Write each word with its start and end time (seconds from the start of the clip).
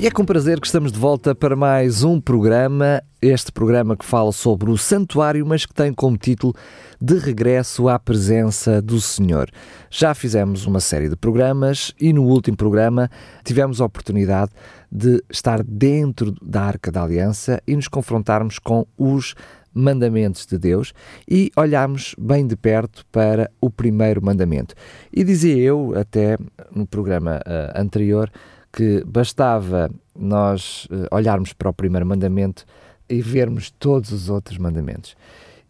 E 0.00 0.06
é 0.06 0.12
com 0.12 0.24
prazer 0.24 0.60
que 0.60 0.66
estamos 0.68 0.92
de 0.92 0.98
volta 0.98 1.34
para 1.34 1.56
mais 1.56 2.04
um 2.04 2.20
programa, 2.20 3.02
este 3.20 3.50
programa 3.50 3.96
que 3.96 4.04
fala 4.04 4.30
sobre 4.30 4.70
o 4.70 4.78
santuário, 4.78 5.44
mas 5.44 5.66
que 5.66 5.74
tem 5.74 5.92
como 5.92 6.16
título 6.16 6.54
De 7.00 7.18
Regresso 7.18 7.88
à 7.88 7.98
Presença 7.98 8.80
do 8.80 9.00
Senhor. 9.00 9.50
Já 9.90 10.14
fizemos 10.14 10.66
uma 10.66 10.78
série 10.78 11.08
de 11.08 11.16
programas 11.16 11.92
e 12.00 12.12
no 12.12 12.22
último 12.22 12.56
programa 12.56 13.10
tivemos 13.42 13.80
a 13.80 13.86
oportunidade 13.86 14.52
de 14.90 15.20
estar 15.28 15.64
dentro 15.64 16.32
da 16.40 16.62
Arca 16.62 16.92
da 16.92 17.02
Aliança 17.02 17.60
e 17.66 17.74
nos 17.74 17.88
confrontarmos 17.88 18.60
com 18.60 18.86
os 18.96 19.34
mandamentos 19.74 20.46
de 20.46 20.58
Deus 20.58 20.92
e 21.28 21.50
olharmos 21.56 22.14
bem 22.16 22.46
de 22.46 22.54
perto 22.54 23.04
para 23.10 23.50
o 23.60 23.68
primeiro 23.68 24.24
mandamento. 24.24 24.76
E 25.12 25.24
dizia 25.24 25.56
eu, 25.56 25.92
até 25.96 26.38
no 26.72 26.86
programa 26.86 27.40
uh, 27.44 27.80
anterior, 27.80 28.30
que 28.72 29.02
bastava 29.04 29.90
nós 30.14 30.86
uh, 30.86 31.06
olharmos 31.10 31.52
para 31.52 31.70
o 31.70 31.72
primeiro 31.72 32.06
mandamento 32.06 32.64
e 33.08 33.22
vermos 33.22 33.70
todos 33.70 34.12
os 34.12 34.28
outros 34.28 34.58
mandamentos. 34.58 35.16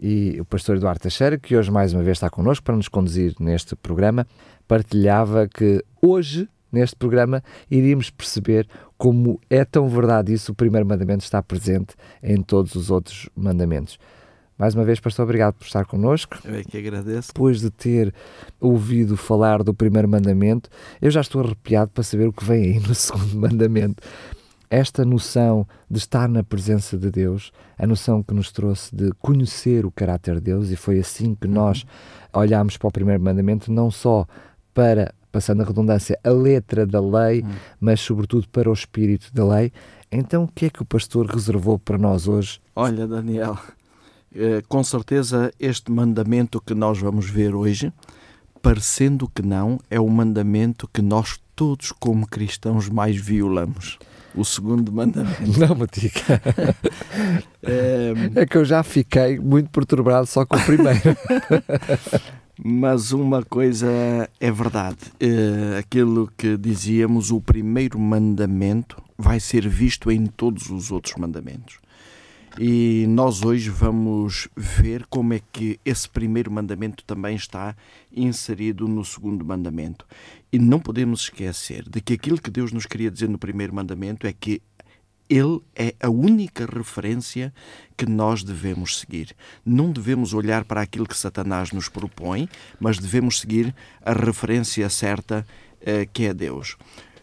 E 0.01 0.41
o 0.41 0.45
pastor 0.45 0.77
Eduardo 0.77 1.01
Teixeira, 1.01 1.39
que 1.39 1.57
hoje 1.57 1.71
mais 1.71 1.93
uma 1.93 2.03
vez 2.03 2.17
está 2.17 2.31
connosco 2.31 2.65
para 2.65 2.77
nos 2.77 2.89
conduzir 2.89 3.35
neste 3.41 3.75
programa, 3.75 4.27
partilhava 4.67 5.49
que 5.49 5.85
hoje, 6.01 6.49
neste 6.71 6.95
programa, 6.95 7.43
iríamos 7.71 8.11
perceber 8.11 8.69
como 8.97 9.41
é 9.51 9.65
tão 9.65 9.89
verdade 9.89 10.33
isso, 10.33 10.53
o 10.53 10.55
primeiro 10.55 10.87
mandamento 10.87 11.25
está 11.25 11.43
presente 11.43 11.95
em 12.23 12.43
todos 12.43 12.75
os 12.75 12.91
outros 12.91 13.29
mandamentos. 13.35 13.99
Mais 14.59 14.75
uma 14.75 14.83
vez, 14.83 14.99
pastor, 14.99 15.23
obrigado 15.23 15.55
por 15.55 15.65
estar 15.65 15.87
connosco. 15.87 16.37
Eu 16.45 16.57
é 16.57 16.65
que 16.65 16.77
agradeço. 16.77 17.29
Depois 17.29 17.61
de 17.61 17.71
ter 17.71 18.13
ouvido 18.61 19.17
falar 19.17 19.63
do 19.63 19.73
primeiro 19.73 20.09
mandamento, 20.09 20.69
eu 21.01 21.13
já 21.13 21.21
estou 21.21 21.43
arrepiado 21.43 21.93
para 21.93 22.03
saber 22.03 22.27
o 22.27 22.33
que 22.33 22.45
vem 22.45 22.65
aí 22.65 22.81
no 22.81 22.93
segundo 22.95 23.37
mandamento. 23.37 24.03
Esta 24.69 25.05
noção 25.05 25.67
de 25.89 25.99
estar 25.99 26.29
na 26.29 26.43
presença 26.43 26.99
de 26.99 27.09
Deus, 27.09 27.53
a 27.79 27.87
noção 27.87 28.21
que 28.21 28.35
nos 28.35 28.51
trouxe 28.51 28.95
de 28.95 29.13
conhecer 29.21 29.87
o 29.87 29.93
caráter 29.93 30.35
de 30.35 30.41
Deus, 30.41 30.71
e 30.71 30.77
foi 30.77 30.99
assim 30.99 31.37
que 31.37 31.47
nós 31.47 31.87
olhámos 32.33 32.77
para 32.77 32.89
o 32.89 32.93
primeiro 32.93 33.23
mandamento, 33.23 33.73
não 33.73 33.93
só 33.93 34.27
para, 34.75 35.15
passando 35.31 35.63
a 35.63 35.65
redundância, 35.65 36.19
a 36.23 36.31
letra 36.31 36.85
da 36.85 37.01
lei, 37.01 37.43
uhum. 37.43 37.49
mas 37.81 38.01
sobretudo 38.01 38.49
para 38.49 38.69
o 38.69 38.73
espírito 38.73 39.33
da 39.33 39.47
lei. 39.47 39.73
Então, 40.11 40.45
o 40.45 40.49
que 40.49 40.67
é 40.67 40.71
que 40.71 40.83
o 40.83 40.87
pastor 40.87 41.27
reservou 41.27 41.79
para 41.79 41.97
nós 41.97 42.27
hoje? 42.27 42.61
Olha, 42.75 43.07
Daniel, 43.07 43.59
com 44.69 44.83
certeza 44.85 45.53
este 45.59 45.91
mandamento 45.91 46.61
que 46.61 46.75
nós 46.75 46.99
vamos 46.99 47.29
ver 47.29 47.55
hoje, 47.55 47.93
parecendo 48.63 49.29
que 49.29 49.43
não, 49.43 49.79
é 49.91 50.01
o 50.01 50.09
mandamento 50.09 50.89
que 50.93 51.03
nós 51.03 51.39
todos 51.55 51.91
como 51.93 52.27
cristãos 52.27 52.89
mais 52.89 53.17
violamos. 53.17 53.99
O 54.35 54.45
segundo 54.45 54.93
mandamento. 54.93 55.59
Não 55.59 55.75
me 55.75 55.87
diga. 55.91 56.41
é... 57.63 58.41
é 58.43 58.47
que 58.47 58.57
eu 58.57 58.65
já 58.65 58.83
fiquei 58.83 59.39
muito 59.39 59.71
perturbado 59.71 60.27
só 60.27 60.47
com 60.47 60.57
o 60.57 60.65
primeiro. 60.65 61.01
Mas 62.63 63.13
uma 63.13 63.43
coisa 63.45 63.89
é 64.41 64.51
verdade. 64.51 64.99
É, 65.21 65.79
aquilo 65.79 66.31
que 66.37 66.57
dizíamos, 66.57 67.31
o 67.31 67.41
primeiro 67.41 67.99
mandamento 67.99 69.01
vai 69.17 69.39
ser 69.41 69.69
visto 69.69 70.11
em 70.11 70.27
todos 70.27 70.69
os 70.71 70.91
outros 70.91 71.15
mandamentos. 71.17 71.79
E 72.61 73.07
nós 73.07 73.45
hoje 73.45 73.71
vamos 73.71 74.49
ver 74.57 75.07
como 75.07 75.33
é 75.33 75.41
que 75.53 75.79
esse 75.85 76.09
primeiro 76.09 76.51
mandamento 76.51 77.05
também 77.05 77.37
está 77.37 77.77
inserido 78.13 78.89
no 78.89 79.05
segundo 79.05 79.45
mandamento. 79.45 80.05
E 80.53 80.59
não 80.59 80.81
podemos 80.81 81.21
esquecer 81.21 81.89
de 81.89 82.01
que 82.01 82.15
aquilo 82.15 82.41
que 82.41 82.51
Deus 82.51 82.73
nos 82.73 82.85
queria 82.85 83.13
dizer 83.13 83.29
no 83.29 83.39
primeiro 83.39 83.73
mandamento 83.73 84.27
é 84.27 84.33
que 84.33 84.61
ele 85.31 85.61
é 85.77 85.95
a 86.01 86.11
única 86.11 86.67
referência 86.67 87.55
que 87.97 88.07
nós 88.07 88.43
devemos 88.43 88.99
seguir. 88.99 89.37
Não 89.65 89.93
devemos 89.93 90.35
olhar 90.35 90.65
para 90.65 90.81
aquilo 90.81 91.07
que 91.07 91.17
Satanás 91.17 91.71
nos 91.71 91.89
propõe, 91.89 92.49
mas 92.81 92.99
devemos 92.99 93.39
seguir 93.39 93.73
a 94.03 94.13
referência 94.13 94.89
certa 94.89 95.47
eh, 95.81 96.09
que 96.13 96.25
é 96.25 96.35
Deus. 96.35 96.77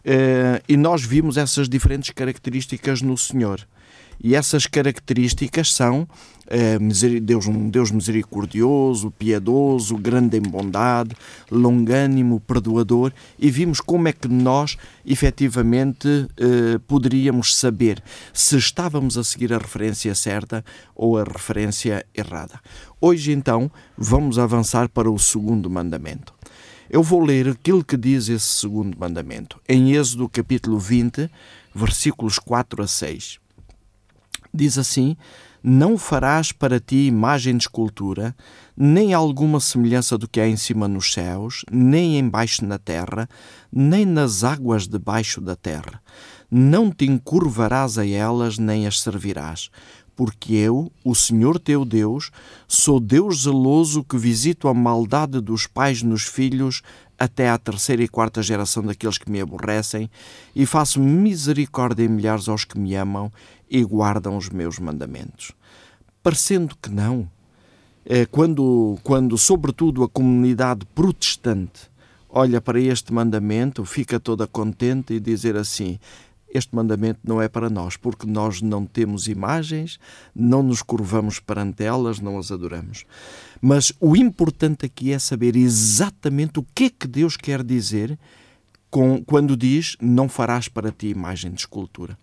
Eh, 0.05 0.61
e 0.69 0.77
nós 0.77 1.03
vimos 1.03 1.35
essas 1.35 1.67
diferentes 1.67 2.11
características 2.11 3.01
no 3.01 3.17
Senhor. 3.17 3.67
E 4.23 4.35
essas 4.35 4.65
características 4.65 5.73
são 5.73 6.07
é, 6.47 6.77
Deus, 7.21 7.47
um 7.47 7.69
Deus 7.69 7.91
misericordioso, 7.91 9.11
piedoso, 9.11 9.97
grande 9.97 10.37
em 10.37 10.41
bondade, 10.41 11.15
longânimo, 11.49 12.39
perdoador, 12.39 13.11
e 13.39 13.49
vimos 13.49 13.81
como 13.81 14.07
é 14.07 14.13
que 14.13 14.27
nós 14.27 14.77
efetivamente 15.05 16.27
eh, 16.37 16.79
poderíamos 16.87 17.55
saber 17.55 18.01
se 18.33 18.57
estávamos 18.57 19.17
a 19.17 19.23
seguir 19.23 19.53
a 19.53 19.57
referência 19.57 20.13
certa 20.13 20.63
ou 20.95 21.17
a 21.17 21.23
referência 21.23 22.05
errada. 22.13 22.59
Hoje, 22.99 23.31
então, 23.31 23.71
vamos 23.97 24.39
avançar 24.39 24.89
para 24.89 25.09
o 25.09 25.17
segundo 25.17 25.69
mandamento. 25.69 26.33
Eu 26.89 27.01
vou 27.01 27.23
ler 27.23 27.49
aquilo 27.49 27.83
que 27.83 27.97
diz 27.97 28.29
esse 28.29 28.47
segundo 28.47 28.97
mandamento, 28.97 29.59
em 29.67 29.93
Êxodo 29.93 30.29
capítulo 30.29 30.77
20, 30.77 31.29
versículos 31.73 32.37
4 32.37 32.83
a 32.83 32.87
6. 32.87 33.44
Diz 34.53 34.77
assim: 34.77 35.15
Não 35.63 35.97
farás 35.97 36.51
para 36.51 36.79
ti 36.79 37.07
imagem 37.07 37.57
de 37.57 37.63
escultura, 37.63 38.35
nem 38.75 39.13
alguma 39.13 39.59
semelhança 39.59 40.17
do 40.17 40.27
que 40.27 40.39
há 40.39 40.47
em 40.47 40.57
cima 40.57 40.87
nos 40.87 41.13
céus, 41.13 41.63
nem 41.71 42.19
embaixo 42.19 42.65
na 42.65 42.77
terra, 42.77 43.29
nem 43.71 44.05
nas 44.05 44.43
águas 44.43 44.87
debaixo 44.87 45.41
da 45.41 45.55
terra. 45.55 46.01
Não 46.49 46.91
te 46.91 47.05
encurvarás 47.05 47.97
a 47.97 48.07
elas, 48.07 48.57
nem 48.57 48.87
as 48.87 48.99
servirás. 48.99 49.69
Porque 50.15 50.53
eu, 50.53 50.89
o 51.03 51.13
Senhor 51.13 51.59
teu 51.59 51.83
Deus, 51.83 52.31
sou 52.69 53.01
Deus 53.01 53.43
zeloso 53.43 54.01
que 54.01 54.17
visito 54.17 54.69
a 54.69 54.73
maldade 54.73 55.41
dos 55.41 55.67
pais 55.67 56.01
nos 56.01 56.23
filhos 56.23 56.81
até 57.17 57.49
à 57.49 57.57
terceira 57.57 58.03
e 58.03 58.07
quarta 58.07 58.41
geração 58.41 58.83
daqueles 58.83 59.17
que 59.17 59.31
me 59.31 59.41
aborrecem, 59.41 60.09
e 60.55 60.65
faço 60.65 60.99
misericórdia 60.99 62.03
em 62.03 62.09
milhares 62.09 62.47
aos 62.47 62.65
que 62.65 62.77
me 62.77 62.95
amam 62.95 63.31
e 63.69 63.83
guardam 63.83 64.37
os 64.37 64.49
meus 64.49 64.79
mandamentos. 64.79 65.51
Parecendo 66.21 66.75
que 66.81 66.89
não, 66.89 67.29
é 68.05 68.25
quando, 68.25 68.97
quando 69.03 69.37
sobretudo 69.37 70.03
a 70.03 70.09
comunidade 70.09 70.85
protestante 70.93 71.89
olha 72.29 72.59
para 72.59 72.79
este 72.79 73.13
mandamento, 73.13 73.85
fica 73.85 74.19
toda 74.19 74.45
contente 74.45 75.13
e 75.13 75.19
dizer 75.19 75.55
assim: 75.55 75.97
este 76.57 76.75
mandamento 76.75 77.19
não 77.23 77.41
é 77.41 77.47
para 77.47 77.69
nós, 77.69 77.97
porque 77.97 78.27
nós 78.27 78.61
não 78.61 78.85
temos 78.85 79.27
imagens, 79.27 79.97
não 80.35 80.61
nos 80.61 80.81
curvamos 80.81 81.39
perante 81.39 81.83
elas, 81.83 82.19
não 82.19 82.37
as 82.37 82.51
adoramos. 82.51 83.05
Mas 83.61 83.93
o 83.99 84.15
importante 84.15 84.85
aqui 84.85 85.11
é 85.11 85.19
saber 85.19 85.55
exatamente 85.55 86.59
o 86.59 86.65
que 86.75 86.85
é 86.85 86.89
que 86.89 87.07
Deus 87.07 87.37
quer 87.37 87.63
dizer 87.63 88.19
com, 88.89 89.23
quando 89.23 89.57
diz: 89.57 89.95
Não 90.01 90.29
farás 90.29 90.67
para 90.67 90.91
ti 90.91 91.07
imagem 91.07 91.51
de 91.51 91.61
escultura. 91.61 92.17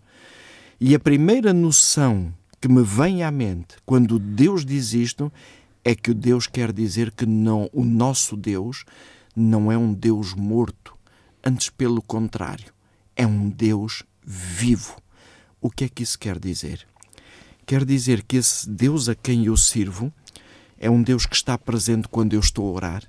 E 0.84 0.96
a 0.96 0.98
primeira 0.98 1.52
noção 1.52 2.34
que 2.60 2.66
me 2.66 2.82
vem 2.82 3.22
à 3.22 3.30
mente 3.30 3.76
quando 3.86 4.18
Deus 4.18 4.66
diz 4.66 4.92
isto 4.92 5.32
é 5.84 5.94
que 5.94 6.12
Deus 6.12 6.48
quer 6.48 6.72
dizer 6.72 7.12
que 7.12 7.24
não, 7.24 7.70
o 7.72 7.84
nosso 7.84 8.36
Deus 8.36 8.84
não 9.36 9.70
é 9.70 9.78
um 9.78 9.94
Deus 9.94 10.34
morto, 10.34 10.92
antes 11.44 11.70
pelo 11.70 12.02
contrário, 12.02 12.74
é 13.14 13.24
um 13.24 13.48
Deus 13.48 14.02
vivo. 14.26 14.96
O 15.60 15.70
que 15.70 15.84
é 15.84 15.88
que 15.88 16.02
isso 16.02 16.18
quer 16.18 16.36
dizer? 16.36 16.84
Quer 17.64 17.84
dizer 17.84 18.24
que 18.24 18.38
esse 18.38 18.68
Deus 18.68 19.08
a 19.08 19.14
quem 19.14 19.46
eu 19.46 19.56
sirvo 19.56 20.12
é 20.76 20.90
um 20.90 21.00
Deus 21.00 21.26
que 21.26 21.36
está 21.36 21.56
presente 21.56 22.08
quando 22.08 22.32
eu 22.32 22.40
estou 22.40 22.66
a 22.68 22.72
orar, 22.72 23.04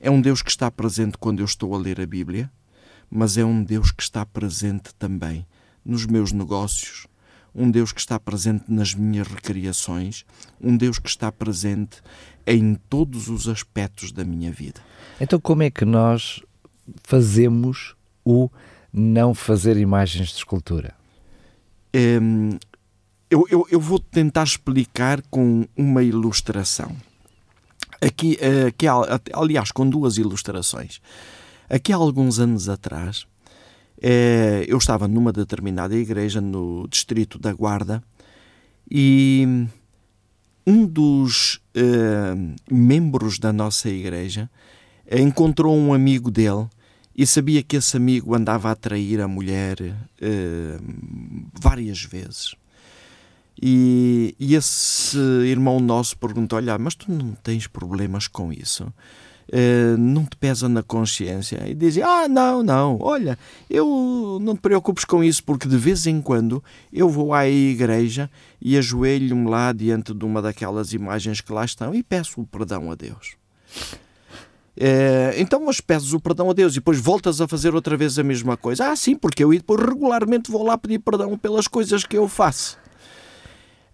é 0.00 0.10
um 0.10 0.20
Deus 0.20 0.42
que 0.42 0.50
está 0.50 0.68
presente 0.68 1.16
quando 1.16 1.38
eu 1.38 1.46
estou 1.46 1.76
a 1.76 1.78
ler 1.78 2.00
a 2.00 2.06
Bíblia, 2.06 2.50
mas 3.08 3.38
é 3.38 3.44
um 3.44 3.62
Deus 3.62 3.92
que 3.92 4.02
está 4.02 4.26
presente 4.26 4.92
também 4.96 5.46
nos 5.84 6.06
meus 6.06 6.32
negócios, 6.32 7.06
um 7.54 7.70
Deus 7.70 7.92
que 7.92 8.00
está 8.00 8.18
presente 8.18 8.64
nas 8.68 8.94
minhas 8.94 9.28
recriações, 9.28 10.24
um 10.60 10.76
Deus 10.76 10.98
que 10.98 11.08
está 11.08 11.30
presente 11.30 12.02
em 12.46 12.74
todos 12.74 13.28
os 13.28 13.48
aspectos 13.48 14.10
da 14.10 14.24
minha 14.24 14.50
vida. 14.50 14.80
Então, 15.20 15.38
como 15.38 15.62
é 15.62 15.70
que 15.70 15.84
nós 15.84 16.42
fazemos 17.04 17.94
o 18.24 18.50
não 18.92 19.34
fazer 19.34 19.76
imagens 19.76 20.28
de 20.28 20.36
escultura? 20.36 20.94
Hum, 21.94 22.58
eu, 23.30 23.46
eu, 23.50 23.66
eu, 23.70 23.80
vou 23.80 23.98
tentar 23.98 24.42
explicar 24.42 25.22
com 25.30 25.66
uma 25.76 26.02
ilustração. 26.02 26.94
Aqui, 28.00 28.38
aqui, 28.68 28.86
aliás, 29.32 29.70
com 29.72 29.88
duas 29.88 30.18
ilustrações. 30.18 31.00
Aqui 31.68 31.92
há 31.92 31.96
alguns 31.96 32.38
anos 32.38 32.68
atrás, 32.68 33.26
eu 34.66 34.76
estava 34.78 35.08
numa 35.08 35.32
determinada 35.32 35.94
igreja 35.96 36.40
no 36.40 36.86
distrito 36.88 37.38
da 37.38 37.52
Guarda 37.52 38.02
e 38.90 39.66
um 40.66 40.86
dos 40.86 41.60
é, 41.74 41.82
membros 42.70 43.38
da 43.38 43.52
nossa 43.52 43.88
igreja 43.88 44.50
encontrou 45.10 45.76
um 45.76 45.92
amigo 45.92 46.30
dele 46.30 46.66
e 47.16 47.26
sabia 47.26 47.62
que 47.62 47.76
esse 47.76 47.96
amigo 47.96 48.34
andava 48.34 48.70
a 48.70 48.74
trair 48.74 49.20
a 49.20 49.28
mulher 49.28 49.76
várias 51.60 52.02
vezes. 52.02 52.56
E, 53.60 54.34
e, 54.38 54.54
esse 54.54 55.18
irmão 55.46 55.78
nosso 55.78 56.16
perguntou: 56.18 56.56
Olha, 56.56 56.76
mas 56.76 56.94
tu 56.94 57.10
não 57.10 57.32
tens 57.34 57.66
problemas 57.66 58.26
com 58.26 58.52
isso? 58.52 58.92
Uh, 59.52 59.96
não 59.98 60.24
te 60.24 60.36
pesa 60.36 60.68
na 60.68 60.82
consciência? 60.82 61.62
E 61.68 61.74
dizia: 61.74 62.06
Ah, 62.06 62.28
não, 62.28 62.62
não, 62.62 62.98
olha, 63.00 63.38
eu 63.68 64.38
não 64.40 64.54
te 64.54 64.60
preocupes 64.60 65.04
com 65.04 65.22
isso, 65.22 65.44
porque 65.44 65.68
de 65.68 65.76
vez 65.76 66.06
em 66.06 66.20
quando 66.20 66.62
eu 66.92 67.08
vou 67.08 67.34
à 67.34 67.46
igreja 67.48 68.30
e 68.60 68.76
ajoelho-me 68.76 69.48
lá 69.48 69.72
diante 69.72 70.14
de 70.14 70.24
uma 70.24 70.40
daquelas 70.40 70.92
imagens 70.92 71.40
que 71.40 71.52
lá 71.52 71.64
estão 71.64 71.94
e 71.94 72.02
peço 72.02 72.40
o 72.40 72.46
perdão 72.46 72.90
a 72.90 72.94
Deus. 72.94 73.36
Uh, 74.76 75.36
então, 75.36 75.64
mas 75.64 75.80
peças 75.80 76.12
o 76.12 76.20
perdão 76.20 76.50
a 76.50 76.52
Deus 76.52 76.72
e 76.72 76.76
depois 76.76 76.98
voltas 76.98 77.40
a 77.40 77.46
fazer 77.46 77.74
outra 77.74 77.96
vez 77.96 78.18
a 78.18 78.24
mesma 78.24 78.56
coisa. 78.56 78.90
Ah, 78.90 78.96
sim, 78.96 79.14
porque 79.14 79.44
eu 79.44 79.50
depois 79.50 79.80
regularmente 79.80 80.50
vou 80.50 80.64
lá 80.64 80.76
pedir 80.78 80.98
perdão 80.98 81.36
pelas 81.38 81.68
coisas 81.68 82.04
que 82.04 82.16
eu 82.16 82.26
faço 82.26 82.82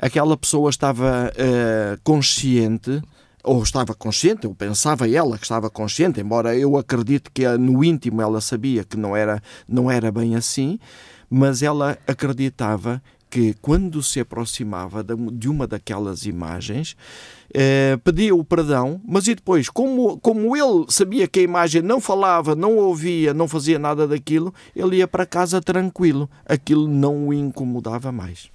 aquela 0.00 0.37
pessoa 0.37 0.70
estava 0.70 1.31
uh, 1.31 2.00
consciente, 2.02 3.02
ou 3.43 3.63
estava 3.63 3.95
consciente, 3.95 4.45
eu 4.45 4.55
pensava 4.55 5.09
ela 5.09 5.39
que 5.39 5.45
estava 5.45 5.71
consciente, 5.71 6.21
embora 6.21 6.57
eu 6.57 6.77
acredite 6.77 7.31
que 7.33 7.47
no 7.57 7.83
íntimo 7.83 8.21
ela 8.21 8.41
sabia 8.41 8.85
que 8.85 8.97
não 8.97 9.17
era, 9.17 9.43
não 9.69 9.91
era 9.91 10.11
bem 10.11 10.37
assim, 10.37 10.79
mas 11.29 11.63
ela 11.63 11.97
acreditava 12.07 13.03
que 13.31 13.55
quando 13.63 14.03
se 14.03 14.19
aproximava 14.19 15.05
de 15.05 15.49
uma 15.49 15.65
daquelas 15.65 16.27
imagens, 16.27 16.97
eh, 17.55 17.97
pedia 18.03 18.35
o 18.35 18.45
perdão, 18.45 19.01
mas 19.07 19.29
e 19.29 19.37
depois, 19.37 19.69
como, 19.69 20.19
como 20.19 20.57
ele 20.57 20.87
sabia 20.89 21.29
que 21.29 21.39
a 21.39 21.45
imagem 21.45 21.81
não 21.81 22.01
falava, 22.01 22.57
não 22.57 22.77
ouvia, 22.77 23.33
não 23.33 23.47
fazia 23.47 23.79
nada 23.79 24.09
daquilo, 24.09 24.53
ele 24.75 24.97
ia 24.97 25.07
para 25.07 25.25
casa 25.25 25.61
tranquilo, 25.61 26.29
aquilo 26.45 26.89
não 26.89 27.29
o 27.29 27.33
incomodava 27.33 28.11
mais 28.11 28.51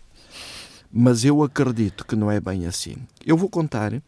mas 0.98 1.26
eu 1.26 1.44
acredito 1.44 2.06
que 2.06 2.16
não 2.16 2.32
é 2.32 2.40
bem 2.40 2.66
assim. 2.66 2.96
Eu 3.26 3.36
vou 3.36 3.50
contar 3.50 4.02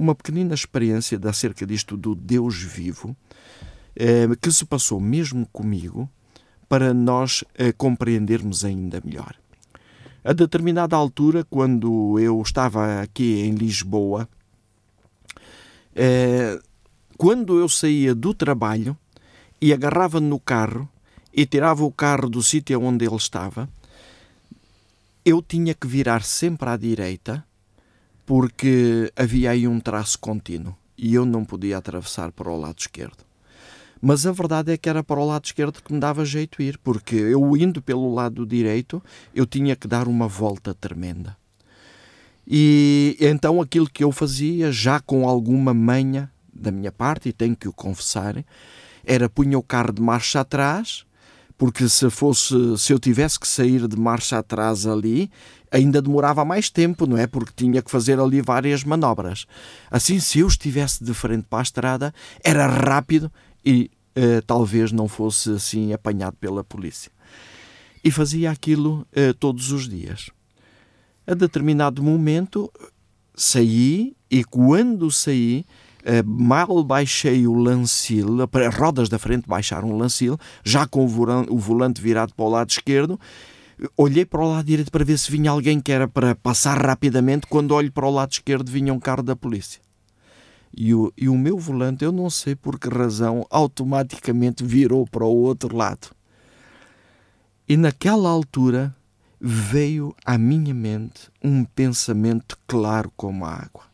uma 0.00 0.14
pequenina 0.14 0.54
experiência 0.54 1.20
acerca 1.24 1.66
disto 1.66 1.94
do 1.94 2.14
Deus 2.14 2.56
vivo, 2.56 3.14
eh, 3.94 4.26
que 4.40 4.50
se 4.50 4.64
passou 4.64 4.98
mesmo 4.98 5.46
comigo, 5.52 6.08
para 6.66 6.94
nós 6.94 7.44
eh, 7.54 7.70
compreendermos 7.70 8.64
ainda 8.64 9.02
melhor. 9.04 9.34
A 10.24 10.32
determinada 10.32 10.96
altura, 10.96 11.44
quando 11.44 12.18
eu 12.18 12.40
estava 12.40 13.02
aqui 13.02 13.40
em 13.42 13.50
Lisboa, 13.50 14.26
eh, 15.94 16.58
quando 17.18 17.58
eu 17.58 17.68
saía 17.68 18.14
do 18.14 18.32
trabalho 18.32 18.96
e 19.60 19.70
agarrava 19.70 20.18
no 20.18 20.40
carro 20.40 20.88
e 21.30 21.44
tirava 21.44 21.84
o 21.84 21.92
carro 21.92 22.30
do 22.30 22.42
sítio 22.42 22.80
onde 22.80 23.04
ele 23.04 23.16
estava, 23.16 23.68
eu 25.26 25.42
tinha 25.42 25.74
que 25.74 25.86
virar 25.86 26.22
sempre 26.22 26.70
à 26.70 26.76
direita 26.78 27.44
porque 28.30 29.12
havia 29.16 29.50
aí 29.50 29.66
um 29.66 29.80
traço 29.80 30.16
contínuo 30.16 30.76
e 30.96 31.12
eu 31.12 31.26
não 31.26 31.44
podia 31.44 31.76
atravessar 31.76 32.30
para 32.30 32.48
o 32.48 32.56
lado 32.56 32.78
esquerdo. 32.78 33.24
Mas 34.00 34.24
a 34.24 34.30
verdade 34.30 34.70
é 34.70 34.76
que 34.76 34.88
era 34.88 35.02
para 35.02 35.18
o 35.18 35.26
lado 35.26 35.46
esquerdo 35.46 35.82
que 35.82 35.92
me 35.92 35.98
dava 35.98 36.24
jeito 36.24 36.62
ir, 36.62 36.78
porque 36.78 37.16
eu 37.16 37.56
indo 37.56 37.82
pelo 37.82 38.14
lado 38.14 38.46
direito, 38.46 39.02
eu 39.34 39.44
tinha 39.44 39.74
que 39.74 39.88
dar 39.88 40.06
uma 40.06 40.28
volta 40.28 40.72
tremenda. 40.72 41.36
E 42.46 43.16
então 43.20 43.60
aquilo 43.60 43.90
que 43.90 44.04
eu 44.04 44.12
fazia, 44.12 44.70
já 44.70 45.00
com 45.00 45.28
alguma 45.28 45.74
manha 45.74 46.30
da 46.54 46.70
minha 46.70 46.92
parte, 46.92 47.30
e 47.30 47.32
tenho 47.32 47.56
que 47.56 47.66
o 47.66 47.72
confessar, 47.72 48.44
era 49.04 49.28
punha 49.28 49.58
o 49.58 49.62
carro 49.62 49.92
de 49.92 50.00
marcha 50.00 50.38
atrás 50.38 51.04
porque 51.60 51.90
se 51.90 52.08
fosse 52.08 52.54
se 52.78 52.90
eu 52.90 52.98
tivesse 52.98 53.38
que 53.38 53.46
sair 53.46 53.86
de 53.86 53.94
marcha 53.94 54.38
atrás 54.38 54.86
ali 54.86 55.30
ainda 55.70 56.00
demorava 56.00 56.42
mais 56.42 56.70
tempo 56.70 57.06
não 57.06 57.18
é? 57.18 57.26
Porque 57.26 57.52
tinha 57.54 57.82
que 57.82 57.90
fazer 57.90 58.18
ali 58.18 58.40
várias 58.40 58.82
manobras. 58.82 59.44
Assim 59.90 60.18
se 60.20 60.38
eu 60.38 60.46
estivesse 60.46 61.04
de 61.04 61.12
frente 61.12 61.44
para 61.50 61.58
a 61.58 61.62
estrada 61.62 62.14
era 62.42 62.66
rápido 62.66 63.30
e 63.62 63.90
eh, 64.14 64.40
talvez 64.40 64.90
não 64.90 65.06
fosse 65.06 65.50
assim 65.50 65.92
apanhado 65.92 66.34
pela 66.40 66.64
polícia. 66.64 67.12
E 68.02 68.10
fazia 68.10 68.50
aquilo 68.50 69.06
eh, 69.12 69.34
todos 69.34 69.70
os 69.70 69.86
dias. 69.86 70.30
A 71.26 71.34
determinado 71.34 72.02
momento 72.02 72.72
saí 73.34 74.16
e 74.30 74.42
quando 74.44 75.10
saí 75.10 75.66
mal 76.24 76.82
baixei 76.82 77.46
o 77.46 77.54
lancil, 77.54 78.38
as 78.42 78.74
rodas 78.74 79.08
da 79.08 79.18
frente 79.18 79.46
baixaram 79.46 79.90
o 79.90 79.96
lancil, 79.96 80.38
já 80.64 80.86
com 80.86 81.04
o 81.04 81.58
volante 81.58 82.00
virado 82.00 82.34
para 82.34 82.44
o 82.44 82.48
lado 82.48 82.70
esquerdo. 82.70 83.18
Olhei 83.96 84.26
para 84.26 84.40
o 84.40 84.50
lado 84.50 84.66
direito 84.66 84.90
para 84.90 85.04
ver 85.04 85.18
se 85.18 85.30
vinha 85.30 85.50
alguém 85.50 85.80
que 85.80 85.90
era 85.90 86.06
para 86.06 86.34
passar 86.34 86.84
rapidamente. 86.84 87.46
Quando 87.46 87.74
olho 87.74 87.90
para 87.90 88.06
o 88.06 88.10
lado 88.10 88.32
esquerdo, 88.32 88.70
vinha 88.70 88.92
um 88.92 89.00
carro 89.00 89.22
da 89.22 89.34
polícia. 89.34 89.80
E 90.76 90.94
o, 90.94 91.12
e 91.16 91.28
o 91.28 91.36
meu 91.36 91.58
volante, 91.58 92.04
eu 92.04 92.12
não 92.12 92.30
sei 92.30 92.54
por 92.54 92.78
que 92.78 92.88
razão, 92.88 93.44
automaticamente 93.50 94.62
virou 94.62 95.06
para 95.06 95.24
o 95.24 95.34
outro 95.34 95.76
lado. 95.76 96.08
E 97.66 97.76
naquela 97.76 98.28
altura 98.28 98.94
veio 99.40 100.14
à 100.24 100.36
minha 100.36 100.74
mente 100.74 101.30
um 101.42 101.64
pensamento 101.64 102.58
claro 102.66 103.10
como 103.16 103.44
a 103.44 103.54
água 103.54 103.89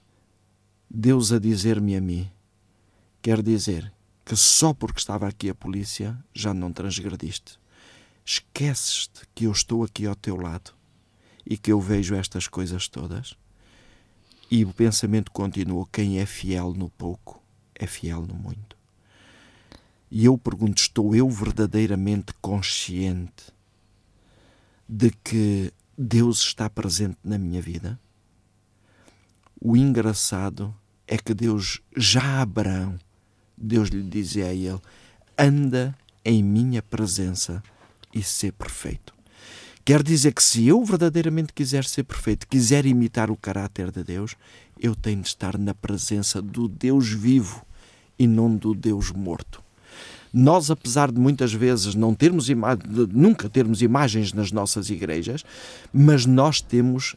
Deus 0.89 1.33
a 1.33 1.39
dizer-me 1.39 1.97
a 1.97 2.01
mim, 2.01 2.31
quer 3.21 3.43
dizer 3.43 3.93
que 4.25 4.37
só 4.37 4.73
porque 4.73 4.99
estava 4.99 5.27
aqui 5.27 5.51
a 5.51 5.55
polícia 5.55 6.17
já 6.35 6.55
não 6.55 6.73
transgrediste. 6.73 7.59
Esqueces-te 8.25 9.27
que 9.35 9.45
eu 9.45 9.53
estou 9.53 9.85
aqui 9.85 10.07
ao 10.07 10.17
teu 10.17 10.37
lado 10.37 10.73
e 11.45 11.57
que 11.57 11.73
eu 11.73 11.81
vejo 11.81 12.15
estas 12.15 12.49
coisas 12.49 12.89
todas? 12.89 13.37
E 14.51 14.65
o 14.65 14.73
pensamento 14.73 15.31
continuou: 15.31 15.87
quem 15.87 16.19
é 16.19 16.27
fiel 16.27 16.73
no 16.73 16.89
pouco 16.91 17.43
é 17.75 17.87
fiel 17.87 18.23
no 18.23 18.35
muito. 18.35 18.77
E 20.11 20.25
eu 20.25 20.39
pergunto: 20.39 20.81
estou 20.81 21.15
eu 21.15 21.29
verdadeiramente 21.29 22.33
consciente 22.41 23.53
de 24.89 25.11
que 25.11 25.73
Deus 25.99 26.41
está 26.41 26.71
presente 26.71 27.19
na 27.25 27.39
minha 27.39 27.61
vida? 27.61 27.99
O 29.61 29.77
engraçado 29.77 30.75
é 31.07 31.17
que 31.17 31.33
Deus, 31.33 31.81
já 31.97 32.43
Abraão, 32.43 32.99
Deus 33.57 33.89
lhe 33.89 34.03
dizia 34.03 34.47
a 34.47 34.55
ele: 34.55 34.81
anda 35.39 35.97
em 36.25 36.43
minha 36.43 36.83
presença 36.83 37.63
e 38.13 38.23
ser 38.23 38.53
perfeito. 38.53 39.15
Quer 39.85 40.03
dizer 40.03 40.35
que 40.35 40.43
se 40.43 40.67
eu 40.67 40.85
verdadeiramente 40.85 41.53
quiser 41.53 41.85
ser 41.85 42.03
perfeito, 42.03 42.49
quiser 42.49 42.85
imitar 42.87 43.31
o 43.31 43.37
caráter 43.37 43.93
de 43.93 44.03
Deus, 44.03 44.35
eu 44.81 44.97
tenho 44.97 45.23
de 45.23 45.29
estar 45.29 45.57
na 45.57 45.73
presença 45.73 46.43
do 46.43 46.67
Deus 46.67 47.09
vivo 47.09 47.65
e 48.19 48.27
não 48.27 48.57
do 48.57 48.75
Deus 48.75 49.13
morto. 49.13 49.63
Nós, 50.33 50.71
apesar 50.71 51.13
de 51.13 51.21
muitas 51.21 51.53
vezes 51.53 51.95
não 51.95 52.15
termos 52.15 52.49
nunca 53.13 53.49
termos 53.49 53.81
imagens 53.81 54.33
nas 54.33 54.51
nossas 54.51 54.91
igrejas, 54.91 55.45
mas 55.93 56.27
nós 56.27 56.61
temos 56.61 57.15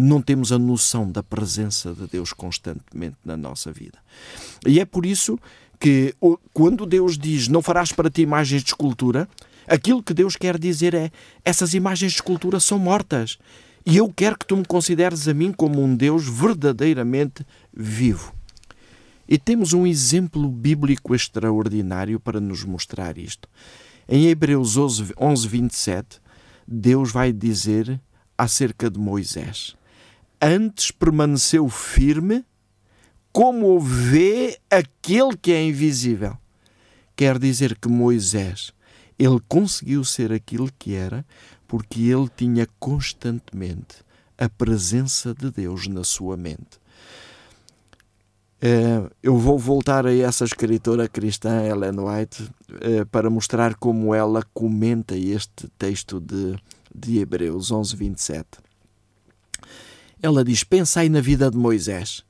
não 0.00 0.20
temos 0.20 0.52
a 0.52 0.58
noção 0.58 1.10
da 1.10 1.22
presença 1.22 1.92
de 1.94 2.06
Deus 2.06 2.32
constantemente 2.32 3.16
na 3.24 3.36
nossa 3.36 3.72
vida. 3.72 3.98
E 4.66 4.80
é 4.80 4.84
por 4.84 5.06
isso 5.06 5.38
que 5.78 6.14
quando 6.52 6.86
Deus 6.86 7.18
diz 7.18 7.48
não 7.48 7.62
farás 7.62 7.92
para 7.92 8.10
ti 8.10 8.22
imagens 8.22 8.62
de 8.62 8.68
escultura, 8.68 9.28
aquilo 9.66 10.02
que 10.02 10.14
Deus 10.14 10.36
quer 10.36 10.58
dizer 10.58 10.94
é 10.94 11.10
essas 11.44 11.74
imagens 11.74 12.12
de 12.12 12.18
escultura 12.18 12.58
são 12.58 12.78
mortas. 12.78 13.38
E 13.86 13.98
eu 13.98 14.10
quero 14.14 14.38
que 14.38 14.46
tu 14.46 14.56
me 14.56 14.64
consideres 14.64 15.28
a 15.28 15.34
mim 15.34 15.52
como 15.52 15.82
um 15.82 15.94
Deus 15.94 16.26
verdadeiramente 16.26 17.46
vivo. 17.72 18.32
E 19.28 19.38
temos 19.38 19.72
um 19.72 19.86
exemplo 19.86 20.48
bíblico 20.48 21.14
extraordinário 21.14 22.18
para 22.18 22.40
nos 22.40 22.64
mostrar 22.64 23.18
isto. 23.18 23.48
Em 24.08 24.26
Hebreus 24.26 24.76
11, 24.76 25.14
11 25.18 25.48
27, 25.48 26.20
Deus 26.66 27.10
vai 27.10 27.32
dizer 27.32 28.00
acerca 28.36 28.90
de 28.90 28.98
Moisés: 28.98 29.76
antes 30.40 30.90
permaneceu 30.90 31.68
firme, 31.68 32.44
como 33.32 33.80
vê 33.80 34.58
aquele 34.70 35.36
que 35.36 35.52
é 35.52 35.64
invisível. 35.64 36.36
Quer 37.16 37.38
dizer 37.38 37.76
que 37.78 37.88
Moisés, 37.88 38.72
ele 39.18 39.40
conseguiu 39.48 40.04
ser 40.04 40.32
aquilo 40.32 40.70
que 40.78 40.94
era, 40.94 41.24
porque 41.66 42.02
ele 42.02 42.28
tinha 42.28 42.66
constantemente 42.78 44.04
a 44.36 44.48
presença 44.48 45.32
de 45.32 45.50
Deus 45.50 45.86
na 45.86 46.04
sua 46.04 46.36
mente. 46.36 46.78
Eh, 48.66 49.10
eu 49.22 49.36
vou 49.36 49.58
voltar 49.58 50.06
a 50.06 50.16
essa 50.16 50.42
escritora 50.42 51.06
cristã, 51.06 51.62
Ellen 51.62 52.00
White, 52.00 52.50
eh, 52.80 53.04
para 53.04 53.28
mostrar 53.28 53.74
como 53.74 54.14
ela 54.14 54.42
comenta 54.54 55.14
este 55.14 55.68
texto 55.76 56.18
de, 56.18 56.58
de 56.94 57.18
Hebreus 57.18 57.70
11, 57.70 57.94
27. 57.94 58.46
Ela 60.22 60.42
diz: 60.42 60.64
Pensai 60.64 61.10
na 61.10 61.20
vida 61.20 61.50
de 61.50 61.58
Moisés. 61.58 62.24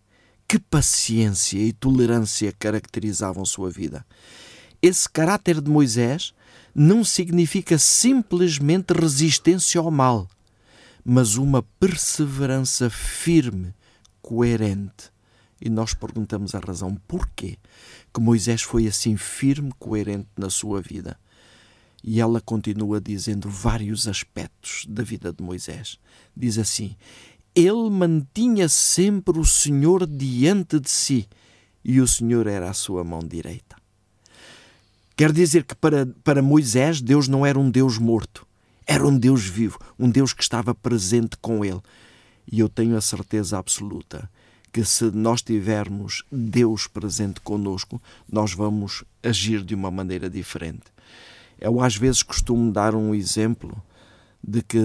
Que 0.48 0.58
paciência 0.58 1.60
e 1.60 1.72
tolerância 1.72 2.52
caracterizavam 2.58 3.44
sua 3.44 3.70
vida. 3.70 4.04
Esse 4.82 5.08
caráter 5.08 5.60
de 5.60 5.70
Moisés 5.70 6.34
não 6.74 7.04
significa 7.04 7.78
simplesmente 7.78 8.92
resistência 8.92 9.80
ao 9.80 9.88
mal, 9.88 10.28
mas 11.04 11.36
uma 11.36 11.62
perseverança 11.78 12.90
firme, 12.90 13.72
coerente 14.20 15.13
e 15.64 15.70
nós 15.70 15.94
perguntamos 15.94 16.54
a 16.54 16.58
razão 16.58 16.94
porquê 17.08 17.56
que 18.12 18.20
Moisés 18.20 18.60
foi 18.60 18.86
assim 18.86 19.16
firme, 19.16 19.72
coerente 19.78 20.28
na 20.36 20.50
sua 20.50 20.82
vida. 20.82 21.18
E 22.02 22.20
ela 22.20 22.38
continua 22.38 23.00
dizendo 23.00 23.48
vários 23.48 24.06
aspectos 24.06 24.84
da 24.86 25.02
vida 25.02 25.32
de 25.32 25.42
Moisés. 25.42 25.98
Diz 26.36 26.58
assim: 26.58 26.94
Ele 27.54 27.88
mantinha 27.88 28.68
sempre 28.68 29.38
o 29.38 29.44
Senhor 29.44 30.06
diante 30.06 30.78
de 30.78 30.90
si 30.90 31.26
e 31.82 31.98
o 31.98 32.06
Senhor 32.06 32.46
era 32.46 32.68
a 32.68 32.74
sua 32.74 33.02
mão 33.02 33.20
direita. 33.20 33.76
Quer 35.16 35.32
dizer 35.32 35.64
que 35.64 35.74
para, 35.74 36.04
para 36.22 36.42
Moisés 36.42 37.00
Deus 37.00 37.26
não 37.26 37.46
era 37.46 37.58
um 37.58 37.70
Deus 37.70 37.96
morto, 37.96 38.46
era 38.86 39.06
um 39.06 39.16
Deus 39.16 39.46
vivo, 39.46 39.78
um 39.98 40.10
Deus 40.10 40.34
que 40.34 40.42
estava 40.42 40.74
presente 40.74 41.38
com 41.38 41.64
ele. 41.64 41.80
E 42.50 42.60
eu 42.60 42.68
tenho 42.68 42.98
a 42.98 43.00
certeza 43.00 43.56
absoluta 43.56 44.28
que 44.74 44.84
se 44.84 45.04
nós 45.12 45.40
tivermos 45.40 46.24
Deus 46.32 46.88
presente 46.88 47.40
conosco, 47.40 48.02
nós 48.28 48.52
vamos 48.52 49.04
agir 49.22 49.62
de 49.62 49.72
uma 49.72 49.88
maneira 49.88 50.28
diferente. 50.28 50.82
Eu 51.60 51.80
às 51.80 51.94
vezes 51.94 52.24
costumo 52.24 52.72
dar 52.72 52.92
um 52.92 53.14
exemplo 53.14 53.80
de 54.42 54.62
que 54.62 54.80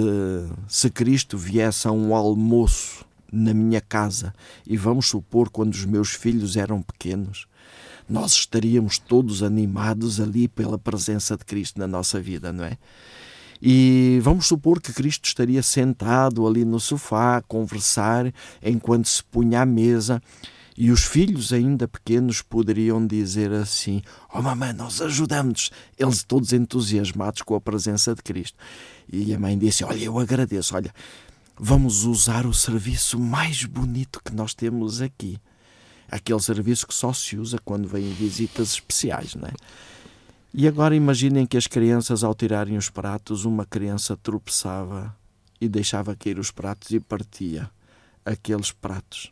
se 0.68 0.92
Cristo 0.92 1.40
viesse 1.40 1.88
a 1.88 1.92
um 1.92 2.14
almoço 2.14 3.04
na 3.34 3.52
minha 3.52 3.82
casa 3.82 4.32
e 4.64 4.78
vamos 4.78 5.08
supor 5.08 5.50
quando 5.50 5.74
os 5.74 5.86
meus 5.86 6.12
filhos 6.12 6.56
eram 6.56 6.84
pequenos, 6.84 7.48
nós 8.08 8.34
estaríamos 8.34 9.00
todos 9.00 9.42
animados 9.42 10.22
ali 10.22 10.48
pela 10.48 10.78
presença 10.78 11.36
de 11.36 11.44
Cristo 11.44 11.80
na 11.80 11.88
nossa 11.88 12.22
vida, 12.22 12.54
não 12.54 12.64
é? 12.64 12.78
E 13.62 14.20
vamos 14.22 14.48
supor 14.48 14.82
que 14.82 14.94
Cristo 14.94 15.26
estaria 15.26 15.62
sentado 15.62 16.48
ali 16.48 16.64
no 16.64 16.80
sofá 16.80 17.38
a 17.38 17.42
conversar 17.42 18.34
enquanto 18.64 19.08
se 19.08 19.24
punha 19.24 19.62
à 19.62 19.66
mesa. 19.66 20.22
E 20.78 20.92
os 20.92 21.04
filhos 21.04 21.52
ainda 21.52 21.90
pequenos 21.90 22.42
poderiam 22.42 23.06
dizer 23.06 23.52
assim: 23.52 24.02
Oh 24.34 24.42
mamãe, 24.42 24.72
nós 24.72 25.02
ajudamos. 25.02 25.72
Eles 25.98 26.24
todos 26.24 26.54
entusiasmados 26.54 27.42
com 27.42 27.54
a 27.54 27.60
presença 27.60 28.16
de 28.16 28.24
Cristo. 28.24 28.58
E 29.12 29.34
a 29.34 29.40
mãe 29.40 29.58
disse: 29.58 29.84
Olha, 29.84 30.02
eu 30.02 30.18
agradeço, 30.18 30.74
olha, 30.74 30.94
vamos 31.60 32.06
usar 32.06 32.46
o 32.46 32.54
serviço 32.54 33.20
mais 33.20 33.66
bonito 33.66 34.22
que 34.24 34.34
nós 34.34 34.54
temos 34.54 35.02
aqui. 35.02 35.38
Aquele 36.10 36.40
serviço 36.40 36.88
que 36.88 36.94
só 36.94 37.12
se 37.12 37.36
usa 37.36 37.60
quando 37.64 37.86
vêm 37.86 38.10
visitas 38.14 38.70
especiais, 38.70 39.36
não 39.36 39.50
é? 39.50 39.54
E 40.54 40.68
agora 40.68 40.96
imaginem 40.96 41.46
que 41.46 41.58
as 41.58 41.68
crianças, 41.68 42.24
ao 42.24 42.34
tirarem 42.34 42.76
os 42.76 42.90
pratos, 42.90 43.46
uma 43.46 43.66
criança 43.66 44.18
tropeçava 44.18 45.16
e 45.62 45.68
deixava 45.68 46.16
cair 46.16 46.40
os 46.40 46.50
pratos 46.50 46.90
e 46.92 47.00
partia 47.00 47.70
aqueles 48.26 48.72
pratos. 48.72 49.32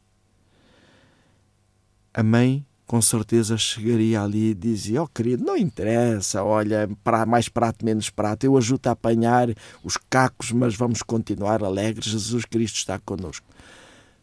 A 2.13 2.21
mãe, 2.21 2.63
com 2.85 3.01
certeza, 3.01 3.57
chegaria 3.57 4.21
ali 4.21 4.51
e 4.51 4.53
dizia: 4.53 5.01
Oh, 5.01 5.07
querido, 5.07 5.43
não 5.43 5.57
interessa, 5.57 6.43
olha, 6.43 6.87
mais 7.27 7.49
prato, 7.49 7.83
menos 7.83 8.11
prato, 8.11 8.43
eu 8.43 8.55
ajudo 8.55 8.87
a 8.87 8.91
apanhar 8.91 9.49
os 9.83 9.97
cacos, 10.09 10.51
mas 10.51 10.75
vamos 10.75 11.01
continuar 11.01 11.63
alegres. 11.63 12.05
Jesus 12.05 12.45
Cristo 12.45 12.75
está 12.75 12.99
connosco 12.99 13.45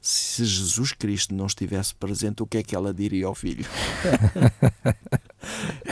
se 0.07 0.45
Jesus 0.45 0.93
Cristo 0.93 1.35
não 1.35 1.47
estivesse 1.47 1.95
presente, 1.95 2.43
o 2.43 2.47
que 2.47 2.59
é 2.59 2.63
que 2.63 2.77
ela 2.77 2.93
diria 2.93 3.27
ao 3.27 3.35
filho? 3.35 3.65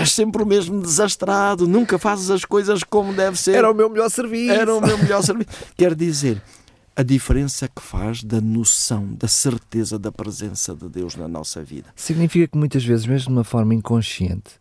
És 0.02 0.10
sempre 0.10 0.42
o 0.42 0.46
mesmo 0.46 0.82
desastrado, 0.82 1.68
nunca 1.68 1.96
fazes 1.96 2.28
as 2.28 2.44
coisas 2.44 2.82
como 2.82 3.12
deve 3.12 3.38
ser. 3.38 3.54
Era 3.54 3.70
o 3.70 3.74
meu 3.74 3.88
melhor 3.88 4.10
serviço. 4.10 4.52
Era 4.52 4.74
o 4.74 4.80
meu 4.80 4.98
melhor 4.98 5.22
serviço. 5.22 5.50
Quer 5.76 5.94
dizer, 5.94 6.42
a 6.96 7.04
diferença 7.04 7.68
que 7.68 7.80
faz 7.80 8.24
da 8.24 8.40
noção, 8.40 9.14
da 9.14 9.28
certeza 9.28 10.00
da 10.00 10.10
presença 10.10 10.74
de 10.74 10.88
Deus 10.88 11.14
na 11.14 11.28
nossa 11.28 11.62
vida. 11.62 11.88
Significa 11.94 12.48
que 12.48 12.58
muitas 12.58 12.84
vezes, 12.84 13.06
mesmo 13.06 13.28
de 13.28 13.32
uma 13.32 13.44
forma 13.44 13.74
inconsciente, 13.74 14.60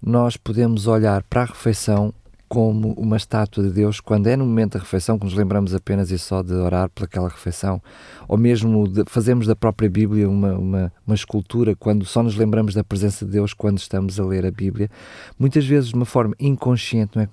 nós 0.00 0.36
podemos 0.36 0.86
olhar 0.86 1.22
para 1.22 1.42
a 1.42 1.46
refeição 1.46 2.12
como 2.52 2.92
uma 2.98 3.16
estátua 3.16 3.64
de 3.64 3.70
Deus 3.70 3.98
quando 3.98 4.26
é 4.26 4.36
no 4.36 4.44
momento 4.44 4.74
da 4.74 4.80
refeição 4.80 5.18
que 5.18 5.24
nos 5.24 5.32
lembramos 5.32 5.74
apenas 5.74 6.10
e 6.10 6.18
só 6.18 6.42
de 6.42 6.52
orar 6.52 6.90
pelaquela 6.90 7.26
refeição, 7.26 7.80
ou 8.28 8.36
mesmo 8.36 8.84
fazemos 9.06 9.46
da 9.46 9.56
própria 9.56 9.88
Bíblia 9.88 10.28
uma, 10.28 10.52
uma, 10.52 10.92
uma 11.06 11.14
escultura 11.14 11.74
quando 11.74 12.04
só 12.04 12.22
nos 12.22 12.36
lembramos 12.36 12.74
da 12.74 12.84
presença 12.84 13.24
de 13.24 13.30
Deus 13.30 13.54
quando 13.54 13.78
estamos 13.78 14.20
a 14.20 14.24
ler 14.26 14.44
a 14.44 14.50
Bíblia, 14.50 14.90
muitas 15.38 15.64
vezes 15.64 15.88
de 15.88 15.94
uma 15.94 16.04
forma 16.04 16.34
inconsciente, 16.38 17.16
não 17.16 17.22
é? 17.22 17.28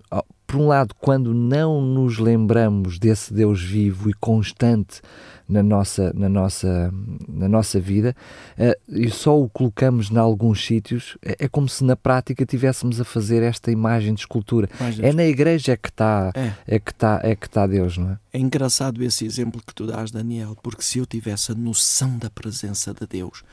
por 0.47 0.55
um 0.55 0.67
lado, 0.67 0.95
quando 1.01 1.33
não 1.33 1.81
nos 1.81 2.17
lembramos 2.17 2.97
desse 2.97 3.33
Deus 3.33 3.61
vivo 3.61 4.09
e 4.09 4.13
constante 4.13 5.01
na 5.49 5.63
nossa, 5.63 6.13
na 6.13 6.29
nossa, 6.29 6.93
na 7.27 7.49
nossa 7.49 7.79
vida 7.79 8.15
uh, 8.57 8.95
e 8.95 9.09
só 9.09 9.41
o 9.41 9.49
colocamos 9.49 10.11
em 10.11 10.17
alguns 10.17 10.63
sítios, 10.63 11.17
é, 11.23 11.45
é, 11.45 11.47
como 11.47 11.67
se 11.67 11.83
na 11.83 11.95
prática 11.95 12.45
tivéssemos 12.45 13.01
a 13.01 13.03
fazer 13.03 13.41
esta 13.41 13.71
imagem 13.71 14.13
de 14.13 14.21
escultura. 14.21 14.69
É 15.01 15.11
na 15.11 15.25
igreja 15.25 15.75
que 15.75 15.89
está 15.89 16.31
é. 16.35 16.75
é 16.75 16.79
que 16.79 16.91
está 16.91 17.19
é 17.23 17.35
que 17.35 17.47
está 17.47 17.65
Deus, 17.65 17.97
não 17.97 18.11
é? 18.11 18.19
É 18.31 18.39
engraçado 18.39 19.03
esse 19.03 19.25
exemplo 19.25 19.61
que 19.65 19.73
tu 19.73 19.87
dás, 19.87 20.11
Daniel, 20.11 20.55
porque 20.61 20.83
se 20.83 20.99
eu 20.99 21.05
tivesse 21.05 21.51
a 21.51 21.55
noção 21.55 22.17
da 22.19 22.29
presença 22.29 22.93
de 22.93 23.07
Deus, 23.07 23.43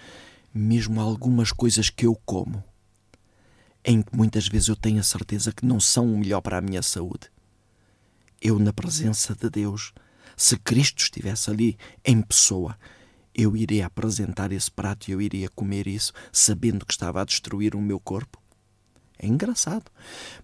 mesmo 0.52 1.00
algumas 1.00 1.50
coisas 1.50 1.88
que 1.88 2.06
eu 2.06 2.18
como, 2.26 2.62
em 3.82 4.02
que 4.02 4.14
muitas 4.14 4.46
vezes 4.48 4.68
eu 4.68 4.76
tenho 4.76 5.00
a 5.00 5.02
certeza 5.02 5.50
que 5.50 5.64
não 5.64 5.80
são 5.80 6.12
o 6.12 6.18
melhor 6.18 6.42
para 6.42 6.58
a 6.58 6.60
minha 6.60 6.82
saúde. 6.82 7.30
Eu, 8.42 8.58
na 8.58 8.72
presença 8.72 9.34
de 9.34 9.48
Deus, 9.48 9.94
se 10.37 10.57
Cristo 10.59 11.02
estivesse 11.02 11.50
ali 11.50 11.78
em 12.05 12.21
pessoa, 12.21 12.76
eu 13.35 13.57
iria 13.57 13.87
apresentar 13.87 14.52
esse 14.52 14.71
prato 14.71 15.09
e 15.09 15.12
eu 15.12 15.21
iria 15.21 15.49
comer 15.49 15.87
isso, 15.87 16.12
sabendo 16.33 16.85
que 16.85 16.93
estava 16.93 17.21
a 17.21 17.25
destruir 17.25 17.75
o 17.75 17.81
meu 17.81 18.00
corpo. 18.00 18.38
É 19.19 19.26
engraçado, 19.26 19.90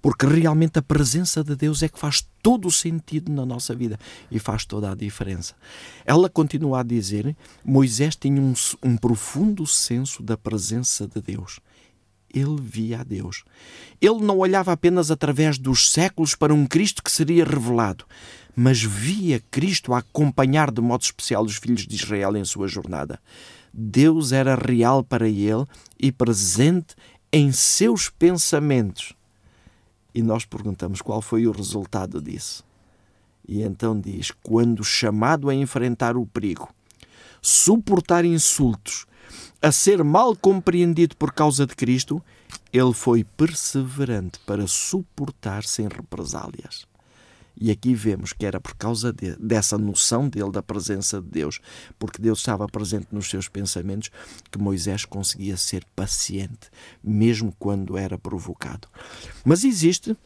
porque 0.01 0.25
realmente 0.27 0.79
a 0.79 0.83
presença 0.83 1.45
de 1.45 1.55
Deus 1.55 1.83
é 1.83 1.89
que 1.89 1.99
faz 1.99 2.27
todo 2.43 2.67
o 2.67 2.73
sentido 2.73 3.31
na 3.31 3.45
nossa 3.45 3.75
vida 3.75 3.99
e 4.31 4.39
faz 4.39 4.65
toda 4.65 4.91
a 4.91 4.95
diferença. 4.95 5.55
Ela 6.07 6.31
continua 6.31 6.81
a 6.81 6.83
dizer: 6.83 7.37
Moisés 7.63 8.17
tinha 8.17 8.41
um, 8.41 8.55
um 8.83 8.97
profundo 8.97 9.67
senso 9.67 10.23
da 10.23 10.39
presença 10.39 11.07
de 11.07 11.21
Deus 11.21 11.61
ele 12.35 12.57
via 12.61 13.01
a 13.01 13.05
Deus. 13.05 13.45
Ele 14.01 14.21
não 14.21 14.39
olhava 14.39 14.73
apenas 14.73 15.11
através 15.11 15.59
dos 15.59 15.91
séculos 15.91 16.35
para 16.35 16.55
um 16.55 16.67
Cristo 16.67 17.03
que 17.03 17.13
seria 17.13 17.45
revelado, 17.45 18.07
mas 18.55 18.83
via 18.83 19.41
Cristo 19.51 19.95
a 19.95 19.99
acompanhar 19.99 20.71
de 20.71 20.81
modo 20.81 21.03
especial 21.03 21.45
os 21.45 21.57
filhos 21.57 21.87
de 21.87 21.95
Israel 21.95 22.37
em 22.37 22.45
sua 22.45 22.69
jornada. 22.69 23.21
Deus 23.73 24.33
era 24.33 24.55
real 24.55 25.03
para 25.03 25.29
ele 25.29 25.67
e 25.99 26.13
presente 26.13 26.95
em 27.33 27.51
seus 27.51 28.11
pensamentos. 28.11 29.15
E 30.15 30.23
nós 30.23 30.45
perguntamos 30.45 31.01
qual 31.01 31.23
foi 31.23 31.47
o 31.47 31.53
resultado 31.53 32.21
disso. 32.21 32.63
E 33.49 33.63
então 33.63 33.99
diz: 33.99 34.31
quando 34.43 34.85
chamado 34.85 35.49
a 35.49 35.55
enfrentar 35.55 36.17
o 36.17 36.27
perigo, 36.27 36.69
suportar 37.41 38.25
insultos, 38.25 39.07
a 39.61 39.73
ser 39.73 40.05
mal 40.05 40.37
compreendido 40.37 41.17
por 41.17 41.33
causa 41.33 41.67
de 41.67 41.75
Cristo, 41.75 42.23
ele 42.73 42.93
foi 42.93 43.25
perseverante 43.25 44.39
para 44.47 44.67
suportar 44.67 45.65
sem 45.65 45.89
represálias. 45.89 46.87
E 47.57 47.71
aqui 47.71 47.95
vemos 47.95 48.33
que 48.33 48.47
era 48.47 48.61
por 48.61 48.75
causa 48.75 49.13
de, 49.13 49.37
dessa 49.37 49.77
noção 49.77 50.29
dele 50.29 50.51
da 50.51 50.63
presença 50.63 51.21
de 51.21 51.29
Deus, 51.29 51.61
porque 51.99 52.21
Deus 52.21 52.39
estava 52.39 52.67
presente 52.67 53.09
nos 53.13 53.29
seus 53.29 53.49
pensamentos, 53.49 54.11
que 54.51 54.59
Moisés 54.59 55.05
conseguia 55.05 55.57
ser 55.57 55.85
paciente, 55.95 56.71
mesmo 57.03 57.55
quando 57.59 57.97
era 57.97 58.19
provocado. 58.19 58.89
Mas 59.45 59.65
existe 59.65 60.17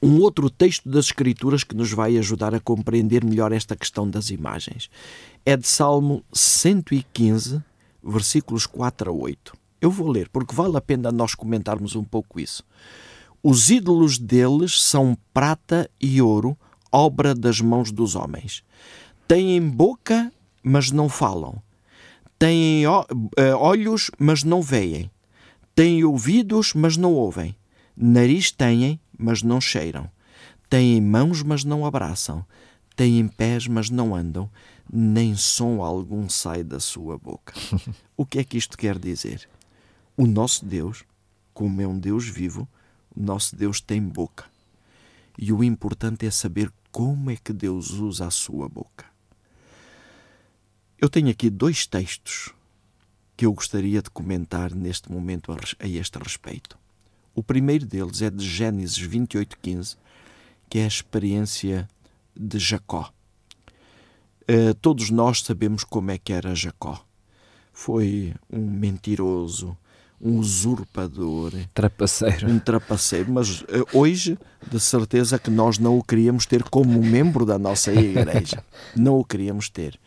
um 0.00 0.20
outro 0.20 0.48
texto 0.48 0.88
das 0.88 1.06
Escrituras 1.06 1.64
que 1.64 1.74
nos 1.74 1.92
vai 1.92 2.16
ajudar 2.18 2.54
a 2.54 2.60
compreender 2.60 3.24
melhor 3.24 3.52
esta 3.52 3.74
questão 3.74 4.08
das 4.08 4.30
imagens. 4.30 4.88
É 5.44 5.56
de 5.56 5.66
Salmo 5.66 6.24
115, 6.32 7.62
versículos 8.02 8.64
4 8.66 9.10
a 9.10 9.12
8. 9.12 9.52
Eu 9.80 9.90
vou 9.90 10.08
ler, 10.08 10.28
porque 10.28 10.54
vale 10.54 10.76
a 10.76 10.80
pena 10.80 11.10
nós 11.10 11.34
comentarmos 11.34 11.96
um 11.96 12.04
pouco 12.04 12.38
isso. 12.40 12.64
Os 13.42 13.70
ídolos 13.70 14.18
deles 14.18 14.82
são 14.82 15.16
prata 15.32 15.88
e 16.00 16.20
ouro, 16.20 16.58
obra 16.90 17.34
das 17.34 17.60
mãos 17.60 17.92
dos 17.92 18.16
homens. 18.16 18.64
Têm 19.26 19.60
boca, 19.68 20.32
mas 20.62 20.90
não 20.90 21.08
falam. 21.08 21.62
Têm 22.38 22.84
eh, 22.84 23.54
olhos, 23.54 24.10
mas 24.18 24.42
não 24.42 24.62
veem. 24.62 25.10
Têm 25.74 26.02
ouvidos, 26.04 26.72
mas 26.74 26.96
não 26.96 27.14
ouvem. 27.14 27.54
Nariz 27.96 28.50
têm, 28.50 29.00
mas 29.16 29.42
não 29.42 29.60
cheiram. 29.60 30.10
Têm 30.68 31.00
mãos, 31.00 31.42
mas 31.42 31.64
não 31.64 31.86
abraçam. 31.86 32.44
Têm 32.96 33.28
pés, 33.28 33.66
mas 33.66 33.88
não 33.88 34.14
andam. 34.14 34.50
Nem 34.92 35.36
som 35.36 35.82
algum 35.82 36.28
sai 36.28 36.64
da 36.64 36.80
sua 36.80 37.16
boca. 37.16 37.54
o 38.16 38.26
que 38.26 38.38
é 38.38 38.44
que 38.44 38.58
isto 38.58 38.76
quer 38.76 38.98
dizer? 38.98 39.48
O 40.16 40.26
nosso 40.26 40.64
Deus, 40.64 41.04
como 41.54 41.80
é 41.80 41.86
um 41.86 41.98
Deus 41.98 42.28
vivo, 42.28 42.68
nosso 43.18 43.56
Deus 43.56 43.80
tem 43.80 44.00
boca. 44.00 44.44
E 45.36 45.52
o 45.52 45.62
importante 45.62 46.26
é 46.26 46.30
saber 46.30 46.72
como 46.90 47.30
é 47.30 47.36
que 47.36 47.52
Deus 47.52 47.90
usa 47.90 48.26
a 48.26 48.30
sua 48.30 48.68
boca. 48.68 49.06
Eu 50.98 51.08
tenho 51.08 51.30
aqui 51.30 51.48
dois 51.48 51.86
textos 51.86 52.52
que 53.36 53.46
eu 53.46 53.52
gostaria 53.52 54.02
de 54.02 54.10
comentar 54.10 54.74
neste 54.74 55.12
momento 55.12 55.52
a 55.52 55.86
este 55.86 56.18
respeito. 56.18 56.76
O 57.34 57.42
primeiro 57.42 57.86
deles 57.86 58.20
é 58.20 58.30
de 58.30 58.44
Gênesis 58.44 58.98
28:15, 58.98 59.96
que 60.68 60.80
é 60.80 60.84
a 60.84 60.88
experiência 60.88 61.88
de 62.36 62.58
Jacó. 62.58 63.12
Uh, 64.42 64.74
todos 64.80 65.10
nós 65.10 65.42
sabemos 65.42 65.84
como 65.84 66.10
é 66.10 66.18
que 66.18 66.32
era 66.32 66.54
Jacó. 66.54 67.06
Foi 67.72 68.34
um 68.50 68.68
mentiroso, 68.68 69.78
um 70.20 70.38
usurpador, 70.38 71.52
trapaceiro. 71.72 72.48
um 72.48 72.58
trapaceiro. 72.58 73.30
Mas 73.30 73.60
uh, 73.62 73.86
hoje, 73.92 74.38
de 74.70 74.80
certeza 74.80 75.38
que 75.38 75.50
nós 75.50 75.78
não 75.78 75.98
o 75.98 76.02
queríamos 76.02 76.44
ter 76.46 76.62
como 76.64 77.02
membro 77.02 77.46
da 77.46 77.58
nossa 77.58 77.92
igreja. 77.92 78.64
não 78.96 79.18
o 79.18 79.24
queríamos 79.24 79.68
ter. 79.68 79.98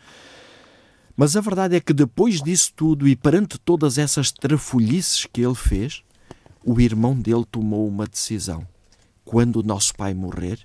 Mas 1.16 1.36
a 1.36 1.40
verdade 1.40 1.76
é 1.76 1.80
que 1.80 1.92
depois 1.92 2.42
disso 2.42 2.72
tudo 2.74 3.06
e 3.06 3.14
perante 3.14 3.58
todas 3.58 3.98
essas 3.98 4.30
trafolhices 4.30 5.26
que 5.30 5.42
ele 5.42 5.54
fez, 5.54 6.02
o 6.64 6.80
irmão 6.80 7.14
dele 7.14 7.44
tomou 7.50 7.86
uma 7.86 8.06
decisão. 8.06 8.66
Quando 9.24 9.56
o 9.56 9.62
nosso 9.62 9.94
pai 9.94 10.14
morrer, 10.14 10.58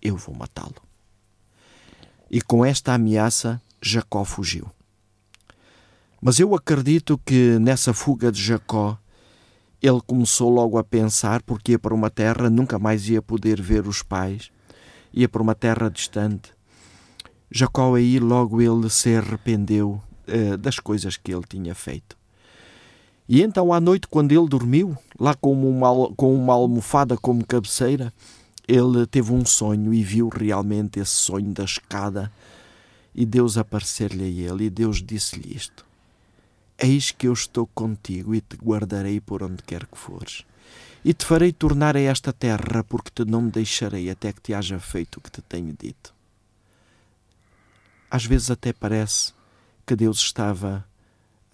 eu 0.00 0.16
vou 0.16 0.34
matá-lo. 0.34 0.82
E 2.30 2.40
com 2.40 2.64
esta 2.64 2.94
ameaça, 2.94 3.60
Jacó 3.80 4.24
fugiu. 4.24 4.70
Mas 6.24 6.38
eu 6.38 6.54
acredito 6.54 7.20
que 7.26 7.58
nessa 7.58 7.92
fuga 7.92 8.30
de 8.30 8.40
Jacó, 8.40 8.96
ele 9.82 10.00
começou 10.06 10.48
logo 10.48 10.78
a 10.78 10.84
pensar, 10.84 11.42
porque 11.42 11.72
ia 11.72 11.78
para 11.80 11.92
uma 11.92 12.08
terra, 12.08 12.48
nunca 12.48 12.78
mais 12.78 13.08
ia 13.08 13.20
poder 13.20 13.60
ver 13.60 13.88
os 13.88 14.04
pais, 14.04 14.52
ia 15.12 15.28
para 15.28 15.42
uma 15.42 15.52
terra 15.52 15.90
distante, 15.90 16.52
Jacó 17.50 17.96
aí 17.96 18.20
logo 18.20 18.62
ele 18.62 18.88
se 18.88 19.16
arrependeu 19.16 20.00
uh, 20.28 20.56
das 20.56 20.78
coisas 20.78 21.16
que 21.16 21.34
ele 21.34 21.42
tinha 21.46 21.74
feito. 21.74 22.16
E 23.28 23.42
então 23.42 23.72
à 23.72 23.80
noite, 23.80 24.06
quando 24.06 24.30
ele 24.30 24.46
dormiu, 24.46 24.96
lá 25.18 25.34
com 25.34 25.52
uma, 25.52 26.14
com 26.14 26.32
uma 26.32 26.52
almofada 26.52 27.16
como 27.16 27.44
cabeceira, 27.44 28.14
ele 28.68 29.08
teve 29.08 29.32
um 29.32 29.44
sonho 29.44 29.92
e 29.92 30.04
viu 30.04 30.28
realmente 30.28 31.00
esse 31.00 31.10
sonho 31.10 31.52
da 31.52 31.64
escada. 31.64 32.30
E 33.12 33.26
Deus 33.26 33.58
aparecer-lhe 33.58 34.22
a 34.22 34.52
ele, 34.52 34.66
e 34.66 34.70
Deus 34.70 35.02
disse-lhe 35.02 35.54
isto: 35.54 35.84
Eis 36.84 37.12
que 37.12 37.28
eu 37.28 37.32
estou 37.32 37.68
contigo 37.68 38.34
e 38.34 38.40
te 38.40 38.56
guardarei 38.56 39.20
por 39.20 39.44
onde 39.44 39.62
quer 39.62 39.86
que 39.86 39.96
fores. 39.96 40.44
E 41.04 41.14
te 41.14 41.24
farei 41.24 41.52
tornar 41.52 41.96
a 41.96 42.00
esta 42.00 42.32
terra, 42.32 42.82
porque 42.82 43.12
te 43.14 43.24
não 43.24 43.42
me 43.42 43.52
deixarei 43.52 44.10
até 44.10 44.32
que 44.32 44.40
te 44.40 44.52
haja 44.52 44.80
feito 44.80 45.18
o 45.18 45.20
que 45.20 45.30
te 45.30 45.40
tenho 45.42 45.72
dito. 45.78 46.12
Às 48.10 48.24
vezes 48.24 48.50
até 48.50 48.72
parece 48.72 49.32
que 49.86 49.94
Deus 49.94 50.18
estava 50.18 50.84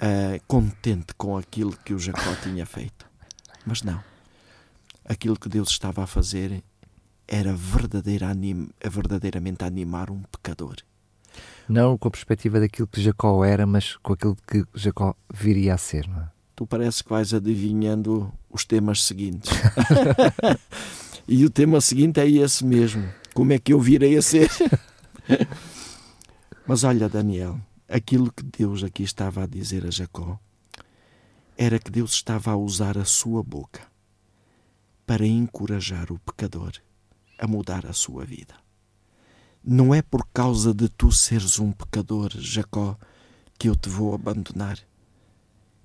uh, 0.01 0.43
contente 0.47 1.13
com 1.15 1.37
aquilo 1.37 1.77
que 1.85 1.93
o 1.93 1.99
Jacó 1.99 2.35
tinha 2.43 2.65
feito. 2.65 3.07
Mas 3.67 3.83
não. 3.83 4.03
Aquilo 5.05 5.39
que 5.39 5.51
Deus 5.51 5.69
estava 5.69 6.05
a 6.05 6.07
fazer 6.07 6.65
era 7.27 7.55
verdadeiramente 7.55 9.63
animar 9.63 10.11
um 10.11 10.23
pecador. 10.23 10.77
Não 11.69 11.99
com 11.99 12.09
a 12.09 12.11
perspectiva 12.11 12.59
daquilo 12.59 12.89
que 12.89 13.01
Jacó 13.01 13.45
era, 13.45 13.67
mas 13.67 13.97
com 13.97 14.15
aquilo 14.15 14.37
que 14.47 14.65
Jacó 14.75 15.15
viria 15.33 15.75
a 15.75 15.79
ser, 15.79 16.09
não 16.09 16.23
é? 16.23 16.29
Tu 16.57 16.67
parece 16.67 17.05
que 17.05 17.11
vais 17.11 17.33
adivinhando 17.33 18.33
os 18.51 18.65
temas 18.65 19.05
seguintes. 19.05 19.53
e 21.29 21.45
o 21.45 21.51
tema 21.51 21.81
seguinte 21.81 22.19
é 22.19 22.29
esse 22.29 22.65
mesmo. 22.65 23.09
Como 23.33 23.53
é 23.53 23.59
que 23.59 23.73
eu 23.73 23.81
virei 23.81 24.17
a 24.17 24.23
ser? 24.23 24.51
Mas 26.67 26.83
olha, 26.83 27.09
Daniel, 27.09 27.61
aquilo 27.89 28.33
que 28.33 28.43
Deus 28.43 28.83
aqui 28.83 29.05
estava 29.05 29.45
a 29.45 29.47
dizer 29.47 29.87
a 29.87 29.91
Jacó 29.91 30.39
era 31.57 31.79
que 31.79 31.91
Deus 31.91 32.13
estava 32.13 32.51
a 32.51 32.57
usar 32.57 32.99
a 32.99 33.05
sua 33.05 33.43
boca 33.43 33.83
para 35.07 35.27
encorajar 35.27 36.13
o 36.13 36.19
pecador 36.19 36.73
a 37.39 37.47
mudar 37.47 37.87
a 37.87 37.93
sua 37.93 38.25
vida. 38.25 38.55
Não 39.63 39.95
é 39.95 40.01
por 40.01 40.27
causa 40.33 40.73
de 40.73 40.89
tu 40.89 41.13
seres 41.13 41.59
um 41.59 41.73
pecador, 41.73 42.31
Jacó, 42.37 42.97
que 43.59 43.69
eu 43.69 43.77
te 43.77 43.89
vou 43.89 44.15
abandonar. 44.15 44.79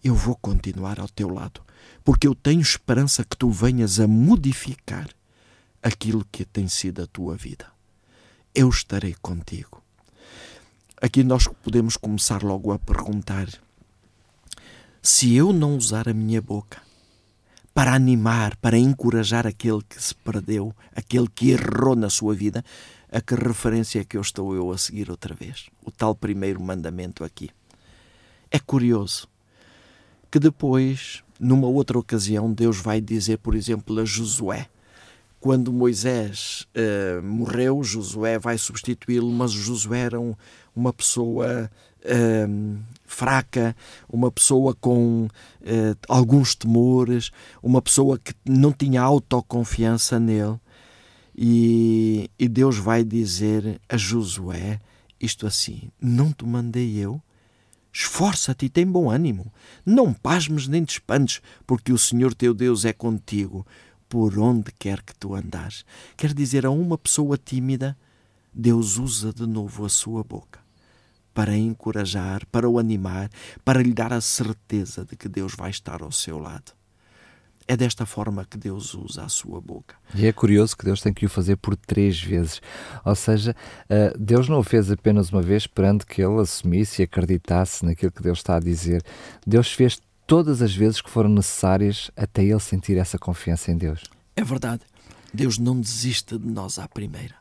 Eu 0.04 0.16
vou 0.16 0.36
continuar 0.36 1.00
ao 1.00 1.08
teu 1.08 1.30
lado, 1.30 1.62
porque 2.04 2.28
eu 2.28 2.36
tenho 2.36 2.62
esperança 2.62 3.24
que 3.24 3.38
tu 3.38 3.50
venhas 3.50 4.00
a 4.00 4.08
modificar 4.08 5.08
aquilo 5.82 6.26
que 6.32 6.46
tem 6.46 6.68
sido 6.68 7.04
a 7.04 7.08
tua 7.08 7.36
vida. 7.36 7.66
Eu 8.54 8.70
estarei 8.70 9.16
contigo. 9.22 9.82
Aqui 11.02 11.24
nós 11.24 11.48
podemos 11.48 11.98
começar 11.98 12.44
logo 12.44 12.72
a 12.72 12.80
perguntar: 12.80 13.48
se 15.02 15.34
eu 15.36 15.52
não 15.52 15.76
usar 15.76 16.08
a 16.08 16.14
minha 16.14 16.42
boca 16.42 16.82
para 17.74 17.94
animar, 17.94 18.56
para 18.58 18.78
encorajar 18.78 19.48
aquele 19.48 19.82
que 19.84 20.02
se 20.02 20.14
perdeu, 20.16 20.74
aquele 20.96 21.28
que 21.28 21.52
errou 21.52 21.96
na 21.96 22.10
sua 22.10 22.36
vida, 22.36 22.64
a 23.14 23.22
que 23.22 23.36
referência 23.36 24.02
é 24.02 24.04
que 24.04 24.18
eu 24.18 24.22
estou 24.22 24.56
eu 24.56 24.72
a 24.72 24.78
seguir 24.78 25.12
outra 25.12 25.36
vez? 25.36 25.70
O 25.86 25.92
tal 25.92 26.16
primeiro 26.16 26.60
mandamento 26.60 27.24
aqui. 27.24 27.52
É 28.50 28.58
curioso 28.58 29.28
que 30.32 30.40
depois, 30.40 31.24
numa 31.40 31.68
outra 31.68 32.00
ocasião, 32.00 32.52
Deus 32.52 32.80
vai 32.80 33.00
dizer, 33.00 33.38
por 33.38 33.54
exemplo, 33.54 34.00
a 34.00 34.04
Josué: 34.04 34.68
quando 35.40 35.72
Moisés 35.72 36.68
uh, 36.76 37.22
morreu, 37.22 37.84
Josué 37.84 38.40
vai 38.40 38.58
substituí-lo, 38.58 39.32
mas 39.32 39.52
Josué 39.52 40.00
era 40.00 40.20
um, 40.20 40.34
uma 40.76 40.92
pessoa 40.92 41.70
uh, 42.00 42.80
fraca, 43.06 43.76
uma 44.10 44.32
pessoa 44.32 44.74
com 44.74 45.26
uh, 45.26 45.98
alguns 46.10 46.56
temores, 46.56 47.30
uma 47.62 47.80
pessoa 47.80 48.18
que 48.18 48.34
não 48.44 48.72
tinha 48.72 49.04
autoconfiança 49.04 50.20
nele. 50.20 50.58
E, 51.36 52.30
e 52.38 52.48
Deus 52.48 52.78
vai 52.78 53.04
dizer 53.04 53.82
a 53.90 53.98
Josué 53.98 54.80
isto 55.20 55.48
assim: 55.48 55.90
Não 56.00 56.32
te 56.32 56.46
mandei 56.46 56.98
eu? 56.98 57.22
Esforça-te 57.92 58.66
e 58.66 58.70
tem 58.70 58.86
bom 58.86 59.10
ânimo. 59.10 59.54
Não 59.86 60.14
pasmes 60.14 60.68
nem 60.68 60.84
te 60.84 60.94
espantes, 60.94 61.42
porque 61.66 61.94
o 61.94 61.98
Senhor 61.98 62.34
teu 62.34 62.54
Deus 62.54 62.86
é 62.86 62.94
contigo 62.94 63.66
por 64.10 64.38
onde 64.40 64.72
quer 64.72 65.02
que 65.02 65.16
tu 65.16 65.36
andares. 65.36 65.86
Quer 66.18 66.34
dizer, 66.34 66.66
a 66.66 66.72
uma 66.72 66.98
pessoa 66.98 67.38
tímida, 67.38 67.98
Deus 68.54 68.98
usa 68.98 69.32
de 69.32 69.46
novo 69.48 69.86
a 69.86 69.90
sua 69.90 70.24
boca 70.24 70.64
para 71.34 71.58
encorajar, 71.58 72.46
para 72.48 72.70
o 72.70 72.78
animar, 72.78 73.30
para 73.66 73.82
lhe 73.82 73.94
dar 73.94 74.14
a 74.14 74.22
certeza 74.22 75.04
de 75.04 75.16
que 75.16 75.28
Deus 75.28 75.56
vai 75.56 75.72
estar 75.72 76.04
ao 76.04 76.12
seu 76.12 76.38
lado. 76.38 76.74
É 77.68 77.78
desta 77.78 78.06
forma 78.06 78.46
que 78.46 78.58
Deus 78.58 78.94
usa 78.94 79.24
a 79.24 79.30
sua 79.30 79.62
boca. 79.62 79.96
E 80.14 80.26
é 80.26 80.34
curioso 80.34 80.76
que 80.76 80.84
Deus 80.84 81.02
tem 81.02 81.14
que 81.14 81.26
o 81.26 81.30
fazer 81.30 81.56
por 81.56 81.78
três 81.78 82.22
vezes. 82.22 82.62
Ou 83.06 83.16
seja, 83.16 83.56
eh, 83.90 84.14
Deus 84.20 84.50
não 84.50 84.60
o 84.60 84.64
fez 84.64 84.92
apenas 84.92 85.30
uma 85.30 85.42
vez 85.42 85.64
esperando 85.64 86.06
que 86.06 86.22
ele 86.22 86.42
assumisse 86.42 87.02
e 87.02 87.06
acreditasse 87.06 87.86
naquilo 87.86 88.12
que 88.12 88.22
Deus 88.22 88.40
está 88.40 88.58
a 88.58 88.60
dizer. 88.60 89.02
Deus 89.48 89.72
fez 89.72 90.02
todas 90.28 90.62
as 90.62 90.76
vezes 90.76 91.00
que 91.00 91.10
foram 91.10 91.30
necessárias 91.30 92.12
até 92.18 92.44
ele 92.44 92.60
sentir 92.60 92.98
essa 92.98 93.18
confiança 93.18 93.72
em 93.72 93.78
Deus. 93.78 94.04
É 94.36 94.44
verdade. 94.44 94.82
Deus 95.34 95.58
não 95.58 95.80
desiste 95.80 96.38
de 96.38 96.48
nós 96.48 96.78
à 96.78 96.88
primeira. 96.88 97.36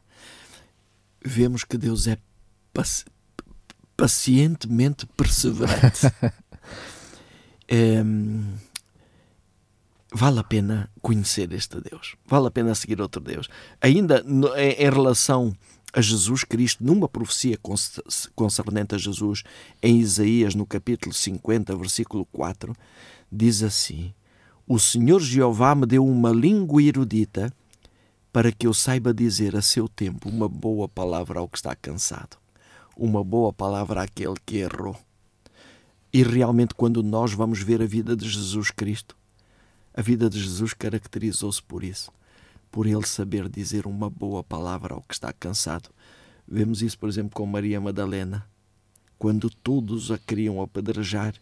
Vemos 1.25 1.65
que 1.65 1.77
Deus 1.77 2.07
é 2.07 2.17
pacientemente 3.97 5.05
perseverante. 5.07 6.07
é, 7.69 8.03
vale 10.12 10.40
a 10.40 10.44
pena 10.44 10.90
conhecer 11.01 11.53
este 11.53 11.81
Deus. 11.81 12.16
Vale 12.27 12.48
a 12.48 12.51
pena 12.51 12.75
seguir 12.75 13.01
outro 13.01 13.20
Deus. 13.20 13.48
Ainda 13.81 14.25
em 14.57 14.90
relação 14.90 15.53
a 15.92 16.01
Jesus 16.01 16.44
Cristo, 16.44 16.85
numa 16.85 17.09
profecia 17.09 17.59
concernente 18.35 18.94
a 18.94 18.98
Jesus, 18.98 19.42
em 19.83 19.98
Isaías, 19.98 20.55
no 20.55 20.66
capítulo 20.66 21.12
50, 21.14 21.77
versículo 21.77 22.27
4, 22.27 22.75
diz 23.31 23.62
assim: 23.62 24.12
O 24.66 24.79
Senhor 24.79 25.20
Jeová 25.20 25.75
me 25.75 25.87
deu 25.87 26.07
uma 26.07 26.31
língua 26.31 26.83
erudita 26.83 27.53
para 28.33 28.51
que 28.51 28.66
eu 28.66 28.72
saiba 28.72 29.12
dizer 29.12 29.55
a 29.57 29.62
seu 29.62 29.88
tempo 29.88 30.29
uma 30.29 30.48
boa 30.48 30.88
palavra 30.88 31.40
ao 31.40 31.48
que 31.48 31.59
está 31.59 31.75
cansado 31.75 32.42
uma 32.96 33.25
boa 33.25 33.53
palavra 33.53 34.03
àquele 34.03 34.35
que 34.44 34.59
errou. 34.59 34.96
E 36.12 36.22
realmente, 36.22 36.75
quando 36.75 37.03
nós 37.03 37.33
vamos 37.33 37.62
ver 37.62 37.81
a 37.81 37.87
vida 37.87 38.14
de 38.14 38.29
Jesus 38.29 38.70
Cristo, 38.70 39.16
a 39.95 40.03
vida 40.03 40.29
de 40.29 40.41
Jesus 40.41 40.73
caracterizou-se 40.73 41.63
por 41.63 41.85
isso, 41.85 42.11
por 42.71 42.87
ele 42.87 43.07
saber 43.07 43.49
dizer 43.49 43.87
uma 43.87 44.09
boa 44.09 44.43
palavra 44.43 44.95
ao 44.95 45.03
que 45.03 45.15
está 45.15 45.33
cansado. 45.33 45.91
Vemos 46.47 46.83
isso, 46.83 46.99
por 46.99 47.09
exemplo, 47.09 47.33
com 47.35 47.47
Maria 47.47 47.81
Madalena. 47.81 48.47
Quando 49.19 49.49
todos 49.49 50.11
a 50.11 50.19
queriam 50.19 50.61
apedrejar, 50.61 51.35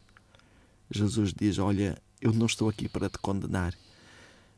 Jesus 0.90 1.32
diz: 1.32 1.58
Olha, 1.58 1.96
eu 2.20 2.32
não 2.32 2.46
estou 2.46 2.68
aqui 2.68 2.88
para 2.88 3.08
te 3.08 3.18
condenar, 3.18 3.74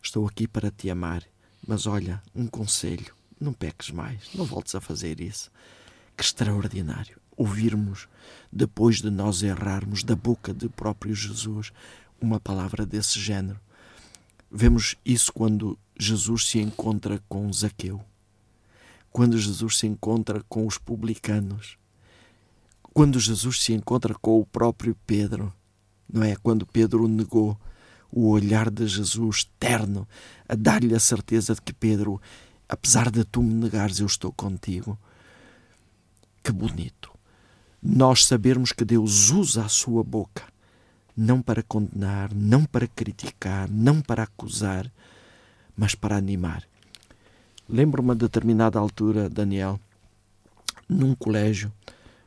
estou 0.02 0.26
aqui 0.26 0.48
para 0.48 0.70
te 0.70 0.90
amar. 0.90 1.22
Mas 1.66 1.86
olha, 1.86 2.22
um 2.34 2.46
conselho: 2.46 3.14
não 3.40 3.52
peques 3.52 3.90
mais, 3.90 4.30
não 4.34 4.44
voltes 4.44 4.74
a 4.74 4.80
fazer 4.80 5.20
isso. 5.20 5.50
Que 6.16 6.24
extraordinário 6.24 7.22
ouvirmos, 7.36 8.08
depois 8.52 9.00
de 9.00 9.10
nós 9.10 9.42
errarmos, 9.42 10.02
da 10.02 10.14
boca 10.14 10.52
do 10.52 10.70
próprio 10.70 11.14
Jesus, 11.14 11.72
uma 12.20 12.38
palavra 12.38 12.86
desse 12.86 13.18
género. 13.18 13.58
Vemos 14.54 14.96
isso 15.02 15.32
quando 15.32 15.78
Jesus 15.98 16.48
se 16.48 16.58
encontra 16.58 17.22
com 17.26 17.50
Zaqueu, 17.50 18.04
quando 19.10 19.38
Jesus 19.38 19.78
se 19.78 19.86
encontra 19.86 20.44
com 20.46 20.66
os 20.66 20.76
publicanos, 20.76 21.78
quando 22.92 23.18
Jesus 23.18 23.62
se 23.62 23.72
encontra 23.72 24.14
com 24.14 24.38
o 24.38 24.44
próprio 24.44 24.94
Pedro, 25.06 25.50
não 26.06 26.22
é? 26.22 26.36
Quando 26.36 26.66
Pedro 26.66 27.08
negou 27.08 27.58
o 28.10 28.28
olhar 28.28 28.70
de 28.70 28.86
Jesus 28.86 29.50
terno 29.58 30.06
a 30.46 30.54
dar-lhe 30.54 30.94
a 30.94 31.00
certeza 31.00 31.54
de 31.54 31.62
que 31.62 31.72
Pedro, 31.72 32.20
apesar 32.68 33.10
de 33.10 33.24
tu 33.24 33.42
me 33.42 33.54
negares, 33.54 34.00
eu 34.00 34.06
estou 34.06 34.30
contigo. 34.30 34.98
Que 36.42 36.52
bonito 36.52 37.10
nós 37.82 38.26
sabermos 38.26 38.70
que 38.70 38.84
Deus 38.84 39.30
usa 39.30 39.64
a 39.64 39.68
sua 39.70 40.04
boca 40.04 40.51
não 41.16 41.42
para 41.42 41.62
condenar, 41.62 42.32
não 42.34 42.64
para 42.64 42.86
criticar, 42.86 43.68
não 43.70 44.00
para 44.00 44.22
acusar, 44.22 44.90
mas 45.76 45.94
para 45.94 46.16
animar. 46.16 46.62
Lembro-me 47.68 48.12
a 48.12 48.14
determinada 48.14 48.78
altura, 48.78 49.28
Daniel, 49.28 49.78
num 50.88 51.14
colégio 51.14 51.72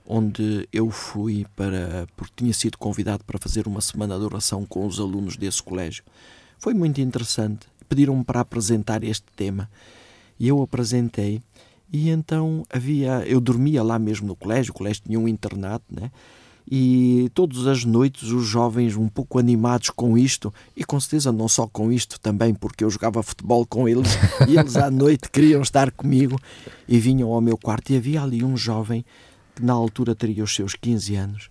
onde 0.07 0.67
eu 0.71 0.91
fui 0.91 1.45
para 1.55 2.07
porque 2.15 2.33
tinha 2.37 2.53
sido 2.53 2.77
convidado 2.77 3.23
para 3.23 3.39
fazer 3.39 3.67
uma 3.67 3.81
semana 3.81 4.17
de 4.17 4.23
oração 4.23 4.65
com 4.65 4.85
os 4.85 4.99
alunos 4.99 5.35
desse 5.35 5.61
colégio. 5.61 6.03
Foi 6.59 6.73
muito 6.73 7.01
interessante. 7.01 7.67
Pediram-me 7.89 8.23
para 8.23 8.39
apresentar 8.39 9.03
este 9.03 9.25
tema 9.35 9.69
e 10.39 10.47
eu 10.47 10.61
apresentei 10.61 11.41
e 11.91 12.09
então 12.09 12.65
havia, 12.69 13.23
eu 13.27 13.39
dormia 13.39 13.83
lá 13.83 13.97
mesmo 13.97 14.27
no 14.27 14.35
colégio, 14.35 14.71
o 14.71 14.75
colégio 14.75 15.03
tinha 15.05 15.19
um 15.19 15.27
internato, 15.27 15.85
né? 15.89 16.11
E 16.69 17.29
todas 17.35 17.67
as 17.67 17.85
noites 17.85 18.31
os 18.31 18.45
jovens 18.45 18.95
um 18.95 19.07
pouco 19.07 19.37
animados 19.37 19.91
com 19.91 20.17
isto, 20.17 20.53
e 20.75 20.83
com 20.83 20.99
certeza 20.99 21.31
não 21.31 21.47
só 21.47 21.67
com 21.67 21.91
isto 21.91 22.19
também, 22.19 22.55
porque 22.55 22.83
eu 22.83 22.89
jogava 22.89 23.21
futebol 23.21 23.65
com 23.65 23.87
eles 23.87 24.09
e 24.47 24.57
eles 24.57 24.75
à 24.75 24.89
noite 24.91 25.29
queriam 25.29 25.61
estar 25.61 25.91
comigo 25.91 26.39
e 26.87 26.99
vinham 26.99 27.31
ao 27.31 27.41
meu 27.41 27.57
quarto. 27.57 27.91
E 27.91 27.97
havia 27.97 28.23
ali 28.23 28.43
um 28.43 28.57
jovem 28.57 29.05
que 29.55 29.63
na 29.63 29.73
altura 29.73 30.15
teria 30.15 30.43
os 30.43 30.55
seus 30.55 30.73
15 30.73 31.15
anos, 31.15 31.49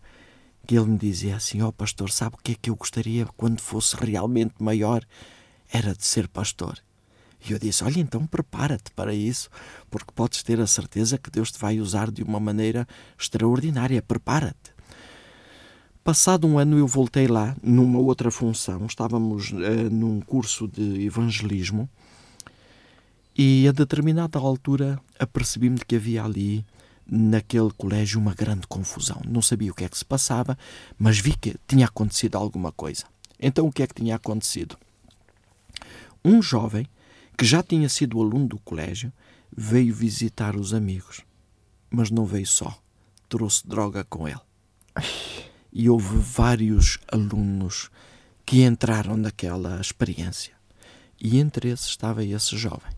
que 0.67 0.77
ele 0.77 0.87
me 0.87 0.99
dizia 0.99 1.37
assim: 1.37 1.63
Ó 1.63 1.69
oh, 1.69 1.73
pastor, 1.73 2.11
sabe 2.11 2.35
o 2.35 2.43
que 2.43 2.53
é 2.53 2.57
que 2.61 2.69
eu 2.69 2.75
gostaria 2.75 3.27
quando 3.37 3.61
fosse 3.61 3.97
realmente 3.97 4.55
maior? 4.59 5.05
Era 5.73 5.95
de 5.95 6.05
ser 6.05 6.27
pastor. 6.27 6.79
E 7.49 7.53
eu 7.53 7.59
disse: 7.59 7.85
Olha, 7.85 8.01
então 8.01 8.27
prepara-te 8.27 8.91
para 8.93 9.15
isso, 9.15 9.49
porque 9.91 10.13
podes 10.13 10.43
ter 10.43 10.61
a 10.61 10.67
certeza 10.67 11.19
que 11.19 11.31
Deus 11.31 11.53
te 11.53 11.59
vai 11.59 11.79
usar 11.79 12.11
de 12.11 12.23
uma 12.23 12.41
maneira 12.41 12.87
extraordinária. 13.19 14.03
Prepara-te. 14.03 14.74
Passado 16.05 16.47
um 16.47 16.59
ano, 16.59 16.77
eu 16.77 16.87
voltei 16.87 17.27
lá 17.27 17.57
numa 17.63 17.99
outra 17.99 18.31
função. 18.31 18.85
Estávamos 18.85 19.53
uh, 19.53 19.89
num 19.91 20.21
curso 20.21 20.69
de 20.69 21.03
evangelismo 21.07 21.89
e, 23.35 23.67
a 23.67 23.73
determinada 23.73 24.39
altura, 24.39 25.01
apercebi-me 25.19 25.79
que 25.79 25.97
havia 25.97 26.23
ali, 26.23 26.63
naquele 27.07 27.71
colégio, 27.71 28.21
uma 28.21 28.35
grande 28.35 28.67
confusão. 28.67 29.23
Não 29.27 29.41
sabia 29.41 29.73
o 29.73 29.75
que 29.75 29.83
é 29.83 29.89
que 29.89 29.97
se 29.97 30.05
passava, 30.05 30.59
mas 30.99 31.19
vi 31.19 31.35
que 31.35 31.57
tinha 31.67 31.87
acontecido 31.87 32.37
alguma 32.37 32.71
coisa. 32.71 33.05
Então, 33.41 33.67
o 33.67 33.73
que 33.73 33.83
é 33.83 33.87
que 33.87 33.95
tinha 33.95 34.17
acontecido? 34.17 34.77
Um 36.23 36.43
jovem 36.43 36.87
que 37.35 37.47
já 37.47 37.63
tinha 37.63 37.89
sido 37.89 38.21
aluno 38.21 38.47
do 38.47 38.59
colégio, 38.59 39.11
veio 39.57 39.95
visitar 39.95 40.55
os 40.55 40.75
amigos. 40.75 41.23
Mas 41.89 42.11
não 42.11 42.27
veio 42.27 42.47
só, 42.47 42.79
trouxe 43.27 43.67
droga 43.67 44.05
com 44.05 44.29
ele. 44.29 44.41
E 45.75 45.91
houve 45.91 46.17
vários 46.17 46.99
alunos 47.11 47.91
que 48.47 48.63
entraram 48.63 49.17
naquela 49.17 49.81
experiência. 49.81 50.55
E 51.21 51.39
entre 51.39 51.69
esses 51.69 51.89
estava 51.89 52.25
esse 52.25 52.57
jovem. 52.57 52.93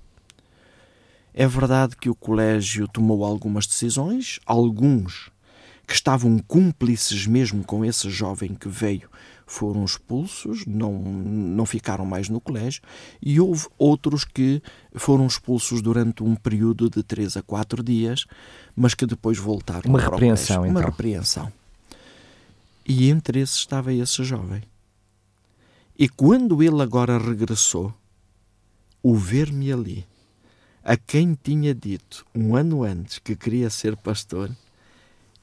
É 1.32 1.46
verdade 1.46 1.96
que 1.96 2.10
o 2.10 2.14
colégio 2.14 2.86
tomou 2.86 3.24
algumas 3.24 3.66
decisões, 3.66 4.38
alguns 4.44 5.30
que 5.86 5.94
estavam 5.94 6.38
cúmplices 6.38 7.26
mesmo 7.26 7.64
com 7.64 7.84
esse 7.84 8.10
jovem 8.10 8.54
que 8.54 8.68
veio 8.68 9.08
foram 9.46 9.84
expulsos, 9.84 10.66
não, 10.66 10.92
não 10.92 11.64
ficaram 11.64 12.04
mais 12.04 12.28
no 12.28 12.40
colégio, 12.40 12.82
e 13.22 13.40
houve 13.40 13.68
outros 13.78 14.24
que 14.24 14.60
foram 14.94 15.24
expulsos 15.24 15.80
durante 15.80 16.24
um 16.24 16.34
período 16.34 16.90
de 16.90 17.02
3 17.02 17.36
a 17.36 17.42
4 17.42 17.82
dias, 17.82 18.26
mas 18.74 18.92
que 18.92 19.06
depois 19.06 19.38
voltaram 19.38 19.88
Uma 19.88 20.00
repreensão, 20.00 20.66
então. 20.66 20.80
Uma 20.80 20.90
repreensão. 20.90 21.52
E 22.86 23.10
entre 23.10 23.40
esses 23.40 23.56
estava 23.56 23.92
esse 23.92 24.22
jovem. 24.22 24.62
E 25.98 26.08
quando 26.08 26.62
ele 26.62 26.80
agora 26.80 27.18
regressou, 27.18 27.92
o 29.02 29.14
ver-me 29.16 29.72
ali, 29.72 30.06
a 30.84 30.96
quem 30.96 31.34
tinha 31.34 31.74
dito 31.74 32.24
um 32.34 32.54
ano 32.54 32.84
antes 32.84 33.18
que 33.18 33.34
queria 33.34 33.70
ser 33.70 33.96
pastor, 33.96 34.54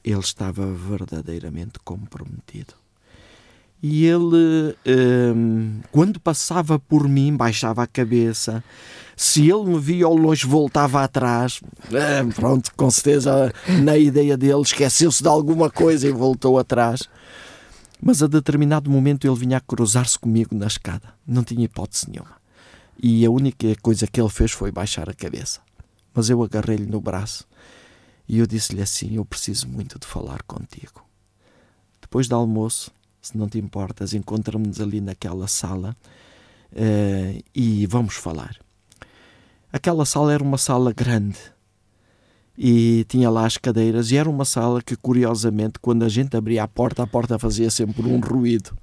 ele 0.02 0.20
estava 0.20 0.72
verdadeiramente 0.72 1.78
comprometido. 1.84 2.74
E 3.86 4.06
ele, 4.06 4.74
um, 5.36 5.82
quando 5.92 6.18
passava 6.18 6.78
por 6.78 7.06
mim, 7.06 7.36
baixava 7.36 7.82
a 7.82 7.86
cabeça. 7.86 8.64
Se 9.14 9.50
ele 9.50 9.64
me 9.64 9.78
via 9.78 10.06
ao 10.06 10.16
longe, 10.16 10.46
voltava 10.46 11.04
atrás. 11.04 11.60
Um, 11.92 12.30
pronto, 12.30 12.72
com 12.74 12.90
certeza, 12.90 13.52
na 13.82 13.98
ideia 13.98 14.38
dele, 14.38 14.62
esqueceu-se 14.62 15.22
de 15.22 15.28
alguma 15.28 15.68
coisa 15.68 16.08
e 16.08 16.12
voltou 16.12 16.58
atrás. 16.58 17.10
Mas 18.00 18.22
a 18.22 18.26
determinado 18.26 18.90
momento 18.90 19.26
ele 19.26 19.36
vinha 19.36 19.58
a 19.58 19.60
cruzar-se 19.60 20.18
comigo 20.18 20.54
na 20.56 20.66
escada. 20.66 21.12
Não 21.26 21.44
tinha 21.44 21.66
hipótese 21.66 22.10
nenhuma. 22.10 22.36
E 22.98 23.26
a 23.26 23.30
única 23.30 23.66
coisa 23.82 24.06
que 24.06 24.18
ele 24.18 24.30
fez 24.30 24.50
foi 24.50 24.72
baixar 24.72 25.10
a 25.10 25.14
cabeça. 25.14 25.60
Mas 26.14 26.30
eu 26.30 26.42
agarrei-lhe 26.42 26.86
no 26.86 27.02
braço 27.02 27.46
e 28.26 28.38
eu 28.38 28.46
disse-lhe 28.46 28.80
assim: 28.80 29.16
Eu 29.16 29.26
preciso 29.26 29.68
muito 29.68 29.98
de 29.98 30.06
falar 30.06 30.42
contigo. 30.44 31.04
Depois 32.00 32.26
do 32.26 32.34
almoço, 32.34 32.90
se 33.24 33.38
não 33.38 33.48
te 33.48 33.58
importas, 33.58 34.12
encontramos-nos 34.12 34.82
ali 34.82 35.00
naquela 35.00 35.48
sala 35.48 35.96
uh, 36.72 37.42
e 37.54 37.86
vamos 37.86 38.16
falar. 38.16 38.54
Aquela 39.72 40.04
sala 40.04 40.34
era 40.34 40.42
uma 40.42 40.58
sala 40.58 40.92
grande 40.92 41.38
e 42.56 43.06
tinha 43.08 43.30
lá 43.30 43.46
as 43.46 43.56
cadeiras 43.56 44.10
e 44.10 44.18
era 44.18 44.28
uma 44.28 44.44
sala 44.44 44.82
que, 44.82 44.94
curiosamente, 44.94 45.78
quando 45.78 46.04
a 46.04 46.08
gente 46.08 46.36
abria 46.36 46.64
a 46.64 46.68
porta, 46.68 47.02
a 47.02 47.06
porta 47.06 47.38
fazia 47.38 47.70
sempre 47.70 48.06
um 48.06 48.20
ruído. 48.20 48.76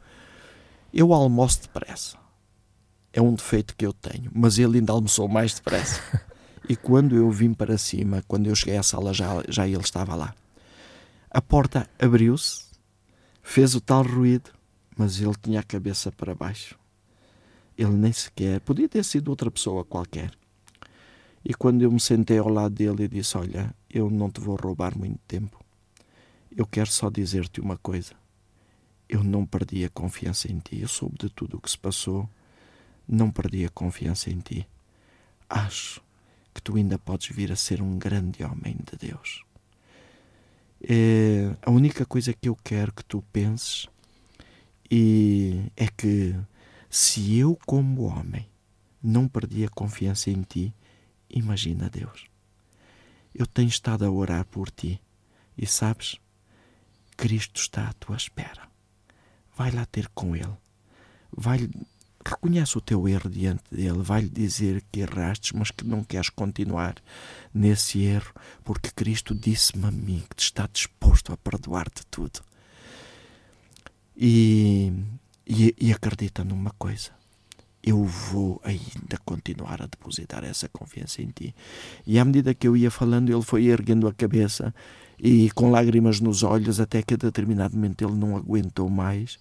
Eu 0.91 1.13
almoço 1.13 1.61
depressa. 1.61 2.17
É 3.13 3.21
um 3.21 3.35
defeito 3.35 3.75
que 3.75 3.85
eu 3.85 3.93
tenho, 3.93 4.31
mas 4.33 4.57
ele 4.57 4.79
ainda 4.79 4.91
almoçou 4.91 5.27
mais 5.27 5.53
depressa. 5.53 6.01
E 6.69 6.75
quando 6.75 7.15
eu 7.15 7.29
vim 7.29 7.53
para 7.53 7.75
cima, 7.75 8.23
quando 8.27 8.45
eu 8.45 8.55
cheguei 8.55 8.77
à 8.77 8.83
sala, 8.83 9.13
já, 9.13 9.43
já 9.49 9.67
ele 9.67 9.81
estava 9.81 10.15
lá. 10.15 10.33
A 11.29 11.41
porta 11.41 11.89
abriu-se, 11.99 12.70
fez 13.51 13.75
o 13.75 13.81
tal 13.81 14.01
ruído, 14.01 14.49
mas 14.97 15.19
ele 15.19 15.35
tinha 15.41 15.59
a 15.59 15.63
cabeça 15.63 16.09
para 16.09 16.33
baixo. 16.33 16.79
Ele 17.77 17.91
nem 17.91 18.13
sequer. 18.13 18.61
Podia 18.61 18.87
ter 18.87 19.03
sido 19.03 19.27
outra 19.27 19.51
pessoa 19.51 19.83
qualquer. 19.83 20.31
E 21.43 21.53
quando 21.53 21.81
eu 21.81 21.91
me 21.91 21.99
sentei 21.99 22.37
ao 22.37 22.47
lado 22.47 22.73
dele 22.73 23.03
e 23.03 23.07
disse: 23.09 23.37
Olha, 23.37 23.75
eu 23.89 24.09
não 24.09 24.31
te 24.31 24.39
vou 24.39 24.55
roubar 24.55 24.97
muito 24.97 25.19
tempo. 25.27 25.61
Eu 26.55 26.65
quero 26.65 26.89
só 26.89 27.09
dizer-te 27.09 27.59
uma 27.59 27.77
coisa. 27.77 28.13
Eu 29.09 29.21
não 29.21 29.45
perdi 29.45 29.83
a 29.83 29.89
confiança 29.89 30.49
em 30.49 30.59
ti. 30.59 30.79
Eu 30.79 30.87
soube 30.87 31.17
de 31.19 31.29
tudo 31.29 31.57
o 31.57 31.61
que 31.61 31.69
se 31.69 31.77
passou. 31.77 32.29
Não 33.05 33.29
perdi 33.29 33.65
a 33.65 33.69
confiança 33.69 34.29
em 34.29 34.39
ti. 34.39 34.65
Acho 35.49 36.01
que 36.53 36.61
tu 36.61 36.77
ainda 36.77 36.97
podes 36.97 37.35
vir 37.35 37.51
a 37.51 37.57
ser 37.57 37.81
um 37.81 37.97
grande 37.97 38.45
homem 38.45 38.77
de 38.89 39.09
Deus. 39.09 39.43
É, 40.83 41.55
a 41.61 41.69
única 41.69 42.05
coisa 42.05 42.33
que 42.33 42.49
eu 42.49 42.55
quero 42.55 42.91
que 42.91 43.05
tu 43.05 43.23
penses 43.31 43.87
e 44.89 45.71
é 45.75 45.87
que 45.87 46.35
se 46.89 47.37
eu, 47.37 47.57
como 47.65 48.03
homem, 48.03 48.49
não 49.01 49.27
perdi 49.27 49.63
a 49.63 49.69
confiança 49.69 50.29
em 50.29 50.41
ti, 50.41 50.73
imagina 51.29 51.89
Deus. 51.89 52.25
Eu 53.33 53.47
tenho 53.47 53.69
estado 53.69 54.05
a 54.05 54.11
orar 54.11 54.45
por 54.45 54.69
ti 54.69 54.99
e 55.57 55.65
sabes, 55.65 56.19
Cristo 57.15 57.61
está 57.61 57.87
à 57.87 57.93
tua 57.93 58.17
espera. 58.17 58.69
vai 59.55 59.71
lá 59.71 59.85
ter 59.85 60.09
com 60.09 60.35
ele. 60.35 60.57
Vai 61.31 61.69
reconhece 62.29 62.77
o 62.77 62.81
teu 62.81 63.07
erro 63.07 63.29
diante 63.29 63.63
dele, 63.71 64.01
vai-lhe 64.01 64.29
dizer 64.29 64.83
que 64.91 65.01
erraste, 65.01 65.55
mas 65.55 65.71
que 65.71 65.85
não 65.85 66.03
queres 66.03 66.29
continuar 66.29 66.95
nesse 67.53 68.03
erro, 68.03 68.33
porque 68.63 68.91
Cristo 68.91 69.33
disse-me 69.33 69.85
a 69.85 69.91
mim 69.91 70.23
que 70.35 70.41
está 70.41 70.67
disposto 70.71 71.33
a 71.33 71.37
perdoar-te 71.37 72.05
tudo. 72.07 72.41
E, 74.15 74.91
e, 75.47 75.75
e 75.79 75.91
acredita 75.91 76.43
numa 76.43 76.71
coisa. 76.71 77.11
Eu 77.83 78.03
vou 78.03 78.61
ainda 78.63 79.17
continuar 79.25 79.81
a 79.81 79.87
depositar 79.87 80.43
essa 80.43 80.69
confiança 80.69 81.21
em 81.21 81.29
ti. 81.29 81.55
E 82.05 82.19
à 82.19 82.25
medida 82.25 82.53
que 82.53 82.67
eu 82.67 82.77
ia 82.77 82.91
falando, 82.91 83.31
ele 83.31 83.41
foi 83.41 83.65
erguendo 83.65 84.07
a 84.07 84.13
cabeça 84.13 84.73
e 85.17 85.49
com 85.51 85.71
lágrimas 85.71 86.19
nos 86.19 86.43
olhos, 86.43 86.79
até 86.79 87.01
que 87.01 87.15
a 87.15 87.17
determinado 87.17 87.75
momento 87.75 88.03
ele 88.03 88.13
não 88.13 88.37
aguentou 88.37 88.89
mais 88.89 89.39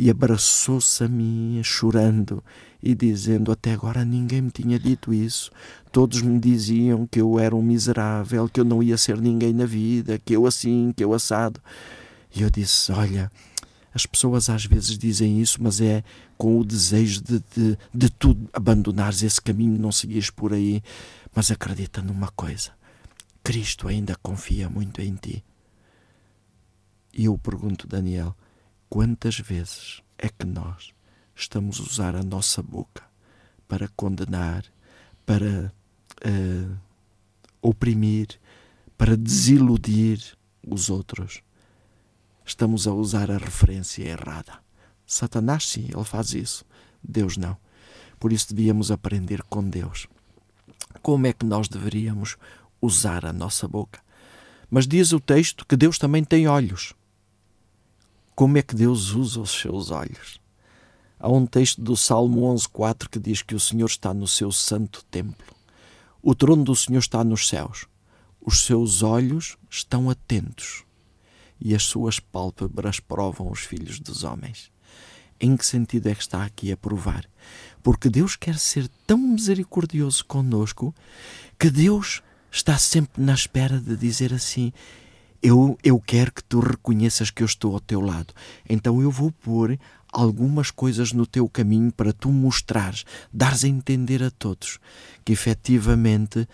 e 0.00 0.08
abraçou-se 0.08 1.04
a 1.04 1.08
mim, 1.08 1.60
chorando 1.62 2.42
e 2.82 2.94
dizendo: 2.94 3.52
Até 3.52 3.74
agora 3.74 4.02
ninguém 4.02 4.40
me 4.40 4.50
tinha 4.50 4.78
dito 4.78 5.12
isso. 5.12 5.50
Todos 5.92 6.22
me 6.22 6.40
diziam 6.40 7.06
que 7.06 7.20
eu 7.20 7.38
era 7.38 7.54
um 7.54 7.60
miserável, 7.60 8.48
que 8.48 8.60
eu 8.60 8.64
não 8.64 8.82
ia 8.82 8.96
ser 8.96 9.20
ninguém 9.20 9.52
na 9.52 9.66
vida, 9.66 10.18
que 10.18 10.32
eu 10.32 10.46
assim, 10.46 10.90
que 10.96 11.04
eu 11.04 11.12
assado. 11.12 11.60
E 12.34 12.40
eu 12.40 12.48
disse: 12.48 12.90
Olha, 12.90 13.30
as 13.92 14.06
pessoas 14.06 14.48
às 14.48 14.64
vezes 14.64 14.96
dizem 14.96 15.38
isso, 15.38 15.62
mas 15.62 15.82
é 15.82 16.02
com 16.38 16.58
o 16.58 16.64
desejo 16.64 17.20
de, 17.22 17.38
de, 17.54 17.78
de 17.92 18.08
tu 18.08 18.34
abandonares 18.54 19.22
esse 19.22 19.38
caminho, 19.38 19.78
não 19.78 19.92
seguires 19.92 20.30
por 20.30 20.54
aí. 20.54 20.82
Mas 21.34 21.50
acredita 21.50 22.00
numa 22.00 22.28
coisa: 22.28 22.70
Cristo 23.44 23.86
ainda 23.86 24.16
confia 24.22 24.70
muito 24.70 25.02
em 25.02 25.14
ti. 25.14 25.44
E 27.12 27.26
eu 27.26 27.36
pergunto, 27.36 27.86
Daniel 27.86 28.34
Quantas 28.90 29.38
vezes 29.38 30.02
é 30.18 30.28
que 30.28 30.44
nós 30.44 30.92
estamos 31.32 31.78
a 31.78 31.82
usar 31.84 32.16
a 32.16 32.24
nossa 32.24 32.60
boca 32.60 33.04
para 33.68 33.86
condenar, 33.94 34.64
para 35.24 35.72
uh, 36.26 36.76
oprimir, 37.62 38.40
para 38.98 39.16
desiludir 39.16 40.36
os 40.66 40.90
outros? 40.90 41.40
Estamos 42.44 42.88
a 42.88 42.92
usar 42.92 43.30
a 43.30 43.38
referência 43.38 44.02
errada. 44.02 44.58
Satanás, 45.06 45.68
sim, 45.68 45.88
ele 45.94 46.04
faz 46.04 46.34
isso. 46.34 46.64
Deus 47.00 47.36
não. 47.36 47.56
Por 48.18 48.32
isso 48.32 48.52
devíamos 48.52 48.90
aprender 48.90 49.40
com 49.44 49.62
Deus. 49.62 50.08
Como 51.00 51.28
é 51.28 51.32
que 51.32 51.46
nós 51.46 51.68
deveríamos 51.68 52.36
usar 52.82 53.24
a 53.24 53.32
nossa 53.32 53.68
boca? 53.68 54.00
Mas 54.68 54.88
diz 54.88 55.12
o 55.12 55.20
texto 55.20 55.64
que 55.64 55.76
Deus 55.76 55.96
também 55.96 56.24
tem 56.24 56.48
olhos. 56.48 56.92
Como 58.40 58.56
é 58.56 58.62
que 58.62 58.74
Deus 58.74 59.10
usa 59.10 59.38
os 59.38 59.50
seus 59.50 59.90
olhos? 59.90 60.40
Há 61.18 61.28
um 61.28 61.44
texto 61.44 61.82
do 61.82 61.94
Salmo 61.94 62.40
11.4 62.54 63.06
que 63.06 63.18
diz 63.18 63.42
que 63.42 63.54
o 63.54 63.60
Senhor 63.60 63.84
está 63.84 64.14
no 64.14 64.26
seu 64.26 64.50
santo 64.50 65.04
templo. 65.10 65.54
O 66.22 66.34
trono 66.34 66.64
do 66.64 66.74
Senhor 66.74 67.00
está 67.00 67.22
nos 67.22 67.46
céus. 67.46 67.84
Os 68.40 68.64
seus 68.64 69.02
olhos 69.02 69.58
estão 69.68 70.08
atentos 70.08 70.84
e 71.60 71.74
as 71.74 71.82
suas 71.82 72.18
pálpebras 72.18 72.98
provam 72.98 73.50
os 73.50 73.60
filhos 73.60 74.00
dos 74.00 74.24
homens. 74.24 74.72
Em 75.38 75.54
que 75.54 75.66
sentido 75.66 76.08
é 76.08 76.14
que 76.14 76.22
está 76.22 76.42
aqui 76.42 76.72
a 76.72 76.78
provar? 76.78 77.28
Porque 77.82 78.08
Deus 78.08 78.36
quer 78.36 78.56
ser 78.56 78.88
tão 79.06 79.18
misericordioso 79.18 80.24
conosco 80.24 80.94
que 81.58 81.68
Deus 81.68 82.22
está 82.50 82.78
sempre 82.78 83.22
na 83.22 83.34
espera 83.34 83.78
de 83.78 83.94
dizer 83.98 84.32
assim: 84.32 84.72
eu, 85.42 85.78
eu 85.82 85.98
quero 85.98 86.32
que 86.32 86.44
tu 86.44 86.60
reconheças 86.60 87.30
que 87.30 87.42
eu 87.42 87.46
estou 87.46 87.74
ao 87.74 87.80
teu 87.80 88.00
lado. 88.00 88.34
Então 88.68 89.00
eu 89.00 89.10
vou 89.10 89.32
pôr 89.32 89.78
algumas 90.12 90.70
coisas 90.70 91.12
no 91.12 91.26
teu 91.26 91.48
caminho 91.48 91.92
para 91.92 92.12
tu 92.12 92.30
mostrares, 92.30 93.04
dares 93.32 93.64
a 93.64 93.68
entender 93.68 94.22
a 94.22 94.30
todos 94.30 94.78
que 95.24 95.32
efetivamente 95.32 96.46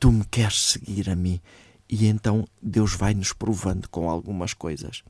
tu 0.00 0.10
me 0.10 0.24
queres 0.24 0.60
seguir 0.72 1.08
a 1.08 1.14
mim. 1.14 1.40
E 1.88 2.06
então 2.06 2.46
Deus 2.60 2.94
vai 2.94 3.14
nos 3.14 3.32
provando 3.32 3.88
com 3.88 4.10
algumas 4.10 4.54
coisas. 4.54 5.02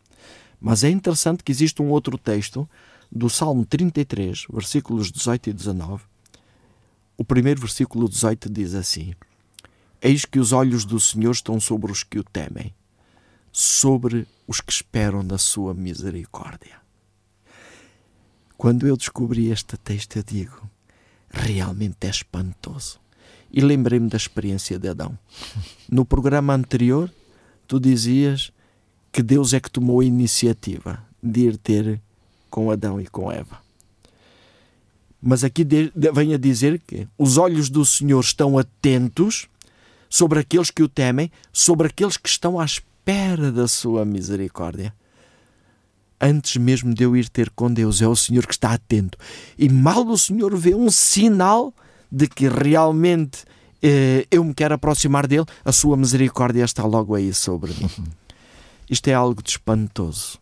Mas 0.61 0.85
é 0.85 0.91
interessante 0.91 1.43
que 1.43 1.53
existe 1.53 1.81
um 1.81 1.91
outro 1.91 2.19
texto 2.19 2.69
do 3.11 3.31
Salmo 3.31 3.65
33, 3.65 4.47
versículos 4.53 5.11
18 5.11 5.51
e 5.51 5.53
19. 5.53 6.03
O 7.17 7.25
primeiro 7.25 7.61
versículo 7.61 8.09
18 8.09 8.51
diz 8.51 8.75
assim: 8.75 9.15
Eis 10.01 10.25
que 10.25 10.39
os 10.39 10.53
olhos 10.53 10.85
do 10.85 10.99
Senhor 10.99 11.31
estão 11.31 11.61
sobre 11.61 11.91
os 11.91 12.03
que 12.03 12.19
o 12.19 12.25
temem 12.25 12.75
sobre 13.53 14.27
os 14.49 14.61
que 14.61 14.73
esperam 14.73 15.23
na 15.23 15.37
sua 15.37 15.75
misericórdia. 15.75 16.81
Quando 18.57 18.87
eu 18.87 18.97
descobri 18.97 19.51
este 19.51 19.77
texto, 19.77 20.17
eu 20.17 20.23
digo: 20.23 20.71
realmente 21.31 22.07
é 22.07 22.11
espantoso. 22.11 22.99
E 23.53 23.61
lembrei-me 23.61 24.09
da 24.09 24.17
experiência 24.17 24.79
de 24.79 24.89
Adão. 24.89 25.19
No 25.91 26.07
programa 26.07 26.55
anterior, 26.55 27.13
tu 27.69 27.79
dizias 27.79 28.51
que 29.11 29.23
Deus 29.23 29.53
é 29.53 29.61
que 29.61 29.71
tomou 29.71 30.01
a 30.01 30.05
iniciativa 30.05 31.05
de 31.23 31.41
ir 31.41 31.59
ter 31.59 32.01
com 32.49 32.71
Adão 32.71 32.99
e 32.99 33.07
com 33.07 33.31
Eva. 33.31 33.61
Mas 35.21 35.45
aqui 35.45 35.67
vem 36.15 36.33
a 36.33 36.39
dizer 36.39 36.81
que 36.81 37.07
os 37.19 37.37
olhos 37.37 37.69
do 37.69 37.85
Senhor 37.85 38.21
estão 38.21 38.57
atentos 38.57 39.49
sobre 40.09 40.39
aqueles 40.39 40.71
que 40.71 40.83
o 40.83 40.89
temem, 40.89 41.31
sobre 41.53 41.89
aqueles 41.89 42.17
que 42.17 42.29
estão 42.29 42.59
à 42.59 42.65
espera 42.65 42.92
espera 43.03 43.51
da 43.51 43.67
sua 43.67 44.05
misericórdia. 44.05 44.95
Antes 46.21 46.57
mesmo 46.57 46.95
de 46.95 47.03
eu 47.03 47.17
ir 47.17 47.29
ter 47.29 47.51
com 47.51 47.73
Deus, 47.73 48.01
é 48.01 48.07
o 48.07 48.15
Senhor 48.15 48.47
que 48.47 48.55
está 48.55 48.73
atento. 48.73 49.19
E 49.59 49.69
mal 49.69 50.07
o 50.07 50.17
Senhor 50.17 50.57
vê 50.57 50.73
um 50.73 50.89
sinal 50.89 51.75
de 52.11 52.29
que 52.29 52.49
realmente 52.49 53.45
eh, 53.83 54.25
eu 54.31 54.45
me 54.45 54.55
quero 54.55 54.75
aproximar 54.75 55.27
dele, 55.27 55.47
a 55.65 55.73
sua 55.73 55.97
misericórdia 55.97 56.65
está 56.65 56.85
logo 56.85 57.17
aí 57.17 57.35
sobre 57.35 57.73
mim. 57.73 57.91
Isto 58.89 59.09
é 59.09 59.15
algo 59.15 59.43
de 59.43 59.51
espantoso. 59.51 60.39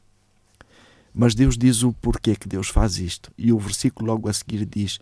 Mas 1.14 1.34
Deus 1.34 1.56
diz 1.56 1.82
o 1.82 1.94
porquê 1.94 2.36
que 2.36 2.48
Deus 2.48 2.68
faz 2.68 2.98
isto. 2.98 3.32
E 3.36 3.52
o 3.52 3.58
versículo 3.58 4.12
logo 4.12 4.28
a 4.28 4.32
seguir 4.32 4.64
diz: 4.64 5.00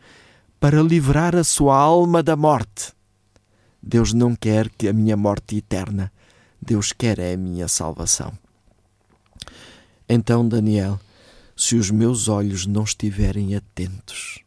para 0.58 0.82
livrar 0.82 1.36
a 1.36 1.44
sua 1.44 1.76
alma 1.76 2.22
da 2.22 2.34
morte. 2.34 2.92
Deus 3.82 4.14
não 4.14 4.34
quer 4.34 4.70
que 4.70 4.88
a 4.88 4.92
minha 4.92 5.16
morte 5.16 5.56
eterna 5.56 6.10
Deus 6.68 6.92
quer 6.92 7.18
é 7.18 7.32
a 7.32 7.36
minha 7.38 7.66
salvação. 7.66 8.30
Então, 10.06 10.46
Daniel, 10.46 11.00
se 11.56 11.76
os 11.76 11.90
meus 11.90 12.28
olhos 12.28 12.66
não 12.66 12.84
estiverem 12.84 13.56
atentos 13.56 14.40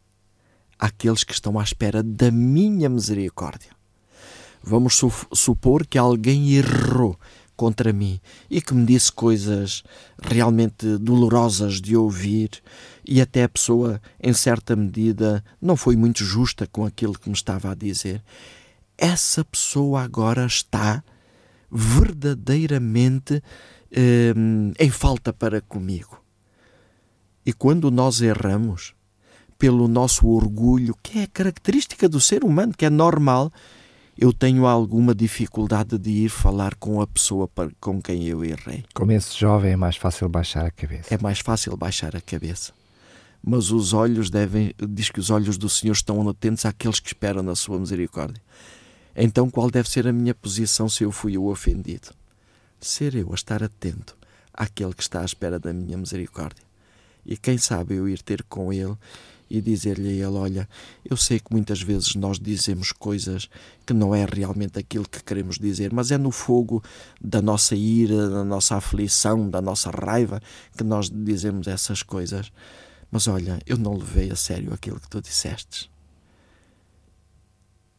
àqueles 0.78 1.24
que 1.24 1.34
estão 1.34 1.58
à 1.60 1.64
espera 1.64 2.04
da 2.04 2.30
minha 2.30 2.88
misericórdia, 2.88 3.72
vamos 4.62 5.02
supor 5.34 5.84
que 5.88 5.98
alguém 5.98 6.52
errou 6.54 7.20
contra 7.58 7.92
mim 7.92 8.22
e 8.52 8.62
que 8.62 8.76
me 8.76 8.86
disse 8.86 9.12
coisas 9.12 9.82
realmente 10.22 11.00
dolorosas 11.00 11.82
de 11.82 11.98
ouvir 11.98 12.52
e 13.04 13.20
até 13.20 13.46
a 13.46 13.50
pessoa, 13.50 14.00
em 14.22 14.32
certa 14.32 14.76
medida, 14.76 15.44
não 15.60 15.76
foi 15.76 15.96
muito 15.96 16.24
justa 16.24 16.68
com 16.68 16.86
aquilo 16.86 17.18
que 17.18 17.30
me 17.30 17.36
estava 17.36 17.72
a 17.72 17.76
dizer. 17.76 18.24
Essa 18.96 19.44
pessoa 19.44 20.04
agora 20.04 20.46
está 20.46 21.04
verdadeiramente 21.72 23.42
eh, 23.92 24.34
em 24.80 24.90
falta 24.90 25.32
para 25.32 25.62
comigo. 25.62 26.22
E 27.46 27.54
quando 27.54 27.90
nós 27.90 28.22
erramos, 28.22 28.94
pelo 29.58 29.88
nosso 29.88 30.28
orgulho, 30.28 30.96
que 31.02 31.20
é 31.20 31.28
característica 31.28 32.10
do 32.10 32.20
ser 32.20 32.44
humano, 32.44 32.74
que 32.76 32.86
é 32.86 32.90
normal, 32.90 33.52
eu 34.18 34.34
tenho 34.34 34.66
alguma 34.66 35.16
dificuldade 35.16 35.98
de 35.98 36.10
ir 36.10 36.30
falar 36.30 36.76
com 36.76 37.02
a 37.02 37.08
pessoa 37.08 37.50
com 37.80 38.02
quem 38.02 38.28
eu 38.28 38.44
errei. 38.44 38.84
Como 38.94 39.12
esse 39.12 39.40
jovem 39.40 39.74
é 39.74 39.76
mais 39.76 39.96
fácil 39.96 40.28
baixar 40.28 40.66
a 40.66 40.72
cabeça. 40.72 41.14
É 41.14 41.18
mais 41.18 41.40
fácil 41.40 41.76
baixar 41.78 42.16
a 42.16 42.22
cabeça. 42.22 42.74
Mas 43.44 43.72
os 43.72 43.94
olhos 43.94 44.30
devem, 44.30 44.74
diz 44.90 45.10
que 45.10 45.20
os 45.20 45.32
olhos 45.32 45.58
do 45.58 45.70
Senhor 45.70 45.94
estão 45.94 46.28
atentos 46.30 46.66
àqueles 46.66 47.00
que 47.00 47.08
esperam 47.08 47.42
na 47.42 47.56
sua 47.56 47.80
misericórdia. 47.80 48.42
Então, 49.16 49.50
qual 49.50 49.70
deve 49.70 49.90
ser 49.90 50.08
a 50.08 50.14
minha 50.14 50.34
posição 50.34 50.88
se 50.88 51.04
eu 51.04 51.12
fui 51.12 51.38
o 51.38 51.48
ofendido? 51.48 52.10
Ser 52.80 53.16
eu 53.16 53.32
a 53.32 53.36
estar 53.36 53.64
atento 53.64 54.18
àquele 54.54 54.94
que 54.94 55.04
está 55.04 55.22
à 55.22 55.26
espera 55.26 55.60
da 55.60 55.74
minha 55.74 55.98
misericórdia. 55.98 56.64
E 57.26 57.38
quem 57.38 57.58
sabe 57.58 57.96
eu 57.96 58.08
ir 58.08 58.22
ter 58.22 58.44
com 58.44 58.74
ele 58.74 58.98
e 59.50 59.62
dizer-lhe 59.62 60.08
a 60.08 60.28
ele: 60.28 60.38
Olha, 60.38 60.70
eu 61.04 61.18
sei 61.18 61.40
que 61.40 61.52
muitas 61.52 61.82
vezes 61.82 62.16
nós 62.16 62.40
dizemos 62.40 62.92
coisas 62.94 63.50
que 63.86 63.94
não 63.94 64.16
é 64.16 64.26
realmente 64.26 64.80
aquilo 64.80 65.08
que 65.08 65.22
queremos 65.22 65.60
dizer, 65.60 65.94
mas 65.94 66.10
é 66.10 66.18
no 66.18 66.32
fogo 66.32 66.82
da 67.22 67.42
nossa 67.42 67.76
ira, 67.76 68.30
da 68.30 68.46
nossa 68.46 68.78
aflição, 68.78 69.50
da 69.50 69.62
nossa 69.62 69.92
raiva 69.92 70.42
que 70.76 70.84
nós 70.84 71.10
dizemos 71.10 71.68
essas 71.68 72.02
coisas. 72.02 72.52
Mas 73.12 73.28
olha, 73.28 73.60
eu 73.66 73.78
não 73.78 73.98
levei 73.98 74.32
a 74.32 74.36
sério 74.38 74.74
aquilo 74.74 75.00
que 75.00 75.10
tu 75.10 75.22
dissestes. 75.22 75.91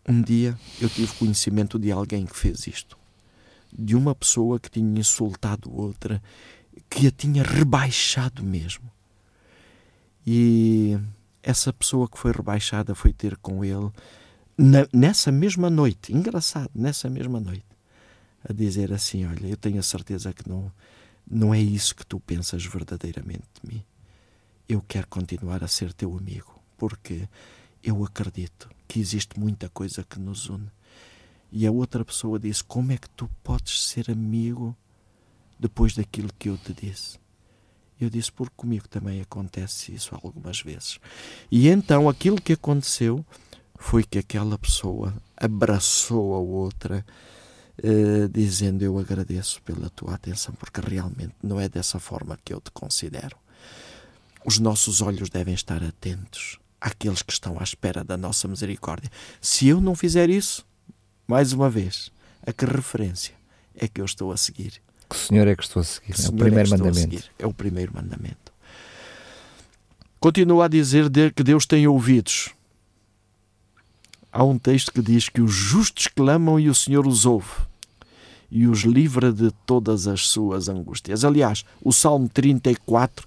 Um 0.09 0.21
dia 0.21 0.59
eu 0.81 0.89
tive 0.89 1.13
conhecimento 1.15 1.79
de 1.79 1.93
alguém 1.93 2.27
que 2.27 2.37
fez 2.37 2.67
isto. 2.67 2.99
De 3.73 3.97
uma 3.97 4.15
pessoa 4.15 4.59
que 4.59 4.71
tinha 4.71 5.01
insultado 5.01 5.75
outra, 5.75 6.23
que 6.91 7.07
a 7.07 7.11
tinha 7.11 7.43
rebaixado 7.43 8.43
mesmo. 8.43 8.91
E 10.27 10.99
essa 11.43 11.73
pessoa 11.73 12.09
que 12.09 12.19
foi 12.19 12.33
rebaixada 12.33 12.95
foi 12.95 13.13
ter 13.13 13.37
com 13.37 13.65
ele 13.65 13.91
na, 14.57 14.87
nessa 14.93 15.33
mesma 15.33 15.71
noite, 15.71 16.13
engraçado, 16.13 16.71
nessa 16.75 17.09
mesma 17.09 17.41
noite, 17.41 17.67
a 18.49 18.53
dizer 18.53 18.93
assim: 18.93 19.27
Olha, 19.27 19.47
eu 19.47 19.57
tenho 19.57 19.81
a 19.81 19.83
certeza 19.83 20.33
que 20.33 20.49
não, 20.49 20.71
não 21.29 21.55
é 21.55 21.61
isso 21.61 21.95
que 21.95 22.07
tu 22.07 22.21
pensas 22.21 22.65
verdadeiramente 22.65 23.45
de 23.63 23.75
mim. 23.75 23.85
Eu 24.69 24.83
quero 24.87 25.07
continuar 25.09 25.65
a 25.65 25.69
ser 25.69 25.93
teu 25.93 26.17
amigo, 26.17 26.61
porque 26.77 27.29
eu 27.83 28.05
acredito 28.05 28.71
que 28.87 29.01
existe 29.01 29.39
muita 29.39 29.69
coisa 29.69 30.05
que 30.05 30.19
nos 30.19 30.49
une. 30.49 30.71
E 31.51 31.67
a 31.67 31.73
outra 31.73 32.05
pessoa 32.05 32.39
disse: 32.39 32.63
Como 32.63 32.93
é 32.93 32.97
que 32.97 33.09
tu 33.11 33.29
podes 33.43 33.83
ser 33.83 34.11
amigo 34.11 34.77
depois 35.59 35.95
daquilo 35.95 36.31
que 36.39 36.49
eu 36.49 36.57
te 36.57 36.73
disse? 36.73 37.19
Eu 38.01 38.09
disse: 38.09 38.31
Porque 38.31 38.55
comigo 38.57 38.89
também 38.89 39.21
acontece 39.21 39.95
isso 39.95 40.15
algumas 40.15 40.61
vezes. 40.61 40.99
E 41.51 41.69
então 41.69 42.09
aquilo 42.09 42.41
que 42.41 42.55
aconteceu 42.55 43.25
foi 43.77 44.05
que 44.05 44.19
aquela 44.19 44.57
pessoa 44.57 45.13
abraçou 45.37 46.35
a 46.35 46.39
outra, 46.39 47.05
eh, 47.83 48.29
dizendo: 48.31 48.83
Eu 48.83 48.99
agradeço 48.99 49.61
pela 49.63 49.91
tua 49.91 50.15
atenção, 50.15 50.55
porque 50.55 50.81
realmente 50.81 51.35
não 51.43 51.61
é 51.61 51.69
dessa 51.69 51.99
forma 51.99 52.39
que 52.45 52.55
eu 52.55 52.61
te 52.61 52.71
considero. 52.71 53.37
Os 54.45 54.59
nossos 54.59 55.01
olhos 55.01 55.29
devem 55.29 55.55
estar 55.55 55.83
atentos 55.83 56.62
àqueles 56.83 57.23
que 57.23 57.33
estão 57.33 57.59
à 57.59 57.63
espera 57.63 58.03
da 58.03 58.17
nossa 58.17 58.49
misericórdia. 58.49 59.11
Se 59.41 59.69
eu 59.69 59.81
não 59.81 59.95
fizer 59.95 60.29
isso, 60.29 60.67
mais 61.27 61.53
uma 61.53 61.71
vez, 61.71 62.11
a 62.47 62.53
que 62.53 62.65
referência 62.65 63.35
é 63.75 63.87
que 63.87 64.01
eu 64.01 64.05
estou 64.05 64.33
a 64.33 64.37
seguir? 64.37 64.83
Que 65.09 65.17
Senhor 65.17 65.47
é 65.47 65.55
que 65.55 65.63
estou 65.63 65.81
a 65.81 65.85
seguir? 65.85 66.15
É 66.19 66.29
o 66.29 66.33
primeiro 66.33 66.75
é 66.75 66.77
mandamento. 66.77 67.31
É 67.39 67.47
o 67.47 67.53
primeiro 67.55 67.95
mandamento. 67.95 68.53
Continua 70.19 70.65
a 70.65 70.69
dizer 70.69 71.11
que 71.33 71.43
Deus 71.43 71.67
tem 71.67 71.87
ouvidos 71.87 72.51
há 74.33 74.43
um 74.43 74.59
texto 74.59 74.93
que 74.93 75.03
diz 75.03 75.29
que 75.29 75.43
os 75.43 75.53
justos 75.53 76.07
clamam 76.07 76.59
e 76.59 76.71
o 76.71 76.75
Senhor 76.75 77.07
os 77.07 77.27
ouve 77.27 77.71
e 78.51 78.67
os 78.67 78.81
livra 78.81 79.33
de 79.33 79.51
todas 79.67 80.07
as 80.07 80.27
suas 80.27 80.69
angústias. 80.69 81.25
Aliás, 81.25 81.65
o 81.83 81.93
Salmo 81.93 82.29
34 82.29 83.27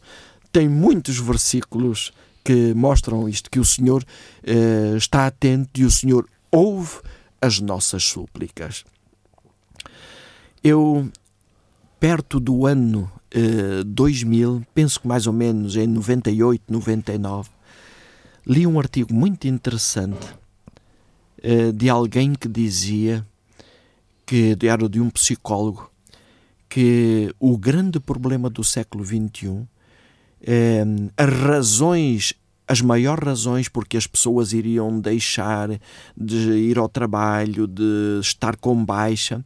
tem 0.52 0.68
muitos 0.68 1.18
versículos 1.18 2.12
que 2.46 2.76
mostram 2.76 3.28
isto, 3.28 3.50
que 3.50 3.60
o 3.60 3.66
Senhor 3.66 4.06
eh, 4.44 4.94
está 4.96 5.26
atento 5.26 5.82
e 5.82 5.84
o 5.84 5.90
Senhor 5.90 6.30
ouve 6.52 7.02
as 7.42 7.60
nossas 7.60 8.04
súplicas. 8.04 8.86
Eu, 10.64 11.10
perto 12.00 12.40
do 12.40 12.68
ano 12.68 13.12
eh, 13.32 13.84
2000, 13.84 14.64
penso 14.76 15.02
que 15.02 15.08
mais 15.08 15.26
ou 15.26 15.34
menos 15.34 15.76
em 15.76 15.88
98, 15.88 16.72
99, 16.72 17.50
li 18.46 18.68
um 18.68 18.80
artigo 18.80 19.12
muito 19.12 19.48
interessante 19.48 20.28
eh, 21.42 21.72
de 21.72 21.90
alguém 21.90 22.36
que 22.36 22.48
dizia 22.48 23.26
que 24.24 24.56
era 24.62 24.88
de 24.88 25.02
um 25.02 25.10
psicólogo 25.10 25.90
que 26.70 27.34
o 27.40 27.58
grande 27.58 28.00
problema 28.00 28.52
do 28.52 28.64
século 28.64 29.04
XXI 29.04 29.68
é 30.46 30.84
as 31.18 31.34
razões 31.34 32.34
as 32.68 32.82
maiores 32.82 33.24
razões 33.24 33.70
porque 33.70 33.96
as 33.96 34.08
pessoas 34.08 34.52
iriam 34.52 35.00
deixar 35.00 35.70
de 36.18 36.36
ir 36.36 36.78
ao 36.78 36.90
trabalho, 36.90 37.68
de 37.68 38.20
estar 38.20 38.56
com 38.58 38.84
baixa, 38.84 39.46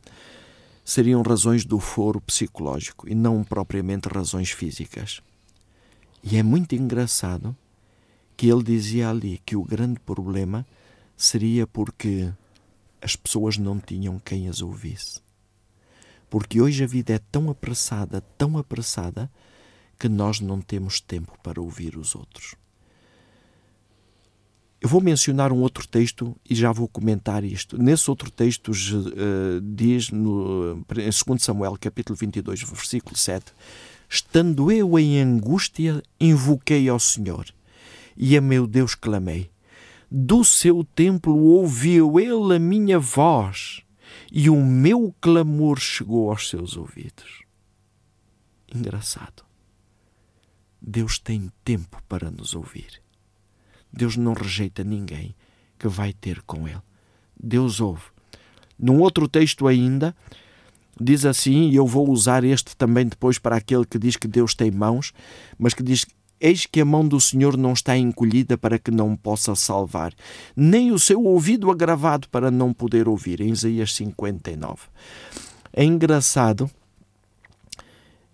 seriam 0.86 1.22
razões 1.22 1.66
do 1.66 1.80
foro 1.80 2.22
psicológico 2.22 3.10
e 3.10 3.14
não 3.14 3.44
propriamente 3.44 4.08
razões 4.08 4.52
físicas. 4.52 5.22
E 6.24 6.38
é 6.38 6.44
muito 6.44 6.76
engraçado 6.76 7.56
que 8.38 8.48
ele 8.48 8.64
dizia 8.64 9.10
ali 9.10 9.42
que 9.46 9.56
o 9.56 9.64
grande 9.64 10.00
problema 10.00 10.66
seria 11.18 11.68
porque 11.68 12.32
as 13.02 13.16
pessoas 13.16 13.58
não 13.58 13.80
tinham 13.80 14.18
quem 14.20 14.48
as 14.48 14.62
ouvisse. 14.62 15.22
Porque 16.30 16.62
hoje 16.62 16.84
a 16.84 16.88
vida 16.88 17.14
é 17.14 17.20
tão 17.32 17.50
apressada, 17.50 18.22
tão 18.38 18.58
apressada, 18.58 19.30
que 20.00 20.08
nós 20.08 20.40
não 20.40 20.62
temos 20.62 21.02
tempo 21.02 21.38
para 21.44 21.62
ouvir 21.62 21.98
os 21.98 22.16
outros. 22.16 22.56
Eu 24.82 24.88
vou 24.88 25.02
mencionar 25.02 25.52
um 25.52 25.60
outro 25.60 25.86
texto 25.86 26.34
e 26.50 26.56
já 26.56 26.72
vou 26.72 26.88
comentar 26.88 27.44
isto. 27.44 27.78
Nesse 27.78 28.10
outro 28.10 28.32
texto 28.32 28.72
uh, 28.72 29.62
diz 29.62 30.10
no, 30.10 30.86
em 30.96 31.10
2 31.10 31.44
Samuel, 31.44 31.78
capítulo 31.80 32.16
22, 32.18 32.64
versículo 32.64 33.18
7, 33.18 33.52
Estando 34.10 34.72
eu 34.72 34.98
em 34.98 35.20
angústia, 35.20 36.02
invoquei 36.20 36.88
ao 36.88 37.00
Senhor, 37.00 37.46
e 38.16 38.38
a 38.38 38.42
meu 38.42 38.66
Deus 38.66 38.96
clamei 38.96 39.52
do 40.10 40.44
seu 40.44 40.84
templo 40.84 41.38
ouviu 41.38 42.20
ele 42.20 42.56
a 42.56 42.60
minha 42.60 42.98
voz 42.98 43.84
e 44.32 44.50
o 44.50 44.56
meu 44.56 45.14
clamor 45.22 45.80
chegou 45.80 46.32
aos 46.32 46.50
seus 46.50 46.76
ouvidos. 46.76 47.44
Engraçado. 48.74 49.49
Deus 50.90 51.20
tem 51.20 51.52
tempo 51.64 52.02
para 52.10 52.32
nos 52.32 52.56
ouvir. 52.56 53.00
Deus 53.94 54.18
não 54.18 54.34
rejeita 54.34 54.84
ninguém 54.84 55.36
que 55.78 55.88
vai 55.88 56.12
ter 56.12 56.42
com 56.42 56.68
Ele. 56.68 56.82
Deus 57.40 57.80
ouve. 57.80 58.06
Num 58.78 59.00
outro 59.00 59.28
texto 59.28 59.68
ainda, 59.68 60.16
diz 61.00 61.26
assim, 61.26 61.70
e 61.70 61.76
eu 61.76 61.86
vou 61.86 62.10
usar 62.10 62.44
este 62.44 62.76
também 62.76 63.06
depois 63.06 63.38
para 63.38 63.56
aquele 63.56 63.86
que 63.86 64.00
diz 64.00 64.16
que 64.16 64.28
Deus 64.28 64.56
tem 64.56 64.72
mãos, 64.72 65.14
mas 65.60 65.76
que 65.76 65.84
diz 65.84 66.08
Eis 66.42 66.66
que 66.66 66.82
a 66.82 66.86
mão 66.86 67.08
do 67.08 67.20
Senhor 67.20 67.56
não 67.58 67.74
está 67.74 67.96
encolhida 67.96 68.58
para 68.58 68.80
que 68.80 68.90
não 68.90 69.16
possa 69.16 69.54
salvar, 69.56 70.14
nem 70.56 70.90
o 70.90 70.98
seu 70.98 71.22
ouvido 71.22 71.70
agravado 71.70 72.30
para 72.30 72.50
não 72.50 72.74
poder 72.74 73.10
ouvir. 73.10 73.42
Em 73.42 73.52
Isaías 73.52 73.94
59. 73.94 74.88
É 75.74 75.84
engraçado 75.84 76.72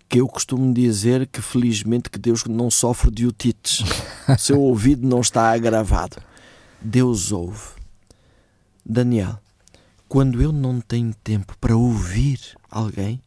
que 0.08 0.20
eu 0.20 0.28
costumo 0.28 0.72
dizer 0.72 1.26
que 1.26 1.42
felizmente 1.42 2.10
que 2.10 2.18
Deus 2.18 2.44
não 2.44 2.70
sofre 2.70 3.10
de 3.10 3.26
otites. 3.26 3.82
seu 4.38 4.60
ouvido 4.60 5.06
não 5.06 5.20
está 5.20 5.50
agravado. 5.50 6.16
Deus 6.80 7.32
ouve. 7.32 7.76
Daniel, 8.84 9.38
quando 10.08 10.40
eu 10.40 10.52
não 10.52 10.80
tenho 10.80 11.14
tempo 11.24 11.56
para 11.58 11.76
ouvir 11.76 12.38
alguém, 12.70 13.20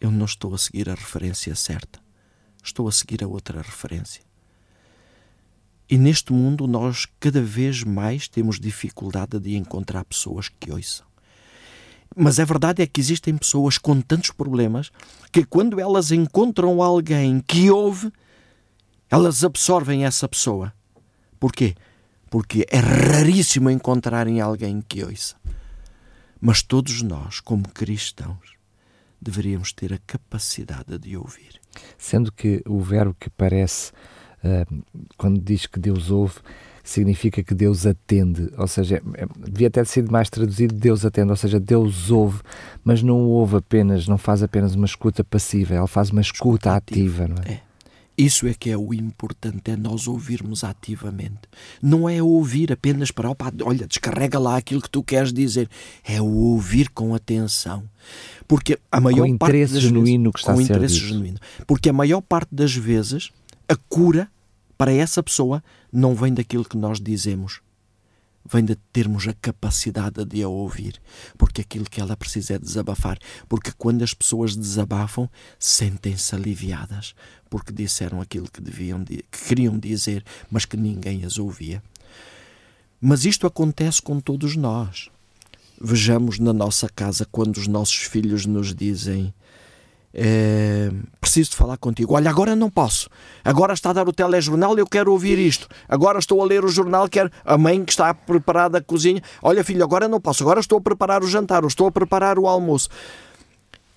eu 0.00 0.10
não 0.10 0.26
estou 0.26 0.54
a 0.54 0.58
seguir 0.58 0.90
a 0.90 0.94
referência 0.94 1.54
certa 1.54 2.02
estou 2.62 2.86
a 2.86 2.92
seguir 2.92 3.22
a 3.24 3.26
outra 3.26 3.60
referência. 3.60 4.22
E 5.90 5.98
neste 5.98 6.32
mundo 6.32 6.66
nós 6.66 7.06
cada 7.20 7.42
vez 7.42 7.82
mais 7.82 8.28
temos 8.28 8.58
dificuldade 8.58 9.38
de 9.38 9.56
encontrar 9.56 10.04
pessoas 10.04 10.48
que 10.48 10.70
ouçam. 10.70 11.06
Mas 12.16 12.38
a 12.38 12.44
verdade 12.44 12.82
é 12.82 12.86
que 12.86 13.00
existem 13.00 13.36
pessoas 13.36 13.78
com 13.78 14.00
tantos 14.00 14.30
problemas 14.30 14.90
que 15.30 15.44
quando 15.44 15.80
elas 15.80 16.10
encontram 16.10 16.82
alguém 16.82 17.40
que 17.40 17.70
ouve, 17.70 18.12
elas 19.10 19.44
absorvem 19.44 20.04
essa 20.04 20.28
pessoa. 20.28 20.72
Porquê? 21.38 21.74
Porque 22.30 22.66
é 22.70 22.78
raríssimo 22.78 23.70
encontrarem 23.70 24.40
alguém 24.40 24.80
que 24.80 25.04
ouça. 25.04 25.36
Mas 26.40 26.62
todos 26.62 27.02
nós, 27.02 27.40
como 27.40 27.68
cristãos, 27.68 28.56
deveríamos 29.20 29.72
ter 29.72 29.92
a 29.92 29.98
capacidade 30.06 30.98
de 30.98 31.16
ouvir. 31.16 31.60
Sendo 31.96 32.32
que 32.32 32.62
o 32.66 32.80
verbo 32.80 33.14
que 33.18 33.30
parece, 33.30 33.92
uh, 34.42 34.84
quando 35.16 35.40
diz 35.40 35.66
que 35.66 35.78
Deus 35.78 36.10
ouve, 36.10 36.40
significa 36.82 37.42
que 37.42 37.54
Deus 37.54 37.86
atende, 37.86 38.50
ou 38.56 38.66
seja, 38.66 39.02
é, 39.14 39.26
devia 39.48 39.70
ter 39.70 39.86
sido 39.86 40.10
mais 40.10 40.28
traduzido 40.28 40.74
Deus 40.74 41.04
atende, 41.04 41.30
ou 41.30 41.36
seja, 41.36 41.60
Deus 41.60 42.10
ouve, 42.10 42.40
mas 42.82 43.02
não 43.02 43.20
ouve 43.20 43.56
apenas, 43.56 44.08
não 44.08 44.18
faz 44.18 44.42
apenas 44.42 44.74
uma 44.74 44.86
escuta 44.86 45.22
passiva, 45.22 45.74
ele 45.74 45.86
faz 45.86 46.10
uma 46.10 46.20
escuta, 46.20 46.74
ativa, 46.74 47.28
não 47.28 47.36
é? 47.44 47.52
é? 47.52 47.60
Isso 48.16 48.46
é 48.46 48.52
que 48.52 48.70
é 48.70 48.76
o 48.76 48.92
importante, 48.92 49.70
é 49.70 49.76
nós 49.76 50.06
ouvirmos 50.06 50.64
ativamente. 50.64 51.40
Não 51.80 52.06
é 52.06 52.22
ouvir 52.22 52.70
apenas 52.70 53.10
para, 53.10 53.30
opa, 53.30 53.50
olha, 53.62 53.86
descarrega 53.86 54.38
lá 54.38 54.56
aquilo 54.56 54.82
que 54.82 54.90
tu 54.90 55.02
queres 55.02 55.32
dizer. 55.32 55.68
É 56.04 56.20
ouvir 56.20 56.90
com 56.90 57.14
atenção. 57.14 57.84
Porque 58.46 58.78
a 58.90 59.00
maior 59.00 59.20
com 59.20 59.26
interesse 59.26 59.72
parte 59.72 59.86
genuíno 59.86 60.24
vezes, 60.24 60.32
que 60.34 60.38
está 60.40 60.52
com 60.52 60.60
a 60.60 60.62
ser 60.62 60.72
interesse 60.72 60.94
genuíno. 60.96 61.38
Porque 61.66 61.88
a 61.88 61.92
maior 61.92 62.20
parte 62.20 62.54
das 62.54 62.74
vezes 62.74 63.30
a 63.66 63.76
cura 63.88 64.28
para 64.82 64.92
essa 64.92 65.22
pessoa 65.22 65.62
não 65.92 66.12
vem 66.12 66.34
daquilo 66.34 66.64
que 66.64 66.76
nós 66.76 67.00
dizemos, 67.00 67.60
vem 68.44 68.64
de 68.64 68.74
termos 68.92 69.28
a 69.28 69.32
capacidade 69.32 70.24
de 70.24 70.42
a 70.42 70.48
ouvir, 70.48 71.00
porque 71.38 71.60
aquilo 71.60 71.84
que 71.84 72.00
ela 72.00 72.16
precisa 72.16 72.54
é 72.54 72.58
desabafar, 72.58 73.16
porque 73.48 73.70
quando 73.78 74.02
as 74.02 74.12
pessoas 74.12 74.56
desabafam, 74.56 75.30
sentem-se 75.56 76.34
aliviadas, 76.34 77.14
porque 77.48 77.72
disseram 77.72 78.20
aquilo 78.20 78.50
que 78.50 78.60
deviam 78.60 79.04
que 79.04 79.22
queriam 79.46 79.78
dizer, 79.78 80.24
mas 80.50 80.64
que 80.64 80.76
ninguém 80.76 81.24
as 81.24 81.38
ouvia. 81.38 81.80
Mas 83.00 83.24
isto 83.24 83.46
acontece 83.46 84.02
com 84.02 84.18
todos 84.18 84.56
nós. 84.56 85.10
Vejamos 85.80 86.40
na 86.40 86.52
nossa 86.52 86.88
casa 86.88 87.24
quando 87.24 87.56
os 87.56 87.68
nossos 87.68 87.98
filhos 87.98 88.46
nos 88.46 88.74
dizem: 88.74 89.32
é, 90.14 90.90
preciso 91.20 91.50
de 91.50 91.56
falar 91.56 91.76
contigo. 91.78 92.14
Olha, 92.14 92.30
agora 92.30 92.54
não 92.54 92.70
posso. 92.70 93.08
Agora 93.44 93.72
está 93.72 93.90
a 93.90 93.92
dar 93.92 94.08
o 94.08 94.12
telejornal 94.12 94.76
eu 94.78 94.86
quero 94.86 95.12
ouvir 95.12 95.38
isto. 95.38 95.68
Agora 95.88 96.18
estou 96.18 96.40
a 96.42 96.44
ler 96.44 96.64
o 96.64 96.68
jornal, 96.68 97.08
quero 97.08 97.30
a 97.44 97.56
mãe 97.56 97.84
que 97.84 97.92
está 97.92 98.10
a 98.10 98.14
preparar 98.14 98.74
a 98.74 98.80
cozinha. 98.80 99.22
Olha, 99.42 99.64
filho, 99.64 99.82
agora 99.82 100.08
não 100.08 100.20
posso. 100.20 100.42
Agora 100.42 100.60
estou 100.60 100.78
a 100.78 100.82
preparar 100.82 101.22
o 101.22 101.26
jantar, 101.26 101.62
ou 101.62 101.68
estou 101.68 101.86
a 101.86 101.92
preparar 101.92 102.38
o 102.38 102.46
almoço. 102.46 102.88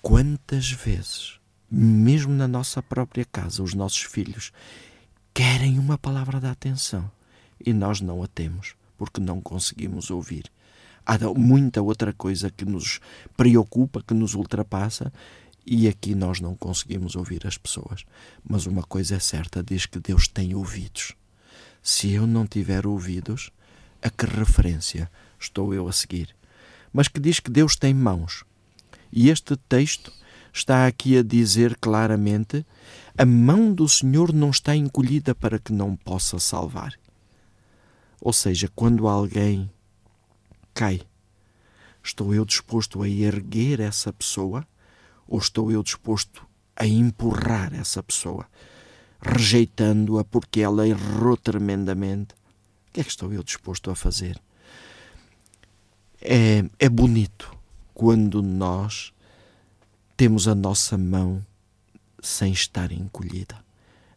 Quantas 0.00 0.70
vezes, 0.70 1.38
mesmo 1.70 2.32
na 2.32 2.46
nossa 2.46 2.82
própria 2.82 3.24
casa, 3.24 3.62
os 3.62 3.74
nossos 3.74 4.02
filhos 4.02 4.52
querem 5.34 5.78
uma 5.78 5.98
palavra 5.98 6.40
de 6.40 6.46
atenção 6.46 7.10
e 7.64 7.72
nós 7.72 8.00
não 8.00 8.22
a 8.22 8.26
temos 8.26 8.74
porque 8.96 9.20
não 9.20 9.40
conseguimos 9.40 10.10
ouvir. 10.10 10.44
Há 11.04 11.18
muita 11.36 11.80
outra 11.82 12.12
coisa 12.12 12.50
que 12.50 12.64
nos 12.64 13.00
preocupa, 13.36 14.02
que 14.02 14.12
nos 14.12 14.34
ultrapassa 14.34 15.12
e 15.66 15.88
aqui 15.88 16.14
nós 16.14 16.40
não 16.40 16.54
conseguimos 16.54 17.16
ouvir 17.16 17.44
as 17.44 17.58
pessoas. 17.58 18.04
Mas 18.48 18.66
uma 18.66 18.84
coisa 18.84 19.16
é 19.16 19.18
certa: 19.18 19.62
diz 19.62 19.84
que 19.84 19.98
Deus 19.98 20.28
tem 20.28 20.54
ouvidos. 20.54 21.14
Se 21.82 22.12
eu 22.12 22.26
não 22.26 22.46
tiver 22.46 22.86
ouvidos, 22.86 23.50
a 24.00 24.08
que 24.08 24.26
referência 24.26 25.10
estou 25.38 25.74
eu 25.74 25.88
a 25.88 25.92
seguir? 25.92 26.34
Mas 26.92 27.08
que 27.08 27.18
diz 27.18 27.40
que 27.40 27.50
Deus 27.50 27.74
tem 27.74 27.92
mãos. 27.92 28.44
E 29.12 29.28
este 29.28 29.56
texto 29.68 30.12
está 30.52 30.86
aqui 30.86 31.18
a 31.18 31.22
dizer 31.22 31.76
claramente: 31.76 32.64
a 33.18 33.26
mão 33.26 33.74
do 33.74 33.88
Senhor 33.88 34.32
não 34.32 34.50
está 34.50 34.76
encolhida 34.76 35.34
para 35.34 35.58
que 35.58 35.72
não 35.72 35.96
possa 35.96 36.38
salvar. 36.38 36.94
Ou 38.20 38.32
seja, 38.32 38.70
quando 38.74 39.08
alguém 39.08 39.70
cai, 40.72 41.00
estou 42.02 42.34
eu 42.34 42.44
disposto 42.44 43.02
a 43.02 43.08
erguer 43.08 43.80
essa 43.80 44.12
pessoa 44.12 44.66
ou 45.26 45.38
estou 45.38 45.70
eu 45.70 45.82
disposto 45.82 46.46
a 46.74 46.86
empurrar 46.86 47.74
essa 47.74 48.02
pessoa, 48.02 48.46
rejeitando-a 49.20 50.24
porque 50.24 50.60
ela 50.60 50.86
errou 50.86 51.36
tremendamente? 51.36 52.34
O 52.88 52.92
que 52.92 53.00
é 53.00 53.04
que 53.04 53.10
estou 53.10 53.32
eu 53.32 53.42
disposto 53.42 53.90
a 53.90 53.94
fazer? 53.94 54.40
É, 56.20 56.64
é 56.78 56.88
bonito 56.88 57.56
quando 57.94 58.42
nós 58.42 59.12
temos 60.16 60.48
a 60.48 60.54
nossa 60.54 60.96
mão 60.96 61.44
sem 62.22 62.52
estar 62.52 62.90
encolhida, 62.90 63.56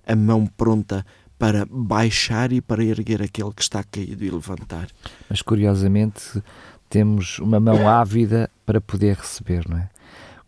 a 0.05 0.15
mão 0.15 0.45
pronta 0.45 1.05
para 1.37 1.65
baixar 1.65 2.51
e 2.51 2.59
para 2.59 2.83
erguer 2.83 3.21
aquele 3.21 3.53
que 3.53 3.61
está 3.61 3.83
caído 3.83 4.23
e 4.23 4.29
levantar. 4.29 4.89
Mas 5.29 5.41
curiosamente 5.41 6.43
temos 6.89 7.39
uma 7.39 7.59
mão 7.59 7.87
ávida 7.87 8.49
para 8.65 8.81
poder 8.81 9.15
receber, 9.15 9.67
não 9.69 9.77
é? 9.77 9.89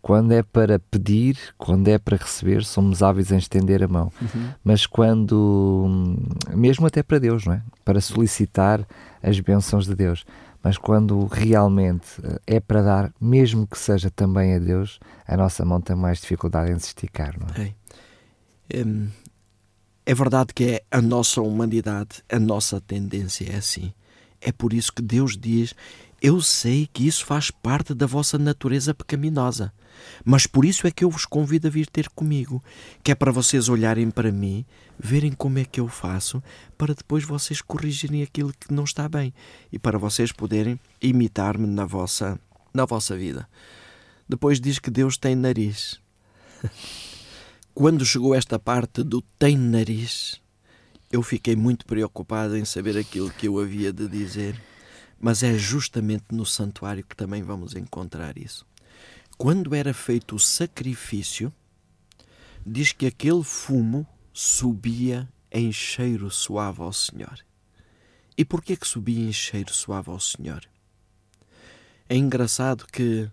Quando 0.02 0.32
é 0.32 0.42
para 0.42 0.80
pedir, 0.80 1.38
quando 1.56 1.86
é 1.86 1.96
para 1.96 2.16
receber, 2.16 2.64
somos 2.64 3.04
ávidos 3.04 3.30
em 3.30 3.38
estender 3.38 3.84
a 3.84 3.88
mão. 3.88 4.12
Uhum. 4.20 4.50
Mas 4.64 4.84
quando, 4.84 6.18
mesmo 6.52 6.86
até 6.86 7.04
para 7.04 7.20
Deus, 7.20 7.46
não 7.46 7.54
é? 7.54 7.62
Para 7.84 8.00
solicitar 8.00 8.84
as 9.22 9.38
bênçãos 9.38 9.86
de 9.86 9.94
Deus. 9.94 10.24
Mas 10.60 10.76
quando 10.76 11.26
realmente 11.26 12.20
eh, 12.24 12.56
é 12.56 12.60
para 12.60 12.82
dar, 12.82 13.12
mesmo 13.20 13.64
que 13.64 13.78
seja 13.78 14.10
também 14.10 14.54
a 14.54 14.58
Deus, 14.58 14.98
a 15.26 15.36
nossa 15.36 15.64
mão 15.64 15.80
tem 15.80 15.94
mais 15.94 16.20
dificuldade 16.20 16.72
em 16.72 16.78
se 16.80 16.88
esticar, 16.88 17.36
não 17.38 17.46
é? 17.54 17.72
É, 18.70 18.80
é, 18.80 18.84
é 20.06 20.14
verdade 20.14 20.52
que 20.52 20.64
é 20.64 20.82
a 20.90 21.00
nossa 21.00 21.40
humanidade, 21.40 22.24
a 22.28 22.40
nossa 22.40 22.80
tendência 22.80 23.52
é 23.52 23.56
assim. 23.56 23.92
É 24.40 24.50
por 24.50 24.72
isso 24.72 24.92
que 24.92 25.02
Deus 25.02 25.36
diz: 25.36 25.74
Eu 26.22 26.40
sei 26.40 26.88
que 26.92 27.04
isso 27.04 27.26
faz 27.26 27.50
parte 27.50 27.92
da 27.92 28.06
vossa 28.06 28.38
natureza 28.38 28.94
pecaminosa. 28.94 29.72
Mas 30.24 30.46
por 30.46 30.64
isso 30.64 30.86
é 30.86 30.90
que 30.92 31.02
eu 31.02 31.10
vos 31.10 31.26
convido 31.26 31.66
a 31.66 31.70
vir 31.70 31.88
ter 31.88 32.08
comigo, 32.10 32.62
que 33.02 33.10
é 33.10 33.14
para 33.14 33.32
vocês 33.32 33.68
olharem 33.68 34.08
para 34.08 34.30
mim, 34.30 34.64
verem 34.96 35.32
como 35.32 35.58
é 35.58 35.64
que 35.64 35.80
eu 35.80 35.88
faço, 35.88 36.40
para 36.78 36.94
depois 36.94 37.24
vocês 37.24 37.60
corrigirem 37.60 38.22
aquilo 38.22 38.52
que 38.52 38.72
não 38.72 38.84
está 38.84 39.08
bem 39.08 39.34
e 39.72 39.80
para 39.80 39.98
vocês 39.98 40.30
poderem 40.30 40.78
imitar-me 41.00 41.66
na 41.66 41.84
vossa, 41.84 42.38
na 42.72 42.84
vossa 42.84 43.16
vida. 43.16 43.48
Depois 44.28 44.60
diz 44.60 44.78
que 44.78 44.92
Deus 44.92 45.16
tem 45.16 45.34
nariz. 45.34 46.00
Quando 47.74 48.06
chegou 48.06 48.32
esta 48.32 48.60
parte 48.60 49.02
do 49.02 49.22
tem 49.40 49.56
nariz, 49.56 50.40
eu 51.10 51.20
fiquei 51.20 51.56
muito 51.56 51.84
preocupado 51.84 52.56
em 52.56 52.64
saber 52.64 52.96
aquilo 52.96 53.28
que 53.28 53.48
eu 53.48 53.58
havia 53.58 53.92
de 53.92 54.06
dizer, 54.06 54.54
mas 55.22 55.42
é 55.42 55.56
justamente 55.56 56.26
no 56.32 56.44
santuário 56.44 57.02
que 57.02 57.16
também 57.16 57.42
vamos 57.42 57.74
encontrar 57.74 58.36
isso 58.36 58.66
quando 59.42 59.74
era 59.74 59.92
feito 59.92 60.36
o 60.36 60.38
sacrifício, 60.38 61.52
diz 62.64 62.92
que 62.92 63.06
aquele 63.06 63.42
fumo 63.42 64.06
subia 64.32 65.28
em 65.50 65.72
cheiro 65.72 66.30
suave 66.30 66.80
ao 66.80 66.92
Senhor. 66.92 67.40
E 68.38 68.44
porquê 68.44 68.76
que 68.76 68.86
subia 68.86 69.28
em 69.28 69.32
cheiro 69.32 69.74
suave 69.74 70.10
ao 70.10 70.20
Senhor? 70.20 70.62
É 72.08 72.16
engraçado 72.16 72.86
que 72.86 73.28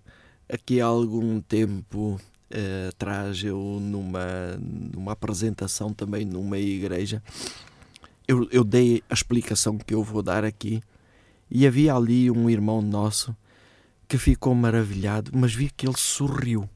aqui 0.51 0.81
há 0.81 0.85
algum 0.85 1.39
tempo 1.39 2.19
uh, 2.51 2.89
atrás, 2.89 3.43
eu 3.43 3.77
numa, 3.79 4.57
numa 4.59 5.11
apresentação 5.11 5.93
também 5.93 6.25
numa 6.25 6.57
igreja, 6.57 7.21
eu, 8.27 8.49
eu 8.51 8.63
dei 8.63 9.03
a 9.07 9.13
explicação 9.13 9.77
que 9.77 9.93
eu 9.93 10.03
vou 10.03 10.23
dar 10.23 10.43
aqui 10.43 10.81
e 11.49 11.65
havia 11.65 11.93
ali 11.93 12.29
um 12.29 12.49
irmão 12.49 12.81
nosso 12.81 13.35
que 14.07 14.17
ficou 14.17 14.55
maravilhado, 14.55 15.31
mas 15.33 15.53
vi 15.53 15.69
que 15.69 15.87
ele 15.87 15.97
sorriu. 15.97 16.69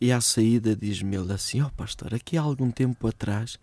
E 0.00 0.12
à 0.12 0.20
saída 0.20 0.76
diz-me 0.76 1.16
ele 1.16 1.32
assim: 1.32 1.60
Ó 1.60 1.66
oh, 1.66 1.70
pastor, 1.70 2.14
aqui 2.14 2.36
há 2.36 2.42
algum 2.42 2.70
tempo 2.70 3.06
atrás 3.06 3.58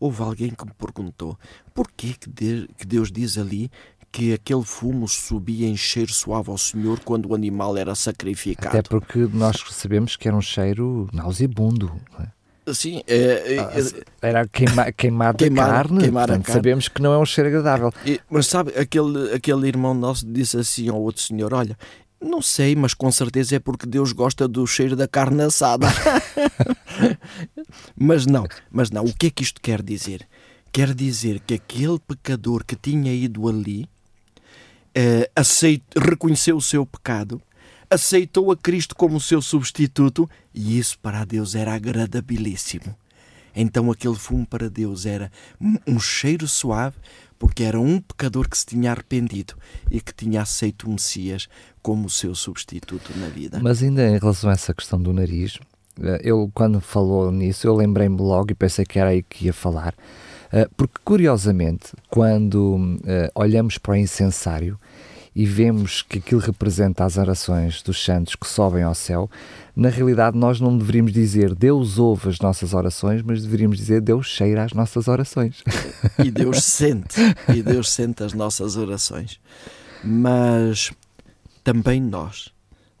houve 0.00 0.22
alguém 0.22 0.50
que 0.50 0.64
me 0.64 0.72
perguntou 0.72 1.38
porquê 1.72 2.14
que 2.14 2.86
Deus 2.86 3.12
diz 3.12 3.38
ali 3.38 3.70
que 4.10 4.32
aquele 4.32 4.62
fumo 4.64 5.08
subia 5.08 5.66
em 5.66 5.76
cheiro 5.76 6.12
suave 6.12 6.50
ao 6.50 6.58
Senhor 6.58 7.00
quando 7.00 7.30
o 7.30 7.34
animal 7.34 7.76
era 7.76 7.94
sacrificado. 7.94 8.76
Até 8.76 8.82
porque 8.82 9.20
nós 9.32 9.56
sabemos 9.70 10.16
que 10.16 10.28
era 10.28 10.36
um 10.36 10.42
cheiro 10.42 11.08
nauseabundo. 11.12 11.98
É? 12.20 12.41
Sim, 12.72 13.02
é, 13.08 13.56
é, 13.56 13.58
ah, 13.58 13.70
era 14.22 14.46
queima, 14.46 14.92
queimado 14.92 15.38
queimar, 15.42 15.68
carne, 15.68 16.00
queimar 16.00 16.28
portanto, 16.28 16.46
carne. 16.46 16.58
sabemos 16.58 16.88
que 16.88 17.02
não 17.02 17.12
é 17.12 17.18
um 17.18 17.26
cheiro 17.26 17.48
agradável. 17.48 17.92
E, 18.06 18.20
mas 18.30 18.46
sabe, 18.46 18.72
aquele, 18.78 19.34
aquele 19.34 19.66
irmão 19.66 19.94
nosso 19.94 20.24
disse 20.24 20.56
assim 20.56 20.88
ao 20.88 21.00
outro 21.00 21.22
senhor: 21.22 21.52
Olha, 21.52 21.76
não 22.20 22.40
sei, 22.40 22.76
mas 22.76 22.94
com 22.94 23.10
certeza 23.10 23.56
é 23.56 23.58
porque 23.58 23.84
Deus 23.84 24.12
gosta 24.12 24.46
do 24.46 24.64
cheiro 24.66 24.94
da 24.94 25.08
carne 25.08 25.42
assada. 25.42 25.88
mas 27.96 28.26
não, 28.26 28.46
mas 28.70 28.90
não. 28.90 29.04
O 29.04 29.12
que 29.12 29.26
é 29.26 29.30
que 29.30 29.42
isto 29.42 29.60
quer 29.60 29.82
dizer? 29.82 30.26
Quer 30.70 30.94
dizer 30.94 31.40
que 31.40 31.54
aquele 31.54 31.98
pecador 31.98 32.64
que 32.64 32.76
tinha 32.76 33.12
ido 33.12 33.48
ali 33.48 33.88
aceit, 35.34 35.82
reconheceu 35.96 36.56
o 36.56 36.62
seu 36.62 36.84
pecado, 36.84 37.40
aceitou 37.92 38.50
a 38.50 38.56
Cristo 38.56 38.96
como 38.96 39.20
seu 39.20 39.42
substituto 39.42 40.28
e 40.54 40.78
isso 40.78 40.98
para 40.98 41.24
Deus 41.24 41.54
era 41.54 41.74
agradabilíssimo. 41.74 42.94
Então 43.54 43.90
aquele 43.90 44.14
fumo 44.14 44.46
para 44.46 44.70
Deus 44.70 45.04
era 45.04 45.30
um 45.86 46.00
cheiro 46.00 46.48
suave, 46.48 46.96
porque 47.38 47.62
era 47.62 47.78
um 47.78 48.00
pecador 48.00 48.48
que 48.48 48.56
se 48.56 48.64
tinha 48.64 48.92
arrependido 48.92 49.54
e 49.90 50.00
que 50.00 50.14
tinha 50.14 50.40
aceito 50.40 50.86
o 50.86 50.90
Messias 50.90 51.48
como 51.82 52.08
seu 52.08 52.34
substituto 52.34 53.12
na 53.18 53.28
vida. 53.28 53.60
Mas 53.60 53.82
ainda 53.82 54.08
em 54.08 54.18
relação 54.18 54.48
a 54.48 54.54
essa 54.54 54.72
questão 54.72 55.00
do 55.00 55.12
nariz, 55.12 55.58
eu 56.22 56.50
quando 56.54 56.80
falou 56.80 57.30
nisso, 57.30 57.66
eu 57.66 57.74
lembrei-me 57.74 58.20
logo 58.20 58.52
e 58.52 58.54
pensei 58.54 58.86
que 58.86 58.98
era 58.98 59.10
aí 59.10 59.22
que 59.22 59.46
ia 59.46 59.52
falar, 59.52 59.94
eh, 60.50 60.66
porque 60.76 61.00
curiosamente, 61.04 61.92
quando 62.08 62.98
eh, 63.04 63.30
olhamos 63.34 63.76
para 63.76 63.92
o 63.92 63.96
incensário, 63.96 64.78
e 65.34 65.46
vemos 65.46 66.02
que 66.02 66.18
aquilo 66.18 66.40
representa 66.40 67.04
as 67.04 67.16
orações 67.16 67.82
dos 67.82 68.04
santos 68.04 68.34
que 68.36 68.46
sobem 68.46 68.82
ao 68.82 68.94
céu, 68.94 69.30
na 69.74 69.88
realidade 69.88 70.36
nós 70.36 70.60
não 70.60 70.76
deveríamos 70.76 71.12
dizer 71.12 71.54
Deus 71.54 71.98
ouve 71.98 72.28
as 72.28 72.38
nossas 72.38 72.74
orações, 72.74 73.22
mas 73.22 73.42
deveríamos 73.42 73.78
dizer 73.78 74.00
Deus 74.02 74.26
cheira 74.26 74.64
as 74.64 74.72
nossas 74.72 75.08
orações. 75.08 75.62
E 76.22 76.30
Deus 76.30 76.62
sente, 76.64 77.16
e 77.54 77.62
Deus 77.62 77.90
sente 77.90 78.22
as 78.22 78.34
nossas 78.34 78.76
orações. 78.76 79.40
Mas 80.04 80.92
também 81.64 82.00
nós 82.00 82.52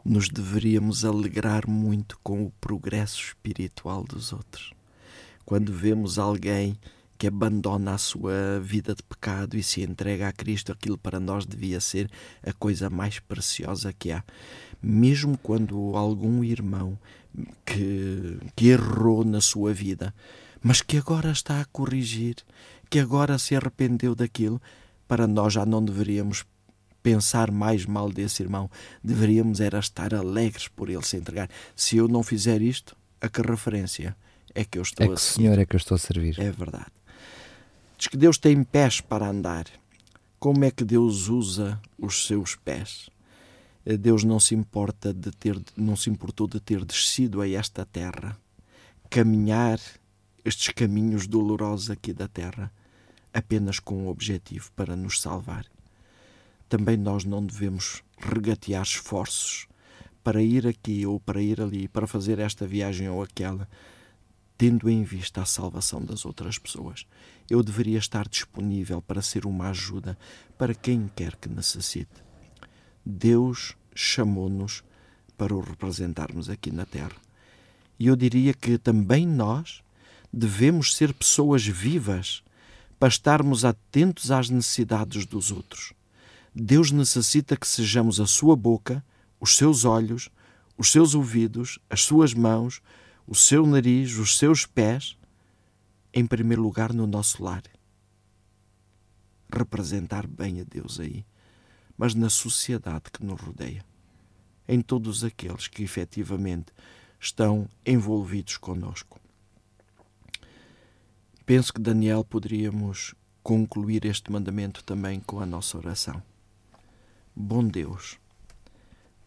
nos 0.04 0.28
deveríamos 0.28 1.04
alegrar 1.04 1.68
muito 1.68 2.18
com 2.22 2.44
o 2.44 2.52
progresso 2.60 3.20
espiritual 3.20 4.02
dos 4.04 4.32
outros. 4.32 4.72
Quando 5.44 5.72
vemos 5.72 6.18
alguém 6.18 6.76
que 7.22 7.28
abandona 7.28 7.94
a 7.94 7.98
sua 7.98 8.58
vida 8.60 8.96
de 8.96 9.02
pecado 9.04 9.56
e 9.56 9.62
se 9.62 9.80
entrega 9.80 10.26
a 10.26 10.32
Cristo, 10.32 10.72
aquilo 10.72 10.98
para 10.98 11.20
nós 11.20 11.46
devia 11.46 11.78
ser 11.78 12.10
a 12.44 12.52
coisa 12.52 12.90
mais 12.90 13.20
preciosa 13.20 13.92
que 13.92 14.10
há. 14.10 14.24
Mesmo 14.82 15.38
quando 15.38 15.96
algum 15.96 16.42
irmão 16.42 16.98
que, 17.64 18.38
que 18.56 18.70
errou 18.70 19.24
na 19.24 19.40
sua 19.40 19.72
vida, 19.72 20.12
mas 20.60 20.82
que 20.82 20.96
agora 20.96 21.30
está 21.30 21.60
a 21.60 21.64
corrigir, 21.66 22.34
que 22.90 22.98
agora 22.98 23.38
se 23.38 23.54
arrependeu 23.54 24.16
daquilo, 24.16 24.60
para 25.06 25.28
nós 25.28 25.52
já 25.52 25.64
não 25.64 25.84
deveríamos 25.84 26.44
pensar 27.04 27.52
mais 27.52 27.86
mal 27.86 28.10
desse 28.10 28.42
irmão. 28.42 28.68
Deveríamos 29.00 29.60
era 29.60 29.78
estar 29.78 30.12
alegres 30.12 30.66
por 30.66 30.90
ele 30.90 31.04
se 31.04 31.16
entregar. 31.16 31.48
Se 31.76 31.98
eu 31.98 32.08
não 32.08 32.24
fizer 32.24 32.60
isto, 32.60 32.96
a 33.20 33.28
que 33.28 33.42
referência 33.42 34.16
é 34.52 34.64
que 34.64 34.76
eu 34.76 34.82
estou 34.82 35.04
é 35.04 35.06
que 35.06 35.14
a 35.14 35.16
seguir? 35.18 35.44
Senhor 35.44 35.58
é 35.60 35.64
que 35.64 35.76
eu 35.76 35.78
estou 35.78 35.94
a 35.94 35.98
servir. 35.98 36.40
É 36.40 36.50
verdade. 36.50 36.90
Diz 38.02 38.08
que 38.08 38.16
Deus 38.16 38.36
tem 38.36 38.64
pés 38.64 39.00
para 39.00 39.28
andar. 39.28 39.64
Como 40.36 40.64
é 40.64 40.72
que 40.72 40.84
Deus 40.84 41.28
usa 41.28 41.80
os 41.96 42.26
seus 42.26 42.56
pés? 42.56 43.08
Eh, 43.86 43.96
Deus 43.96 44.24
não 44.24 44.40
se 44.40 44.56
importa 44.56 45.14
de 45.14 45.30
ter, 45.30 45.56
não 45.76 45.94
se 45.94 46.10
importou 46.10 46.48
de 46.48 46.58
ter 46.58 46.84
descido 46.84 47.40
a 47.40 47.48
esta 47.48 47.86
terra, 47.86 48.36
caminhar 49.08 49.78
estes 50.44 50.70
caminhos 50.74 51.28
dolorosos 51.28 51.92
aqui 51.92 52.12
da 52.12 52.26
terra, 52.26 52.72
apenas 53.32 53.78
com 53.78 54.06
o 54.06 54.08
objetivo 54.08 54.72
para 54.74 54.96
nos 54.96 55.20
salvar. 55.20 55.64
Também 56.68 56.96
nós 56.96 57.24
não 57.24 57.46
devemos 57.46 58.02
regatear 58.18 58.82
esforços 58.82 59.68
para 60.24 60.42
ir 60.42 60.66
aqui 60.66 61.06
ou 61.06 61.20
para 61.20 61.40
ir 61.40 61.60
ali, 61.60 61.86
para 61.86 62.08
fazer 62.08 62.40
esta 62.40 62.66
viagem 62.66 63.08
ou 63.08 63.22
aquela, 63.22 63.68
tendo 64.62 64.88
em 64.88 65.02
vista 65.02 65.42
a 65.42 65.44
salvação 65.44 66.04
das 66.04 66.24
outras 66.24 66.56
pessoas. 66.56 67.04
Eu 67.50 67.64
deveria 67.64 67.98
estar 67.98 68.28
disponível 68.28 69.02
para 69.02 69.20
ser 69.20 69.44
uma 69.44 69.70
ajuda 69.70 70.16
para 70.56 70.72
quem 70.72 71.10
quer 71.16 71.34
que 71.34 71.48
necessite. 71.48 72.22
Deus 73.04 73.74
chamou-nos 73.92 74.84
para 75.36 75.52
o 75.52 75.58
representarmos 75.58 76.48
aqui 76.48 76.70
na 76.70 76.86
Terra. 76.86 77.16
E 77.98 78.06
eu 78.06 78.14
diria 78.14 78.54
que 78.54 78.78
também 78.78 79.26
nós 79.26 79.82
devemos 80.32 80.94
ser 80.94 81.12
pessoas 81.12 81.66
vivas 81.66 82.44
para 83.00 83.08
estarmos 83.08 83.64
atentos 83.64 84.30
às 84.30 84.48
necessidades 84.48 85.26
dos 85.26 85.50
outros. 85.50 85.92
Deus 86.54 86.92
necessita 86.92 87.56
que 87.56 87.66
sejamos 87.66 88.20
a 88.20 88.28
sua 88.28 88.54
boca, 88.54 89.04
os 89.40 89.56
seus 89.56 89.84
olhos, 89.84 90.28
os 90.78 90.92
seus 90.92 91.16
ouvidos, 91.16 91.80
as 91.90 92.02
suas 92.02 92.32
mãos, 92.32 92.80
o 93.26 93.34
seu 93.34 93.66
nariz, 93.66 94.16
os 94.16 94.36
seus 94.36 94.66
pés, 94.66 95.16
em 96.12 96.26
primeiro 96.26 96.62
lugar 96.62 96.92
no 96.92 97.06
nosso 97.06 97.42
lar. 97.42 97.62
Representar 99.50 100.26
bem 100.26 100.60
a 100.60 100.64
Deus 100.64 100.98
aí, 100.98 101.24
mas 101.96 102.14
na 102.14 102.28
sociedade 102.28 103.10
que 103.12 103.24
nos 103.24 103.40
rodeia, 103.40 103.84
em 104.66 104.80
todos 104.80 105.24
aqueles 105.24 105.68
que 105.68 105.82
efetivamente 105.82 106.72
estão 107.20 107.68
envolvidos 107.86 108.56
conosco. 108.56 109.20
Penso 111.46 111.72
que 111.72 111.80
Daniel 111.80 112.24
poderíamos 112.24 113.14
concluir 113.42 114.04
este 114.04 114.30
mandamento 114.32 114.82
também 114.84 115.20
com 115.20 115.40
a 115.40 115.46
nossa 115.46 115.76
oração. 115.76 116.22
Bom 117.34 117.66
Deus, 117.66 118.18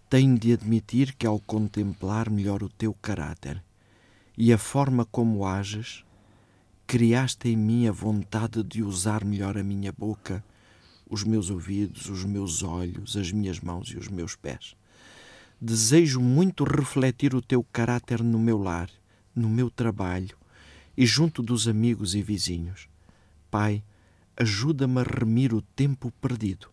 tenho 0.09 0.37
de 0.37 0.53
admitir 0.53 1.13
que 1.15 1.25
ao 1.25 1.39
contemplar 1.39 2.29
melhor 2.29 2.63
o 2.63 2.69
teu 2.69 2.93
caráter 2.93 3.63
e 4.37 4.51
a 4.51 4.57
forma 4.57 5.05
como 5.05 5.45
ages, 5.45 6.03
criaste 6.85 7.49
em 7.49 7.57
mim 7.57 7.87
a 7.87 7.91
vontade 7.91 8.63
de 8.63 8.83
usar 8.83 9.23
melhor 9.23 9.57
a 9.57 9.63
minha 9.63 9.91
boca, 9.91 10.43
os 11.09 11.23
meus 11.23 11.49
ouvidos, 11.49 12.09
os 12.09 12.23
meus 12.23 12.63
olhos, 12.63 13.15
as 13.15 13.31
minhas 13.31 13.59
mãos 13.59 13.89
e 13.89 13.97
os 13.97 14.07
meus 14.07 14.35
pés. 14.35 14.75
Desejo 15.59 16.19
muito 16.19 16.63
refletir 16.63 17.33
o 17.33 17.41
teu 17.41 17.63
caráter 17.63 18.21
no 18.21 18.37
meu 18.37 18.57
lar, 18.57 18.89
no 19.35 19.49
meu 19.49 19.69
trabalho 19.69 20.37
e 20.97 21.05
junto 21.05 21.41
dos 21.41 21.67
amigos 21.67 22.15
e 22.15 22.21
vizinhos. 22.21 22.87
Pai, 23.49 23.83
ajuda-me 24.37 24.99
a 24.99 25.03
remir 25.03 25.53
o 25.53 25.61
tempo 25.61 26.11
perdido, 26.21 26.67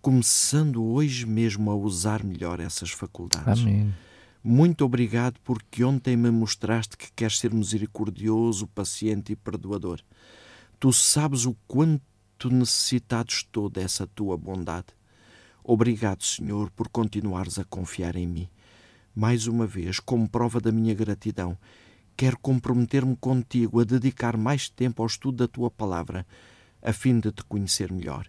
começando 0.00 0.82
hoje 0.84 1.26
mesmo 1.26 1.70
a 1.70 1.74
usar 1.74 2.22
melhor 2.22 2.60
essas 2.60 2.90
faculdades. 2.90 3.62
Amém. 3.62 3.94
Muito 4.42 4.84
obrigado 4.84 5.40
porque 5.42 5.82
ontem 5.82 6.16
me 6.16 6.30
mostraste 6.30 6.96
que 6.96 7.10
queres 7.12 7.38
ser 7.38 7.52
misericordioso, 7.52 8.68
paciente 8.68 9.32
e 9.32 9.36
perdoador. 9.36 10.00
Tu 10.78 10.92
sabes 10.92 11.44
o 11.44 11.56
quanto 11.66 12.48
necessitado 12.48 13.30
estou 13.30 13.68
dessa 13.68 14.06
tua 14.06 14.36
bondade. 14.36 14.86
Obrigado, 15.64 16.22
Senhor, 16.22 16.70
por 16.70 16.88
continuares 16.88 17.58
a 17.58 17.64
confiar 17.64 18.14
em 18.14 18.26
mim. 18.26 18.48
Mais 19.14 19.48
uma 19.48 19.66
vez, 19.66 19.98
como 19.98 20.28
prova 20.28 20.60
da 20.60 20.70
minha 20.70 20.94
gratidão, 20.94 21.58
quero 22.16 22.38
comprometer-me 22.38 23.16
contigo 23.16 23.80
a 23.80 23.84
dedicar 23.84 24.36
mais 24.36 24.68
tempo 24.68 25.02
ao 25.02 25.08
estudo 25.08 25.38
da 25.38 25.48
tua 25.48 25.70
palavra, 25.70 26.24
a 26.80 26.92
fim 26.92 27.18
de 27.18 27.32
te 27.32 27.44
conhecer 27.44 27.92
melhor. 27.92 28.28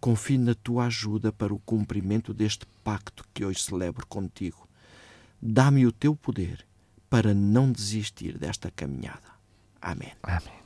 Confio 0.00 0.40
na 0.40 0.54
tua 0.54 0.86
ajuda 0.86 1.32
para 1.32 1.54
o 1.54 1.60
cumprimento 1.60 2.34
deste 2.34 2.66
pacto 2.82 3.24
que 3.32 3.44
hoje 3.44 3.62
celebro 3.62 4.06
contigo. 4.06 4.67
Dá-me 5.40 5.86
o 5.86 5.92
teu 5.92 6.14
poder 6.14 6.66
para 7.08 7.32
não 7.32 7.72
desistir 7.72 8.36
desta 8.38 8.70
caminhada. 8.70 9.28
Amém. 9.80 10.12
Amém. 10.22 10.58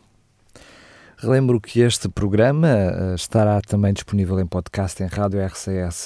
Relembro 1.23 1.61
que 1.61 1.81
este 1.81 2.09
programa 2.09 2.67
eh, 2.69 3.15
estará 3.15 3.61
também 3.61 3.93
disponível 3.93 4.41
em 4.41 4.47
podcast 4.47 5.01
em 5.01 5.07
radiorcs.pt. 5.07 6.03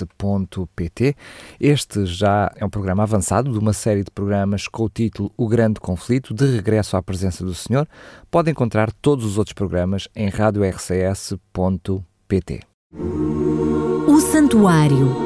Este 1.59 2.05
já 2.05 2.53
é 2.55 2.63
um 2.63 2.69
programa 2.69 3.03
avançado 3.03 3.51
de 3.51 3.59
uma 3.59 3.73
série 3.73 4.05
de 4.05 4.11
programas 4.11 4.69
com 4.69 4.83
o 4.83 4.91
título 4.91 5.33
O 5.35 5.49
Grande 5.49 5.81
Conflito, 5.81 6.35
de 6.35 6.45
regresso 6.45 6.99
à 6.99 7.03
presença 7.03 7.43
do 7.43 7.55
Senhor. 7.55 7.89
Pode 8.31 8.51
encontrar 8.51 8.93
todos 8.93 9.25
os 9.25 9.39
outros 9.39 9.55
programas 9.55 10.07
em 10.15 10.29
radiorcs.pt. 10.29 11.41
O 14.07 14.21
Santuário. 14.21 15.26